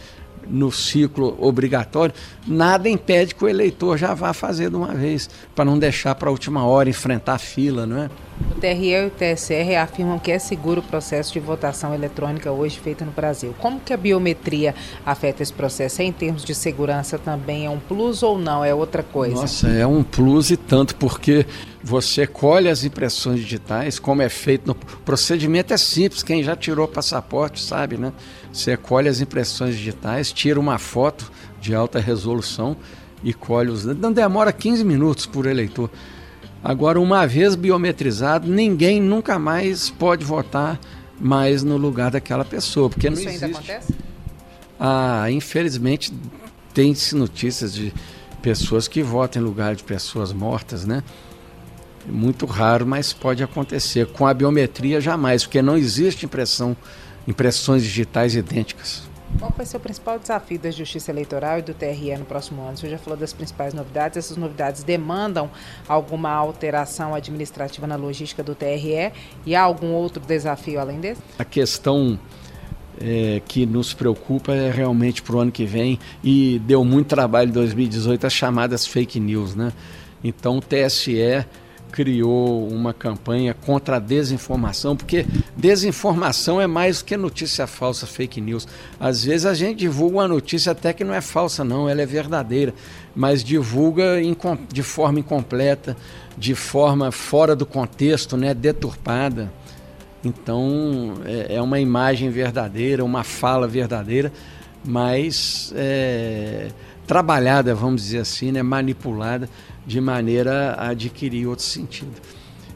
no 0.51 0.73
ciclo 0.73 1.37
obrigatório, 1.39 2.13
nada 2.47 2.89
impede 2.89 3.33
que 3.33 3.45
o 3.45 3.49
eleitor 3.49 3.97
já 3.97 4.13
vá 4.13 4.33
fazer 4.33 4.71
de 4.71 4.77
uma 4.77 4.93
vez, 4.93 5.31
para 5.55 5.65
não 5.65 5.79
deixar 5.79 6.17
para 6.17 6.29
a 6.29 6.33
última 6.33 6.65
hora 6.67 6.89
enfrentar 6.89 7.35
a 7.35 7.39
fila, 7.39 7.87
não 7.87 7.99
é? 7.99 8.11
O 8.51 8.61
TRE 8.61 8.91
e 8.91 9.07
o 9.07 9.11
TSE 9.11 9.75
afirmam 9.77 10.19
que 10.19 10.31
é 10.31 10.39
seguro 10.39 10.81
o 10.81 10.83
processo 10.83 11.33
de 11.33 11.41
votação 11.41 11.95
eletrônica 11.95 12.51
hoje 12.51 12.79
feito 12.79 13.05
no 13.05 13.11
Brasil. 13.11 13.55
Como 13.59 13.81
que 13.81 13.93
a 13.93 13.97
biometria 13.97 14.75
afeta 15.05 15.43
esse 15.43 15.53
processo? 15.53 16.03
É 16.03 16.05
em 16.05 16.13
termos 16.13 16.45
de 16.45 16.55
segurança 16.55 17.19
também 17.19 17.67
é 17.67 17.71
um 17.71 17.79
plus 17.79 18.23
ou 18.23 18.39
não? 18.39 18.65
É 18.65 18.73
outra 18.73 19.03
coisa? 19.03 19.43
Nossa, 19.43 19.69
é 19.69 19.87
um 19.87 20.03
plus 20.03 20.51
e 20.51 20.57
tanto, 20.57 20.95
porque 20.97 21.47
você 21.83 22.27
colhe 22.27 22.69
as 22.69 22.85
impressões 22.85 23.41
digitais, 23.41 23.99
como 23.99 24.23
é 24.23 24.29
feito 24.29 24.67
no 24.67 24.75
procedimento 24.75 25.73
é 25.73 25.77
simples, 25.77 26.23
quem 26.23 26.43
já 26.43 26.55
tirou 26.55 26.87
passaporte 26.87 27.63
sabe, 27.63 27.97
né? 27.97 28.13
Você 28.53 28.77
colhe 28.77 29.09
as 29.09 29.21
impressões 29.21 29.77
digitais, 29.77 30.33
tira 30.33 30.59
uma 30.59 30.79
foto 30.79 31.31
de 31.61 31.75
alta 31.75 31.99
resolução 31.99 32.77
e 33.23 33.33
colhe 33.33 33.71
os. 33.71 33.85
Não 33.85 34.13
demora 34.13 34.53
15 34.53 34.85
minutos 34.85 35.27
por 35.27 35.47
eleitor. 35.47 35.91
Agora, 36.69 37.01
uma 37.01 37.27
vez 37.27 37.55
biometrizado, 37.55 38.47
ninguém 38.47 39.01
nunca 39.01 39.39
mais 39.39 39.89
pode 39.89 40.23
votar 40.23 40.79
mais 41.19 41.63
no 41.63 41.79
lugar 41.79 42.11
daquela 42.11 42.45
pessoa, 42.45 42.91
porque 42.91 43.09
Isso 43.09 43.23
não 43.23 43.31
existe. 43.31 43.45
ainda 43.47 43.57
acontece? 43.57 43.95
Ah, 44.79 45.31
infelizmente 45.31 46.13
tem-se 46.75 47.17
notícias 47.17 47.73
de 47.73 47.91
pessoas 48.43 48.87
que 48.87 49.03
votam 49.03 49.41
em 49.41 49.45
lugar 49.47 49.75
de 49.75 49.83
pessoas 49.83 50.31
mortas, 50.31 50.85
né? 50.85 51.03
Muito 52.07 52.45
raro, 52.45 52.87
mas 52.87 53.15
pode 53.15 53.43
acontecer. 53.43 54.05
Com 54.09 54.27
a 54.27 54.35
biometria 54.35 55.01
jamais, 55.01 55.45
porque 55.45 55.63
não 55.63 55.75
existe 55.75 56.27
impressão, 56.27 56.77
impressões 57.27 57.83
digitais 57.83 58.35
idênticas. 58.35 59.08
Qual 59.39 59.53
vai 59.57 59.67
ser 59.67 59.77
o 59.77 59.81
principal 59.81 60.19
desafio 60.19 60.59
da 60.59 60.71
Justiça 60.71 61.11
Eleitoral 61.11 61.59
e 61.59 61.63
do 61.63 61.75
TRE 61.75 62.17
no 62.17 62.25
próximo 62.25 62.63
ano? 62.63 62.77
Você 62.77 62.89
já 62.89 62.99
falou 62.99 63.19
das 63.19 63.33
principais 63.33 63.75
novidades. 63.75 64.17
Essas 64.17 64.37
novidades 64.37 64.83
demandam 64.83 65.51
alguma 65.87 66.31
alteração 66.31 67.15
administrativa 67.15 67.87
na 67.87 67.97
logística 67.97 68.43
do 68.43 68.55
TRE 68.55 69.13
e 69.45 69.55
há 69.55 69.63
algum 69.63 69.93
outro 69.93 70.23
desafio 70.25 70.81
além 70.81 70.99
desse? 70.99 71.21
A 71.39 71.45
questão 71.45 72.19
é, 73.01 73.41
que 73.47 73.65
nos 73.67 73.95
preocupa 73.95 74.53
é 74.53 74.71
realmente 74.71 75.23
para 75.23 75.37
o 75.37 75.39
ano 75.41 75.53
que 75.53 75.65
vem 75.65 75.99
e 76.23 76.61
deu 76.65 76.85
muito 76.85 77.09
trabalho 77.09 77.51
em 77.51 77.53
2018 77.53 78.27
as 78.27 78.33
chamadas 78.33 78.87
fake 78.87 79.21
news, 79.21 79.55
né? 79.55 79.73
Então 80.23 80.59
o 80.59 80.61
TSE 80.61 81.45
criou 81.91 82.69
uma 82.69 82.93
campanha 82.93 83.55
contra 83.55 83.97
a 83.97 83.99
desinformação, 83.99 84.97
porque 84.97 85.27
desinformação 85.57 86.61
é 86.61 86.67
mais 86.67 87.03
que 87.03 87.17
notícia 87.17 87.67
falsa, 87.67 88.07
fake 88.07 88.41
news. 88.41 88.69
Às 89.01 89.25
vezes 89.25 89.47
a 89.47 89.55
gente 89.55 89.79
divulga 89.79 90.17
uma 90.17 90.29
notícia 90.29 90.73
até 90.73 90.93
que 90.93 91.05
não 91.05 91.15
é 91.15 91.21
falsa, 91.21 91.65
não, 91.65 91.89
ela 91.89 92.03
é 92.03 92.07
verdadeira, 92.07 92.75
mas 93.15 93.43
divulga 93.43 94.17
de 94.73 94.83
forma 94.83 95.21
incompleta, 95.21 95.97
de 96.37 96.55
forma 96.55 97.11
fora 97.11 97.57
do 97.57 97.67
contexto, 97.67 98.37
né, 98.37 98.55
deturpada. 98.55 99.51
Então 100.25 101.15
é, 101.25 101.57
é 101.57 101.63
uma 101.63 101.81
imagem 101.81 102.31
verdadeira, 102.31 103.05
uma 103.05 103.25
fala 103.25 103.67
verdadeira, 103.67 104.33
mas 104.85 105.73
é, 105.77 106.69
trabalhada, 107.07 107.75
vamos 107.75 108.03
dizer 108.03 108.19
assim, 108.19 108.53
né, 108.53 108.63
manipulada 108.63 109.49
de 109.89 110.03
maneira 110.03 110.75
a 110.75 110.91
adquirir 110.91 111.47
outro 111.47 111.65
sentido. 111.65 112.13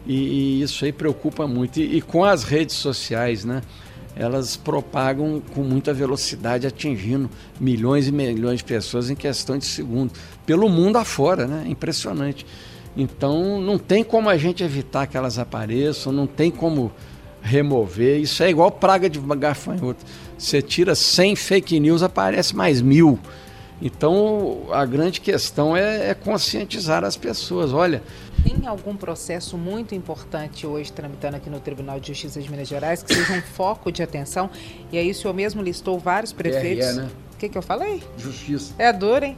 E, 0.06 0.14
e 0.14 0.62
isso 0.62 0.82
aí 0.82 0.92
preocupa 0.92 1.46
muito. 1.46 1.78
E, 1.78 1.98
e, 1.98 2.00
com 2.00 2.24
as 2.24 2.42
redes 2.42 2.74
sociais, 2.74 3.44
né? 3.44 3.60
Elas 4.16 4.56
propagam 4.56 5.42
com 5.54 5.62
muita 5.62 5.92
velocidade, 5.92 6.66
atingindo 6.66 7.30
milhões 7.60 8.08
e 8.08 8.12
milhões 8.12 8.58
de 8.58 8.64
pessoas 8.64 9.08
em 9.08 9.14
questão 9.14 9.56
de 9.56 9.64
segundos, 9.64 10.18
pelo 10.44 10.68
mundo 10.68 10.96
afora, 10.96 11.46
né? 11.46 11.64
Impressionante. 11.66 12.46
Então, 12.96 13.60
não 13.60 13.78
tem 13.78 14.02
como 14.02 14.28
a 14.28 14.36
gente 14.36 14.62
evitar 14.62 15.06
que 15.06 15.16
elas 15.16 15.38
apareçam, 15.38 16.12
não 16.12 16.26
tem 16.26 16.50
como 16.50 16.92
remover. 17.42 18.20
Isso 18.20 18.42
é 18.42 18.50
igual 18.50 18.70
praga 18.70 19.08
de 19.08 19.18
gafanhoto. 19.18 20.04
Você 20.38 20.62
tira 20.62 20.94
100 20.94 21.36
fake 21.36 21.80
news, 21.80 22.02
aparece 22.02 22.56
mais 22.56 22.80
mil. 22.80 23.18
Então, 23.84 24.62
a 24.70 24.86
grande 24.86 25.20
questão 25.20 25.76
é, 25.76 26.10
é, 26.10 26.14
conscientizar 26.14 27.04
as 27.04 27.16
pessoas. 27.16 27.72
Olha. 27.72 28.00
Tem 28.44 28.66
algum 28.66 28.96
processo 28.96 29.58
muito 29.58 29.94
importante 29.94 30.66
hoje 30.66 30.92
tramitando 30.92 31.36
aqui 31.36 31.50
no 31.50 31.58
Tribunal 31.58 31.98
de 31.98 32.08
Justiça 32.08 32.40
de 32.40 32.50
Minas 32.50 32.68
Gerais 32.68 33.02
que 33.02 33.12
seja 33.12 33.32
um 33.32 33.42
foco 33.42 33.90
de 33.90 34.02
atenção? 34.02 34.48
E 34.92 34.98
aí, 34.98 35.10
o 35.10 35.14
senhor 35.14 35.34
mesmo 35.34 35.60
listou 35.60 35.98
vários 35.98 36.32
prefeitos. 36.32 36.86
TRE, 36.86 36.96
né? 36.96 37.10
O 37.34 37.36
que, 37.36 37.48
que 37.48 37.58
eu 37.58 37.62
falei? 37.62 38.02
Justiça. 38.16 38.72
É 38.78 38.92
duro, 38.92 39.24
hein? 39.24 39.36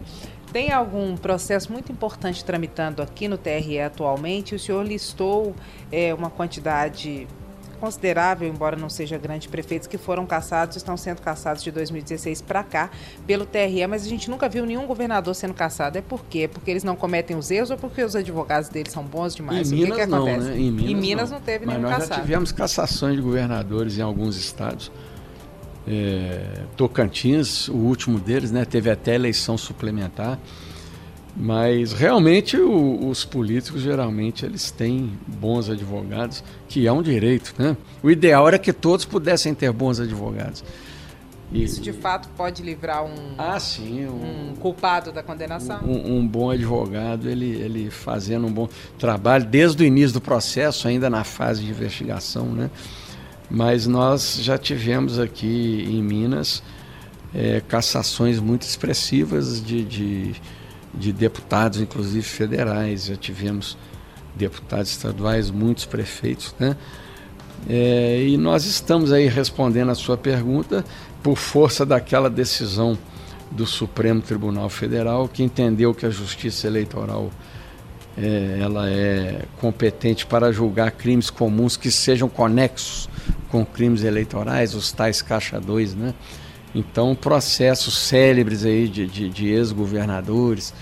Tem 0.52 0.70
algum 0.70 1.16
processo 1.16 1.72
muito 1.72 1.90
importante 1.90 2.44
tramitando 2.44 3.02
aqui 3.02 3.26
no 3.26 3.38
TRE 3.38 3.80
atualmente? 3.80 4.54
O 4.54 4.58
senhor 4.58 4.86
listou 4.86 5.54
é, 5.90 6.14
uma 6.14 6.30
quantidade 6.30 7.26
considerável, 7.76 8.48
embora 8.48 8.76
não 8.76 8.88
seja 8.88 9.18
grande, 9.18 9.48
prefeitos 9.48 9.86
que 9.88 9.98
foram 9.98 10.26
caçados, 10.26 10.76
estão 10.76 10.96
sendo 10.96 11.20
caçados 11.20 11.62
de 11.62 11.70
2016 11.70 12.42
para 12.42 12.62
cá 12.62 12.90
pelo 13.26 13.46
TRE, 13.46 13.86
mas 13.86 14.04
a 14.04 14.08
gente 14.08 14.30
nunca 14.30 14.48
viu 14.48 14.64
nenhum 14.66 14.86
governador 14.86 15.34
sendo 15.34 15.54
caçado. 15.54 15.98
É 15.98 16.02
por 16.02 16.24
quê? 16.24 16.48
Porque 16.48 16.70
eles 16.70 16.84
não 16.84 16.96
cometem 16.96 17.36
os 17.36 17.50
erros 17.50 17.70
ou 17.70 17.76
porque 17.76 18.02
os 18.02 18.16
advogados 18.16 18.68
deles 18.68 18.92
são 18.92 19.04
bons 19.04 19.34
demais? 19.34 19.70
Em 19.70 19.74
o 19.74 19.78
Minas 19.78 19.96
que, 19.96 20.04
que 20.04 20.10
não, 20.10 20.26
acontece? 20.26 20.48
Né? 20.48 20.58
Em 20.58 20.70
Minas, 20.70 20.90
em 20.90 20.94
Minas 20.94 21.30
não. 21.30 21.38
não, 21.38 21.44
teve 21.44 21.66
mas 21.66 21.76
nenhum 21.76 21.88
nós 21.88 21.98
caçado. 21.98 22.14
já 22.14 22.20
tivemos 22.20 22.52
cassações 22.52 23.16
de 23.16 23.22
governadores 23.22 23.98
em 23.98 24.02
alguns 24.02 24.36
estados. 24.36 24.90
É, 25.86 26.62
Tocantins, 26.76 27.68
o 27.68 27.76
último 27.76 28.18
deles, 28.18 28.50
né, 28.50 28.64
teve 28.64 28.90
até 28.90 29.14
eleição 29.14 29.58
suplementar. 29.58 30.38
Mas 31.36 31.92
realmente 31.92 32.56
o, 32.56 33.08
os 33.08 33.24
políticos 33.24 33.82
geralmente 33.82 34.46
eles 34.46 34.70
têm 34.70 35.18
bons 35.26 35.68
advogados, 35.68 36.44
que 36.68 36.86
é 36.86 36.92
um 36.92 37.02
direito, 37.02 37.54
né? 37.58 37.76
O 38.02 38.10
ideal 38.10 38.46
era 38.46 38.58
que 38.58 38.72
todos 38.72 39.04
pudessem 39.04 39.52
ter 39.52 39.72
bons 39.72 39.98
advogados. 39.98 40.62
E, 41.52 41.62
Isso 41.62 41.80
de 41.80 41.92
fato 41.92 42.28
pode 42.36 42.62
livrar 42.62 43.04
um, 43.04 43.34
ah, 43.36 43.58
sim, 43.58 44.06
um, 44.06 44.50
um 44.50 44.56
culpado 44.56 45.10
da 45.10 45.22
condenação? 45.22 45.80
Um, 45.84 46.18
um, 46.18 46.26
bom 46.26 46.50
advogado, 46.50 47.28
ele, 47.28 47.50
ele 47.50 47.90
fazendo 47.90 48.46
um 48.46 48.52
bom 48.52 48.68
trabalho 48.98 49.44
desde 49.44 49.82
o 49.82 49.86
início 49.86 50.14
do 50.14 50.20
processo, 50.20 50.86
ainda 50.86 51.10
na 51.10 51.24
fase 51.24 51.62
de 51.62 51.70
investigação, 51.70 52.46
né? 52.46 52.70
Mas 53.50 53.86
nós 53.86 54.38
já 54.40 54.56
tivemos 54.56 55.18
aqui 55.18 55.84
em 55.88 56.02
Minas 56.02 56.62
é, 57.34 57.60
cassações 57.60 58.40
muito 58.40 58.62
expressivas 58.62 59.62
de, 59.64 59.84
de 59.84 60.34
de 60.98 61.12
deputados, 61.12 61.80
inclusive 61.80 62.22
federais, 62.22 63.06
já 63.06 63.16
tivemos 63.16 63.76
deputados 64.34 64.90
estaduais, 64.90 65.50
muitos 65.50 65.84
prefeitos, 65.84 66.54
né? 66.58 66.76
É, 67.68 68.22
e 68.26 68.36
nós 68.36 68.66
estamos 68.66 69.10
aí 69.10 69.26
respondendo 69.26 69.90
a 69.90 69.94
sua 69.94 70.18
pergunta 70.18 70.84
por 71.22 71.36
força 71.36 71.86
daquela 71.86 72.28
decisão 72.28 72.98
do 73.50 73.66
Supremo 73.66 74.20
Tribunal 74.20 74.68
Federal 74.68 75.28
que 75.28 75.42
entendeu 75.42 75.94
que 75.94 76.04
a 76.04 76.10
Justiça 76.10 76.66
Eleitoral 76.66 77.30
é, 78.18 78.58
ela 78.60 78.90
é 78.90 79.44
competente 79.60 80.26
para 80.26 80.52
julgar 80.52 80.90
crimes 80.90 81.30
comuns 81.30 81.76
que 81.76 81.90
sejam 81.90 82.28
conexos 82.28 83.08
com 83.48 83.64
crimes 83.64 84.02
eleitorais, 84.02 84.74
os 84.74 84.92
tais 84.92 85.22
caixa 85.22 85.60
2, 85.60 85.94
né? 85.94 86.14
Então, 86.74 87.14
processos 87.14 87.96
célebres 87.96 88.64
aí 88.64 88.88
de, 88.88 89.06
de, 89.06 89.28
de 89.28 89.48
ex-governadores, 89.48 90.74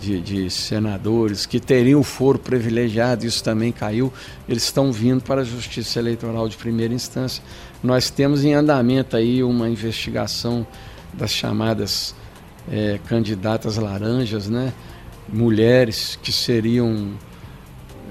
de, 0.00 0.20
de, 0.20 0.50
senadores 0.50 1.46
que 1.46 1.60
teriam 1.60 2.02
foro 2.02 2.38
privilegiado, 2.38 3.24
isso 3.24 3.42
também 3.42 3.72
caiu, 3.72 4.12
eles 4.48 4.64
estão 4.64 4.92
vindo 4.92 5.22
para 5.22 5.42
a 5.42 5.44
Justiça 5.44 5.98
Eleitoral 5.98 6.48
de 6.48 6.56
primeira 6.56 6.92
instância. 6.92 7.42
Nós 7.82 8.10
temos 8.10 8.44
em 8.44 8.54
andamento 8.54 9.16
aí 9.16 9.42
uma 9.42 9.68
investigação 9.68 10.66
das 11.12 11.30
chamadas 11.30 12.14
é, 12.70 12.98
candidatas 13.06 13.76
laranjas, 13.76 14.48
né? 14.48 14.72
mulheres 15.28 16.18
que 16.22 16.32
seriam 16.32 17.12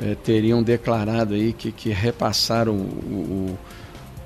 é, 0.02 0.16
teriam 0.16 0.64
declarado 0.64 1.36
aí 1.36 1.54
que, 1.54 1.72
que 1.72 1.90
repassaram 1.90 2.74
o, 2.74 3.56
o, 3.56 3.60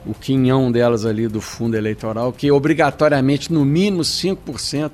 o 0.07 0.13
quinhão 0.13 0.71
delas 0.71 1.05
ali 1.05 1.27
do 1.27 1.41
fundo 1.41 1.75
eleitoral, 1.75 2.31
que 2.31 2.51
obrigatoriamente 2.51 3.51
no 3.51 3.65
mínimo 3.65 4.01
5% 4.01 4.91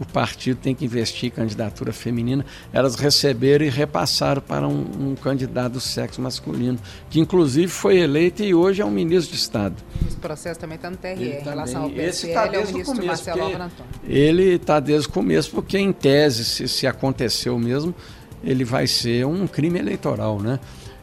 o 0.00 0.06
partido 0.06 0.58
tem 0.58 0.74
que 0.74 0.84
investir 0.84 1.26
em 1.28 1.30
candidatura 1.30 1.92
feminina, 1.92 2.46
elas 2.72 2.94
receberam 2.94 3.64
e 3.66 3.68
repassaram 3.68 4.40
para 4.40 4.66
um, 4.66 4.86
um, 5.00 5.14
candidato 5.16 5.72
do 5.74 5.80
sexo 5.80 6.20
masculino, 6.20 6.78
que 7.10 7.18
inclusive 7.18 7.68
foi 7.68 7.98
eleito 7.98 8.42
e 8.42 8.54
hoje 8.54 8.80
é 8.80 8.84
um 8.84 8.90
ministro 8.90 9.34
de 9.34 9.40
Estado. 9.40 9.74
Esse 10.06 10.16
processo 10.16 10.60
também 10.60 10.76
está 10.76 10.90
no 10.90 10.96
TRE 10.96 11.10
em 11.10 11.42
relação 11.42 11.82
ao 11.82 11.90
PSL, 11.90 12.08
Esse 12.08 12.28
tá 12.32 12.46
é 12.46 12.58
o 12.58 12.66
ministro 12.66 12.84
começo, 12.84 13.06
Marcelo 13.06 13.46
Antônio. 13.46 13.70
Ele 14.04 14.54
está 14.54 14.80
desde 14.80 15.08
o 15.08 15.12
começo, 15.12 15.50
porque 15.50 15.78
em 15.78 15.92
tese, 15.92 16.44
se, 16.44 16.68
se 16.68 16.86
aconteceu 16.86 17.58
mesmo, 17.58 17.94
ele 18.44 18.64
vai 18.64 18.86
ser 18.86 19.26
um 19.26 19.46
crime 19.48 19.80
eleitoral, 19.80 20.40
né? 20.40 20.60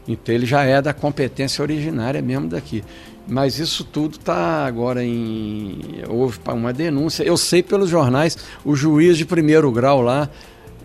Então 0.08 0.34
ele 0.34 0.46
já 0.46 0.64
é 0.64 0.82
da 0.82 0.93
competência 0.93 1.62
originária 1.62 2.22
mesmo 2.22 2.48
daqui. 2.48 2.84
Mas 3.28 3.58
isso 3.58 3.84
tudo 3.84 4.18
está 4.18 4.66
agora 4.66 5.04
em. 5.04 5.80
Houve 6.08 6.40
uma 6.48 6.72
denúncia. 6.72 7.24
Eu 7.24 7.38
sei 7.38 7.64
pelos 7.64 7.90
jornais, 7.90 8.38
o 8.64 8.76
juiz 8.76 9.18
de 9.18 9.26
primeiro 9.26 9.72
grau 9.72 10.02
lá, 10.02 10.30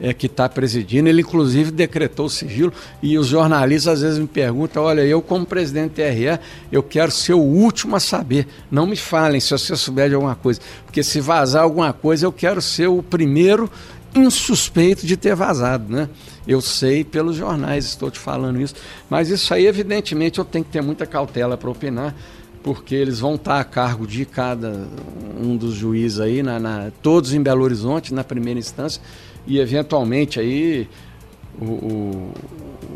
é, 0.00 0.14
que 0.14 0.26
está 0.26 0.48
presidindo, 0.48 1.08
ele 1.08 1.20
inclusive 1.20 1.70
decretou 1.70 2.26
o 2.26 2.30
sigilo. 2.30 2.72
E 3.02 3.18
os 3.18 3.26
jornalistas 3.26 3.94
às 3.94 4.00
vezes 4.00 4.18
me 4.18 4.26
perguntam: 4.26 4.84
olha, 4.84 5.02
eu, 5.02 5.20
como 5.20 5.44
presidente 5.44 5.90
do 5.90 5.94
TRE, 5.96 6.40
eu 6.72 6.82
quero 6.82 7.10
ser 7.10 7.34
o 7.34 7.40
último 7.40 7.94
a 7.94 8.00
saber. 8.00 8.48
Não 8.70 8.86
me 8.86 8.96
falem 8.96 9.38
se 9.38 9.50
você 9.50 9.76
souber 9.76 10.08
de 10.08 10.14
alguma 10.14 10.34
coisa. 10.34 10.60
Porque 10.86 11.02
se 11.02 11.20
vazar 11.20 11.62
alguma 11.62 11.92
coisa, 11.92 12.24
eu 12.24 12.32
quero 12.32 12.62
ser 12.62 12.88
o 12.88 13.02
primeiro 13.02 13.70
insuspeito 14.14 15.06
de 15.06 15.16
ter 15.16 15.34
vazado, 15.34 15.92
né? 15.92 16.08
Eu 16.46 16.60
sei 16.60 17.04
pelos 17.04 17.36
jornais, 17.36 17.84
estou 17.84 18.10
te 18.10 18.18
falando 18.18 18.60
isso. 18.60 18.74
Mas 19.08 19.28
isso 19.28 19.52
aí, 19.52 19.66
evidentemente, 19.66 20.38
eu 20.38 20.44
tenho 20.44 20.64
que 20.64 20.70
ter 20.70 20.82
muita 20.82 21.06
cautela 21.06 21.56
para 21.56 21.70
opinar, 21.70 22.14
porque 22.62 22.94
eles 22.94 23.20
vão 23.20 23.34
estar 23.34 23.60
a 23.60 23.64
cargo 23.64 24.06
de 24.06 24.24
cada 24.24 24.86
um 25.40 25.56
dos 25.56 25.74
juízes 25.74 26.20
aí, 26.20 26.42
na, 26.42 26.58
na 26.58 26.90
todos 27.02 27.32
em 27.32 27.42
Belo 27.42 27.62
Horizonte, 27.62 28.12
na 28.12 28.24
primeira 28.24 28.58
instância, 28.58 29.00
e 29.46 29.58
eventualmente 29.58 30.38
aí 30.38 30.88
o, 31.60 32.32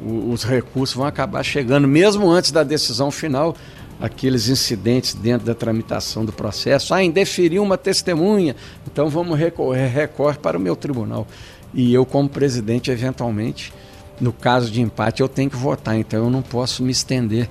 o, 0.03 0.31
os 0.33 0.45
recursos 0.45 0.97
vão 0.97 1.07
acabar 1.07 1.43
chegando, 1.43 1.89
mesmo 1.89 2.31
antes 2.31 2.51
da 2.51 2.63
decisão 2.63 3.11
final, 3.11 3.57
aqueles 4.01 4.49
incidentes 4.49 5.15
dentro 5.15 5.47
da 5.47 5.55
tramitação 5.55 6.25
do 6.25 6.33
processo. 6.33 6.93
Ah, 6.95 7.03
indeferiu 7.03 7.63
uma 7.63 7.79
testemunha, 7.79 8.57
então 8.87 9.09
vamos 9.09 9.39
recorrer, 9.39 9.87
recorre 9.89 10.39
para 10.39 10.59
o 10.59 10.61
meu 10.61 10.77
tribunal. 10.77 11.27
E 11.75 11.93
eu, 11.93 12.07
como 12.07 12.29
presidente, 12.29 12.91
eventualmente, 12.91 13.73
no 14.21 14.33
caso 14.33 14.71
de 14.71 14.81
empate, 14.81 15.21
eu 15.21 15.29
tenho 15.29 15.51
que 15.51 15.57
votar. 15.57 15.97
Então 15.97 16.25
eu 16.25 16.31
não 16.31 16.43
posso 16.43 16.83
me 16.83 16.93
estender 16.93 17.51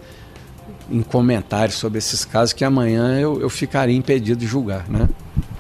em 0.89 1.01
comentários 1.01 1.77
sobre 1.77 1.97
esses 1.97 2.25
casos 2.25 2.53
que 2.53 2.63
amanhã 2.63 3.19
eu, 3.19 3.39
eu 3.41 3.49
ficaria 3.49 3.95
impedido 3.95 4.39
de 4.39 4.45
julgar, 4.45 4.87
né? 4.89 5.09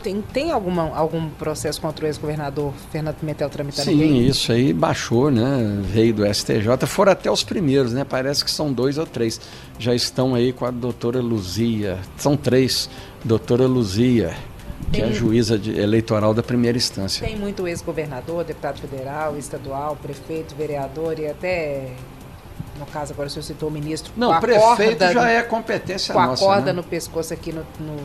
Tem, 0.03 0.21
tem 0.21 0.51
alguma, 0.51 0.93
algum 0.93 1.29
processo 1.29 1.79
contra 1.79 2.03
o 2.03 2.07
ex-governador 2.09 2.73
Fernando 2.91 3.15
Pimentel 3.15 3.49
tramitando 3.49 3.85
Sim, 3.85 3.95
ninguém? 3.95 4.27
isso 4.27 4.51
aí 4.51 4.73
baixou, 4.73 5.31
né? 5.31 5.81
Veio 5.81 6.13
do 6.13 6.33
STJ, 6.33 6.85
foram 6.85 7.13
até 7.13 7.31
os 7.31 7.41
primeiros, 7.41 7.93
né? 7.93 8.03
Parece 8.03 8.43
que 8.43 8.51
são 8.51 8.73
dois 8.73 8.97
ou 8.97 9.05
três. 9.05 9.39
Já 9.79 9.95
estão 9.95 10.35
aí 10.35 10.51
com 10.51 10.65
a 10.65 10.71
doutora 10.71 11.21
Luzia. 11.21 11.97
São 12.17 12.35
três, 12.35 12.89
doutora 13.23 13.65
Luzia, 13.65 14.35
que 14.91 15.01
é 15.01 15.05
a 15.05 15.11
juíza 15.11 15.57
de, 15.57 15.79
eleitoral 15.79 16.33
da 16.33 16.43
primeira 16.43 16.77
instância. 16.77 17.25
Tem 17.25 17.37
muito 17.37 17.67
ex-governador, 17.67 18.43
deputado 18.43 18.79
federal, 18.79 19.37
estadual, 19.37 19.97
prefeito, 20.01 20.55
vereador 20.55 21.19
e 21.19 21.27
até 21.27 21.91
no 22.79 22.85
caso 22.87 23.13
agora 23.13 23.27
o 23.27 23.29
senhor 23.29 23.43
citou 23.43 23.69
o 23.69 23.71
ministro. 23.71 24.11
Não, 24.17 24.39
prefeito 24.39 24.99
corda, 24.99 25.13
já 25.13 25.29
é 25.29 25.41
competência 25.41 26.13
com 26.13 26.21
nossa. 26.21 26.43
Com 26.43 26.51
a 26.51 26.55
corda 26.55 26.73
né? 26.73 26.73
no 26.73 26.83
pescoço 26.83 27.33
aqui 27.33 27.51
no, 27.51 27.65
no, 27.79 27.95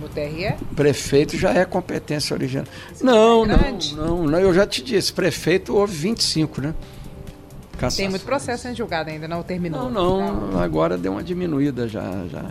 no, 0.00 0.08
TRE? 0.08 0.54
Prefeito 0.74 1.36
já 1.36 1.52
é 1.52 1.64
competência 1.64 2.34
original. 2.34 2.66
Não, 3.00 3.44
é 3.44 3.46
não, 3.46 3.78
não, 3.96 4.26
não, 4.26 4.38
eu 4.38 4.52
já 4.52 4.66
te 4.66 4.82
disse, 4.82 5.12
prefeito 5.12 5.74
houve 5.74 5.94
25, 5.94 6.60
né? 6.60 6.74
Cassações. 7.78 7.96
Tem 7.96 8.08
muito 8.08 8.24
processo 8.24 8.64
sendo 8.64 8.76
julgado 8.76 9.08
ainda, 9.08 9.28
não 9.28 9.42
terminou? 9.42 9.88
Não, 9.88 9.90
não, 10.20 10.50
não, 10.50 10.60
agora 10.60 10.98
deu 10.98 11.12
uma 11.12 11.22
diminuída 11.22 11.88
já, 11.88 12.26
já. 12.28 12.46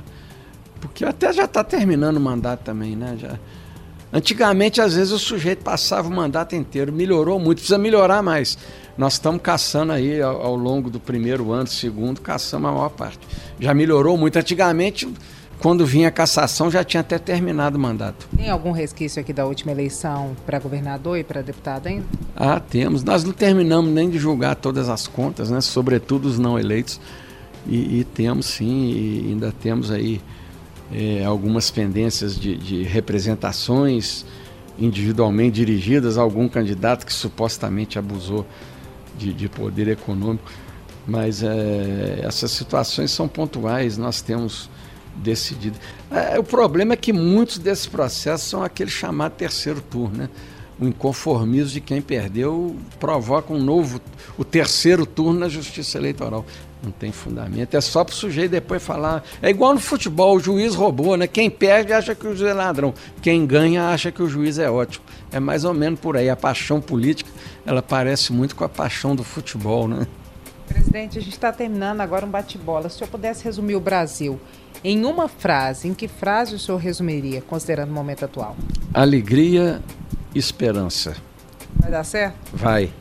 Porque 0.80 1.04
até 1.04 1.34
já 1.34 1.44
está 1.44 1.64
terminando 1.64 2.16
o 2.16 2.22
mandato 2.22 2.64
também, 2.64 2.96
né? 2.96 3.18
Já. 3.20 3.38
Antigamente, 4.18 4.82
às 4.82 4.96
vezes, 4.96 5.14
o 5.14 5.20
sujeito 5.20 5.64
passava 5.64 6.08
o 6.08 6.12
mandato 6.12 6.56
inteiro, 6.56 6.92
melhorou 6.92 7.40
muito, 7.40 7.60
precisa 7.60 7.78
melhorar 7.78 8.24
mais. 8.24 8.58
Nós 8.98 9.14
estamos 9.14 9.40
caçando 9.44 9.92
aí 9.92 10.20
ao, 10.20 10.42
ao 10.42 10.56
longo 10.56 10.90
do 10.90 11.00
primeiro 11.00 11.52
ano, 11.52 11.68
segundo, 11.68 12.20
caçamos 12.20 12.68
a 12.68 12.72
maior 12.74 12.90
parte. 12.90 13.20
Já 13.60 13.76
melhorou 13.76 14.18
muito. 14.18 14.40
Antigamente, 14.40 15.08
quando 15.60 15.86
vinha 15.86 16.08
a 16.08 16.12
cassação, 16.12 16.72
já 16.72 16.84
tinha 16.84 17.02
até 17.02 17.20
terminado 17.20 17.78
o 17.78 17.80
mandato. 17.80 18.28
Tem 18.36 18.50
algum 18.50 18.72
resquício 18.72 19.22
aqui 19.22 19.32
da 19.32 19.46
última 19.46 19.72
eleição 19.72 20.36
para 20.48 20.58
governador 20.58 21.20
e 21.20 21.24
para 21.24 21.44
deputado 21.44 21.86
ainda? 21.86 22.08
Ah, 22.36 22.60
temos. 22.60 23.04
Nós 23.04 23.24
não 23.24 23.34
terminamos 23.34 23.92
nem 23.92 24.10
de 24.10 24.18
julgar 24.18 24.56
todas 24.56 24.90
as 24.90 25.06
contas, 25.06 25.52
né? 25.52 25.62
sobretudo 25.62 26.26
os 26.26 26.40
não 26.40 26.58
eleitos. 26.58 27.00
E, 27.68 28.00
e 28.00 28.04
temos 28.04 28.48
sim, 28.48 28.90
e 28.90 29.26
ainda 29.30 29.52
temos 29.52 29.92
aí 29.92 30.20
é, 30.94 31.24
algumas 31.26 31.70
pendências 31.70 32.40
de, 32.40 32.56
de, 32.56 32.84
representações 32.84 34.26
individualmente 34.80 35.56
dirigidas 35.56 36.18
a 36.18 36.22
algum 36.22 36.48
candidato 36.48 37.06
que 37.06 37.14
supostamente 37.14 37.98
abusou 37.98 38.46
de, 39.18 39.34
de 39.34 39.50
poder 39.50 39.88
econômico. 39.88 40.50
Mas 41.06 41.42
é, 41.42 42.20
essas 42.24 42.52
situações 42.52 43.12
são 43.12 43.28
pontuais, 43.28 43.98
nós 43.98 44.22
temos 44.22 44.70
decidido. 45.16 45.78
É, 46.12 46.38
o 46.38 46.44
problema 46.44 46.94
é 46.94 46.98
que 46.98 47.12
muitos 47.12 47.58
desses 47.58 47.88
processos 47.88 48.48
são 48.48 48.64
aquele 48.64 48.92
chamado 48.92 49.34
terceiro 49.34 49.82
turno, 49.82 50.18
né? 50.18 50.30
O 50.80 50.86
inconformismo 50.86 51.72
de 51.72 51.82
quem 51.82 52.02
perdeu 52.02 52.76
provoca 53.00 53.52
um 53.52 53.60
novo, 53.60 54.00
o 54.38 54.46
terceiro 54.46 55.06
turno 55.06 55.40
na 55.40 55.50
justiça 55.50 55.98
eleitoral. 55.98 56.46
Não 56.84 56.92
tem 56.92 57.12
fundamento. 57.12 57.76
É 57.76 57.82
só 57.82 58.04
para 58.04 58.14
o 58.14 58.16
sujeito 58.16 58.52
depois 58.52 58.84
falar. 58.84 59.24
É 59.42 59.50
igual 59.50 59.74
no 59.74 59.80
futebol, 59.80 60.36
o 60.36 60.40
juiz 60.40 60.76
roubou, 60.76 61.18
né? 61.18 61.26
Quem 61.26 61.50
perde 61.50 61.92
acha 61.92 62.14
que 62.14 62.28
o 62.28 62.36
juiz 62.36 62.52
é 62.52 62.54
ladrão. 62.54 62.94
Quem 63.20 63.48
ganha 63.48 63.90
acha 63.90 64.12
que 64.12 64.22
o 64.22 64.30
juiz 64.30 64.60
é 64.60 64.70
ótimo. 64.70 65.04
É 65.32 65.40
mais 65.40 65.66
ou 65.66 65.74
menos 65.74 66.00
por 66.00 66.16
aí. 66.16 66.30
A 66.30 66.36
paixão 66.36 66.80
política, 66.80 67.32
ela 67.66 67.82
parece 67.82 68.32
muito 68.32 68.56
com 68.56 68.64
a 68.64 68.70
paixão 68.70 69.16
do 69.16 69.24
futebol, 69.24 69.88
né? 69.88 70.06
Presidente, 70.68 71.18
a 71.18 71.22
gente 71.22 71.34
está 71.34 71.52
terminando 71.52 72.02
agora 72.02 72.26
um 72.26 72.30
bate-bola. 72.30 72.90
Se 72.90 72.96
o 72.96 72.98
senhor 73.00 73.10
pudesse 73.10 73.44
resumir 73.44 73.76
o 73.76 73.80
Brasil 73.80 74.40
em 74.84 75.04
uma 75.06 75.28
frase, 75.28 75.88
em 75.88 75.94
que 75.94 76.08
frase 76.08 76.54
o 76.54 76.60
senhor 76.60 76.78
resumiria, 76.78 77.42
considerando 77.42 77.90
o 77.90 77.94
momento 77.94 78.24
atual? 78.26 78.56
Alegria, 78.94 79.82
esperança. 80.36 81.16
Vai 81.80 81.92
dar 81.92 82.04
certo? 82.04 82.38
Vai 82.54 82.92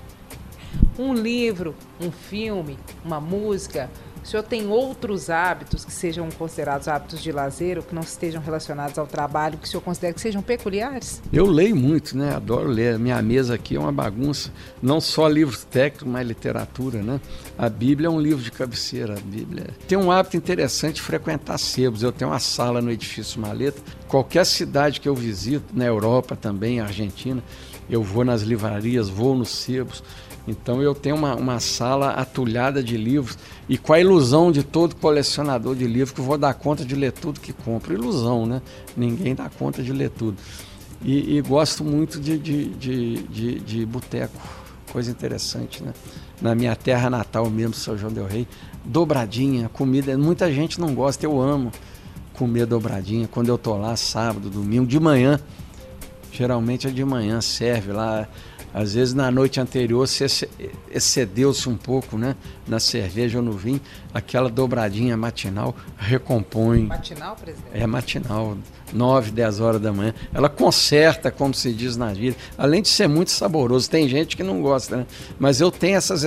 um 0.98 1.12
livro, 1.14 1.74
um 2.00 2.10
filme, 2.10 2.78
uma 3.04 3.20
música, 3.20 3.90
o 4.26 4.28
senhor 4.28 4.42
tem 4.42 4.66
outros 4.66 5.30
hábitos 5.30 5.84
que 5.84 5.92
sejam 5.92 6.28
considerados 6.32 6.88
hábitos 6.88 7.22
de 7.22 7.30
lazer 7.30 7.76
ou 7.76 7.84
que 7.84 7.94
não 7.94 8.02
estejam 8.02 8.42
relacionados 8.42 8.98
ao 8.98 9.06
trabalho, 9.06 9.56
que 9.56 9.68
o 9.68 9.70
senhor 9.70 9.80
considera 9.80 10.12
que 10.12 10.20
sejam 10.20 10.42
peculiares? 10.42 11.22
Eu 11.32 11.46
leio 11.46 11.76
muito, 11.76 12.18
né? 12.18 12.34
Adoro 12.34 12.68
ler. 12.68 12.98
Minha 12.98 13.22
mesa 13.22 13.54
aqui 13.54 13.76
é 13.76 13.78
uma 13.78 13.92
bagunça. 13.92 14.50
Não 14.82 15.00
só 15.00 15.28
livros 15.28 15.62
técnicos, 15.62 16.08
mas 16.08 16.26
literatura, 16.26 17.02
né? 17.02 17.20
A 17.56 17.68
Bíblia 17.68 18.08
é 18.08 18.10
um 18.10 18.20
livro 18.20 18.42
de 18.42 18.50
cabeceira. 18.50 19.14
A 19.14 19.20
Bíblia 19.20 19.68
tem 19.86 19.96
um 19.96 20.10
hábito 20.10 20.36
interessante 20.36 21.00
frequentar 21.00 21.56
sebos. 21.56 22.02
Eu 22.02 22.10
tenho 22.10 22.32
uma 22.32 22.40
sala 22.40 22.82
no 22.82 22.90
edifício 22.90 23.40
Maleta. 23.40 23.80
Qualquer 24.08 24.44
cidade 24.44 25.00
que 25.00 25.08
eu 25.08 25.14
visito, 25.14 25.66
na 25.72 25.84
Europa 25.84 26.34
também, 26.34 26.80
Argentina, 26.80 27.40
eu 27.88 28.02
vou 28.02 28.24
nas 28.24 28.42
livrarias, 28.42 29.08
vou 29.08 29.36
nos 29.36 29.50
sebos 29.50 30.02
então 30.46 30.80
eu 30.80 30.94
tenho 30.94 31.16
uma, 31.16 31.34
uma 31.34 31.60
sala 31.60 32.10
atulhada 32.10 32.82
de 32.82 32.96
livros 32.96 33.36
e 33.68 33.76
com 33.76 33.92
a 33.92 34.00
ilusão 34.00 34.52
de 34.52 34.62
todo 34.62 34.94
colecionador 34.94 35.74
de 35.74 35.86
livros 35.86 36.12
que 36.12 36.20
vou 36.20 36.38
dar 36.38 36.54
conta 36.54 36.84
de 36.84 36.94
ler 36.94 37.12
tudo 37.12 37.40
que 37.40 37.52
compro. 37.52 37.92
Ilusão, 37.92 38.46
né? 38.46 38.62
Ninguém 38.96 39.34
dá 39.34 39.48
conta 39.48 39.82
de 39.82 39.92
ler 39.92 40.10
tudo. 40.10 40.36
E, 41.02 41.36
e 41.36 41.40
gosto 41.42 41.84
muito 41.84 42.20
de, 42.20 42.38
de, 42.38 42.66
de, 42.70 43.22
de, 43.24 43.60
de 43.60 43.86
boteco, 43.86 44.40
coisa 44.92 45.10
interessante, 45.10 45.82
né? 45.82 45.92
Na 46.40 46.54
minha 46.54 46.76
terra 46.76 47.10
natal 47.10 47.50
mesmo, 47.50 47.74
São 47.74 47.96
João 47.96 48.12
del 48.12 48.26
Rei, 48.26 48.46
dobradinha, 48.84 49.68
comida, 49.68 50.16
muita 50.16 50.52
gente 50.52 50.80
não 50.80 50.94
gosta, 50.94 51.24
eu 51.24 51.40
amo 51.40 51.72
comer 52.34 52.66
dobradinha. 52.66 53.26
Quando 53.26 53.48
eu 53.48 53.58
tô 53.58 53.76
lá, 53.76 53.96
sábado, 53.96 54.50
domingo, 54.50 54.86
de 54.86 55.00
manhã, 55.00 55.40
geralmente 56.30 56.86
é 56.86 56.90
de 56.90 57.04
manhã, 57.04 57.40
serve 57.40 57.92
lá 57.92 58.28
Às 58.74 58.94
vezes 58.94 59.14
na 59.14 59.30
noite 59.30 59.58
anterior 59.58 60.06
você 60.06 60.26
excedeu-se 60.90 61.68
um 61.68 61.76
pouco, 61.76 62.18
né? 62.18 62.36
Na 62.68 62.78
cerveja 62.78 63.38
ou 63.38 63.44
no 63.44 63.52
vinho, 63.52 63.80
aquela 64.12 64.50
dobradinha 64.50 65.16
matinal 65.16 65.74
recompõe. 65.96 66.82
Matinal, 66.82 67.34
presidente? 67.36 67.70
É 67.72 67.86
matinal, 67.86 68.56
9, 68.92 69.30
10 69.30 69.60
horas 69.60 69.80
da 69.80 69.92
manhã. 69.92 70.12
Ela 70.32 70.48
conserta, 70.48 71.30
como 71.30 71.54
se 71.54 71.72
diz 71.72 71.96
na 71.96 72.12
gíria, 72.12 72.36
além 72.58 72.82
de 72.82 72.88
ser 72.88 73.08
muito 73.08 73.30
saboroso. 73.30 73.88
Tem 73.88 74.08
gente 74.08 74.36
que 74.36 74.42
não 74.42 74.60
gosta, 74.60 74.98
né? 74.98 75.06
Mas 75.38 75.60
eu 75.60 75.70
tenho 75.70 75.96
essas 75.96 76.22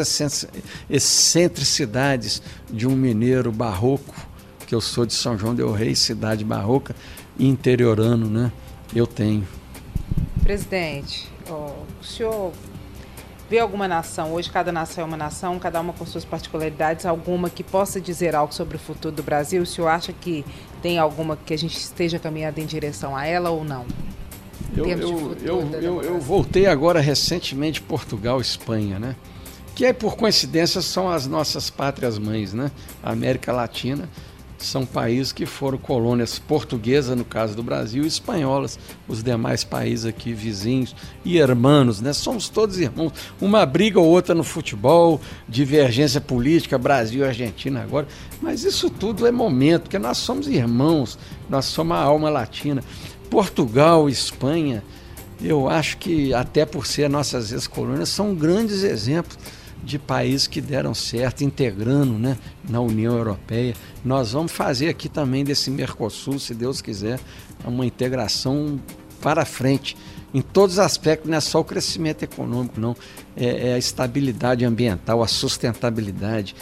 excentricidades 0.89 2.41
de 2.69 2.87
um 2.87 2.95
mineiro 2.95 3.51
barroco, 3.51 4.15
que 4.65 4.73
eu 4.73 4.81
sou 4.81 5.05
de 5.05 5.13
São 5.13 5.37
João 5.37 5.53
del 5.53 5.71
Rei, 5.71 5.95
cidade 5.95 6.43
barroca, 6.43 6.95
interiorano, 7.39 8.27
né? 8.27 8.51
Eu 8.93 9.05
tenho. 9.05 9.47
Presidente, 10.43 11.29
oh, 11.49 11.73
o 11.99 12.03
senhor 12.03 12.51
vê 13.49 13.59
alguma 13.59 13.87
nação, 13.87 14.33
hoje 14.33 14.49
cada 14.49 14.71
nação 14.71 15.03
é 15.03 15.07
uma 15.07 15.17
nação, 15.17 15.57
cada 15.57 15.81
uma 15.81 15.91
com 15.91 16.05
suas 16.05 16.23
particularidades, 16.23 17.05
alguma 17.05 17.49
que 17.49 17.63
possa 17.63 17.99
dizer 17.99 18.35
algo 18.35 18.53
sobre 18.53 18.77
o 18.77 18.79
futuro 18.79 19.13
do 19.13 19.23
Brasil? 19.23 19.63
O 19.63 19.65
senhor 19.65 19.87
acha 19.87 20.13
que 20.13 20.45
tem 20.81 20.99
alguma 20.99 21.35
que 21.35 21.53
a 21.53 21.57
gente 21.57 21.75
esteja 21.75 22.19
caminhando 22.19 22.59
em 22.59 22.65
direção 22.65 23.15
a 23.15 23.25
ela 23.25 23.49
ou 23.49 23.63
não? 23.63 23.85
Eu, 24.77 24.85
eu, 24.85 25.37
eu, 25.81 26.01
eu, 26.03 26.19
voltei 26.19 26.67
agora 26.67 26.99
recentemente 26.99 27.81
Portugal, 27.81 28.39
Espanha, 28.39 28.99
né? 28.99 29.15
Que 29.73 29.85
é, 29.85 29.93
por 29.93 30.15
coincidência 30.15 30.81
são 30.81 31.09
as 31.09 31.25
nossas 31.25 31.71
pátrias 31.71 32.19
mães, 32.19 32.53
né? 32.53 32.69
A 33.01 33.11
América 33.11 33.51
Latina 33.51 34.07
são 34.65 34.85
países 34.85 35.31
que 35.31 35.45
foram 35.45 35.77
colônias 35.77 36.37
portuguesas, 36.37 37.17
no 37.17 37.23
caso 37.23 37.55
do 37.55 37.63
Brasil, 37.63 38.03
e 38.03 38.07
espanholas, 38.07 38.77
os 39.07 39.23
demais 39.23 39.63
países 39.63 40.05
aqui 40.05 40.33
vizinhos, 40.33 40.95
e 41.23 41.37
irmãos, 41.37 42.01
né? 42.01 42.13
Somos 42.13 42.49
todos 42.49 42.79
irmãos. 42.79 43.13
Uma 43.39 43.65
briga 43.65 43.99
ou 43.99 44.07
outra 44.07 44.35
no 44.35 44.43
futebol, 44.43 45.21
divergência 45.47 46.19
política, 46.19 46.77
Brasil 46.77 47.21
e 47.23 47.27
Argentina 47.27 47.81
agora, 47.81 48.07
mas 48.41 48.63
isso 48.63 48.89
tudo 48.89 49.25
é 49.25 49.31
momento, 49.31 49.83
porque 49.83 49.99
nós 49.99 50.17
somos 50.17 50.47
irmãos, 50.47 51.17
nós 51.49 51.65
somos 51.65 51.95
a 51.95 52.01
alma 52.01 52.29
latina. 52.29 52.83
Portugal, 53.29 54.09
Espanha, 54.09 54.83
eu 55.41 55.69
acho 55.69 55.97
que 55.97 56.33
até 56.33 56.65
por 56.65 56.85
ser 56.85 57.09
nossas 57.09 57.51
ex-colônias, 57.51 58.09
são 58.09 58.35
grandes 58.35 58.83
exemplos 58.83 59.37
de 59.83 59.97
países 59.97 60.47
que 60.47 60.61
deram 60.61 60.93
certo, 60.93 61.43
integrando 61.43 62.13
né, 62.13 62.37
na 62.67 62.79
União 62.79 63.17
Europeia. 63.17 63.73
Nós 64.03 64.31
vamos 64.33 64.51
fazer 64.51 64.89
aqui 64.89 65.07
também 65.07 65.43
desse 65.43 65.71
Mercosul, 65.71 66.39
se 66.39 66.53
Deus 66.53 66.81
quiser, 66.81 67.19
uma 67.63 67.85
integração 67.85 68.79
para 69.21 69.45
frente. 69.45 69.95
Em 70.33 70.41
todos 70.41 70.75
os 70.75 70.79
aspectos, 70.79 71.29
não 71.29 71.37
é 71.37 71.41
só 71.41 71.59
o 71.59 71.63
crescimento 71.63 72.23
econômico, 72.23 72.79
não. 72.79 72.95
É, 73.35 73.69
é 73.69 73.73
a 73.73 73.77
estabilidade 73.77 74.63
ambiental, 74.63 75.23
a 75.23 75.27
sustentabilidade, 75.27 76.55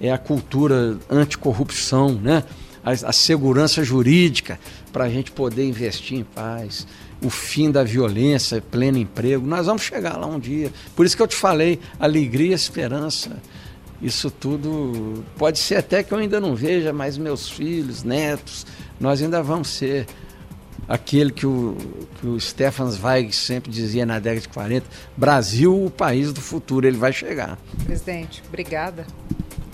é 0.00 0.10
a 0.10 0.18
cultura 0.18 0.96
anticorrupção, 1.10 2.12
né? 2.12 2.44
a, 2.84 2.90
a 2.90 3.12
segurança 3.12 3.84
jurídica 3.84 4.58
para 4.92 5.04
a 5.04 5.08
gente 5.08 5.30
poder 5.30 5.66
investir 5.66 6.18
em 6.18 6.24
paz 6.24 6.86
o 7.22 7.28
fim 7.28 7.70
da 7.70 7.84
violência, 7.84 8.62
pleno 8.62 8.98
emprego. 8.98 9.46
Nós 9.46 9.66
vamos 9.66 9.82
chegar 9.82 10.16
lá 10.16 10.26
um 10.26 10.38
dia. 10.38 10.72
Por 10.96 11.04
isso 11.04 11.16
que 11.16 11.22
eu 11.22 11.26
te 11.28 11.36
falei, 11.36 11.78
alegria, 11.98 12.54
esperança. 12.54 13.36
Isso 14.00 14.30
tudo 14.30 15.22
pode 15.36 15.58
ser 15.58 15.76
até 15.76 16.02
que 16.02 16.12
eu 16.12 16.18
ainda 16.18 16.40
não 16.40 16.54
veja, 16.54 16.92
mas 16.92 17.18
meus 17.18 17.50
filhos, 17.50 18.02
netos, 18.02 18.66
nós 18.98 19.20
ainda 19.20 19.42
vamos 19.42 19.68
ser 19.68 20.06
aquele 20.88 21.30
que 21.30 21.46
o, 21.46 21.76
que 22.18 22.26
o 22.26 22.40
Stefan 22.40 22.90
Zweig 22.90 23.32
sempre 23.34 23.70
dizia 23.70 24.06
na 24.06 24.18
década 24.18 24.40
de 24.40 24.48
40, 24.48 24.86
Brasil, 25.16 25.84
o 25.84 25.90
país 25.90 26.32
do 26.32 26.40
futuro, 26.40 26.86
ele 26.86 26.96
vai 26.96 27.12
chegar. 27.12 27.58
Presidente, 27.84 28.42
obrigada. 28.48 29.06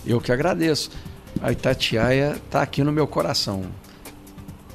Eu 0.04 0.20
que 0.20 0.32
agradeço. 0.32 0.90
A 1.40 1.52
Itatiaia 1.52 2.36
está 2.44 2.62
aqui 2.62 2.82
no 2.82 2.92
meu 2.92 3.06
coração. 3.06 3.64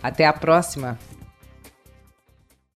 Até 0.02 0.26
a 0.26 0.32
próxima! 0.32 0.98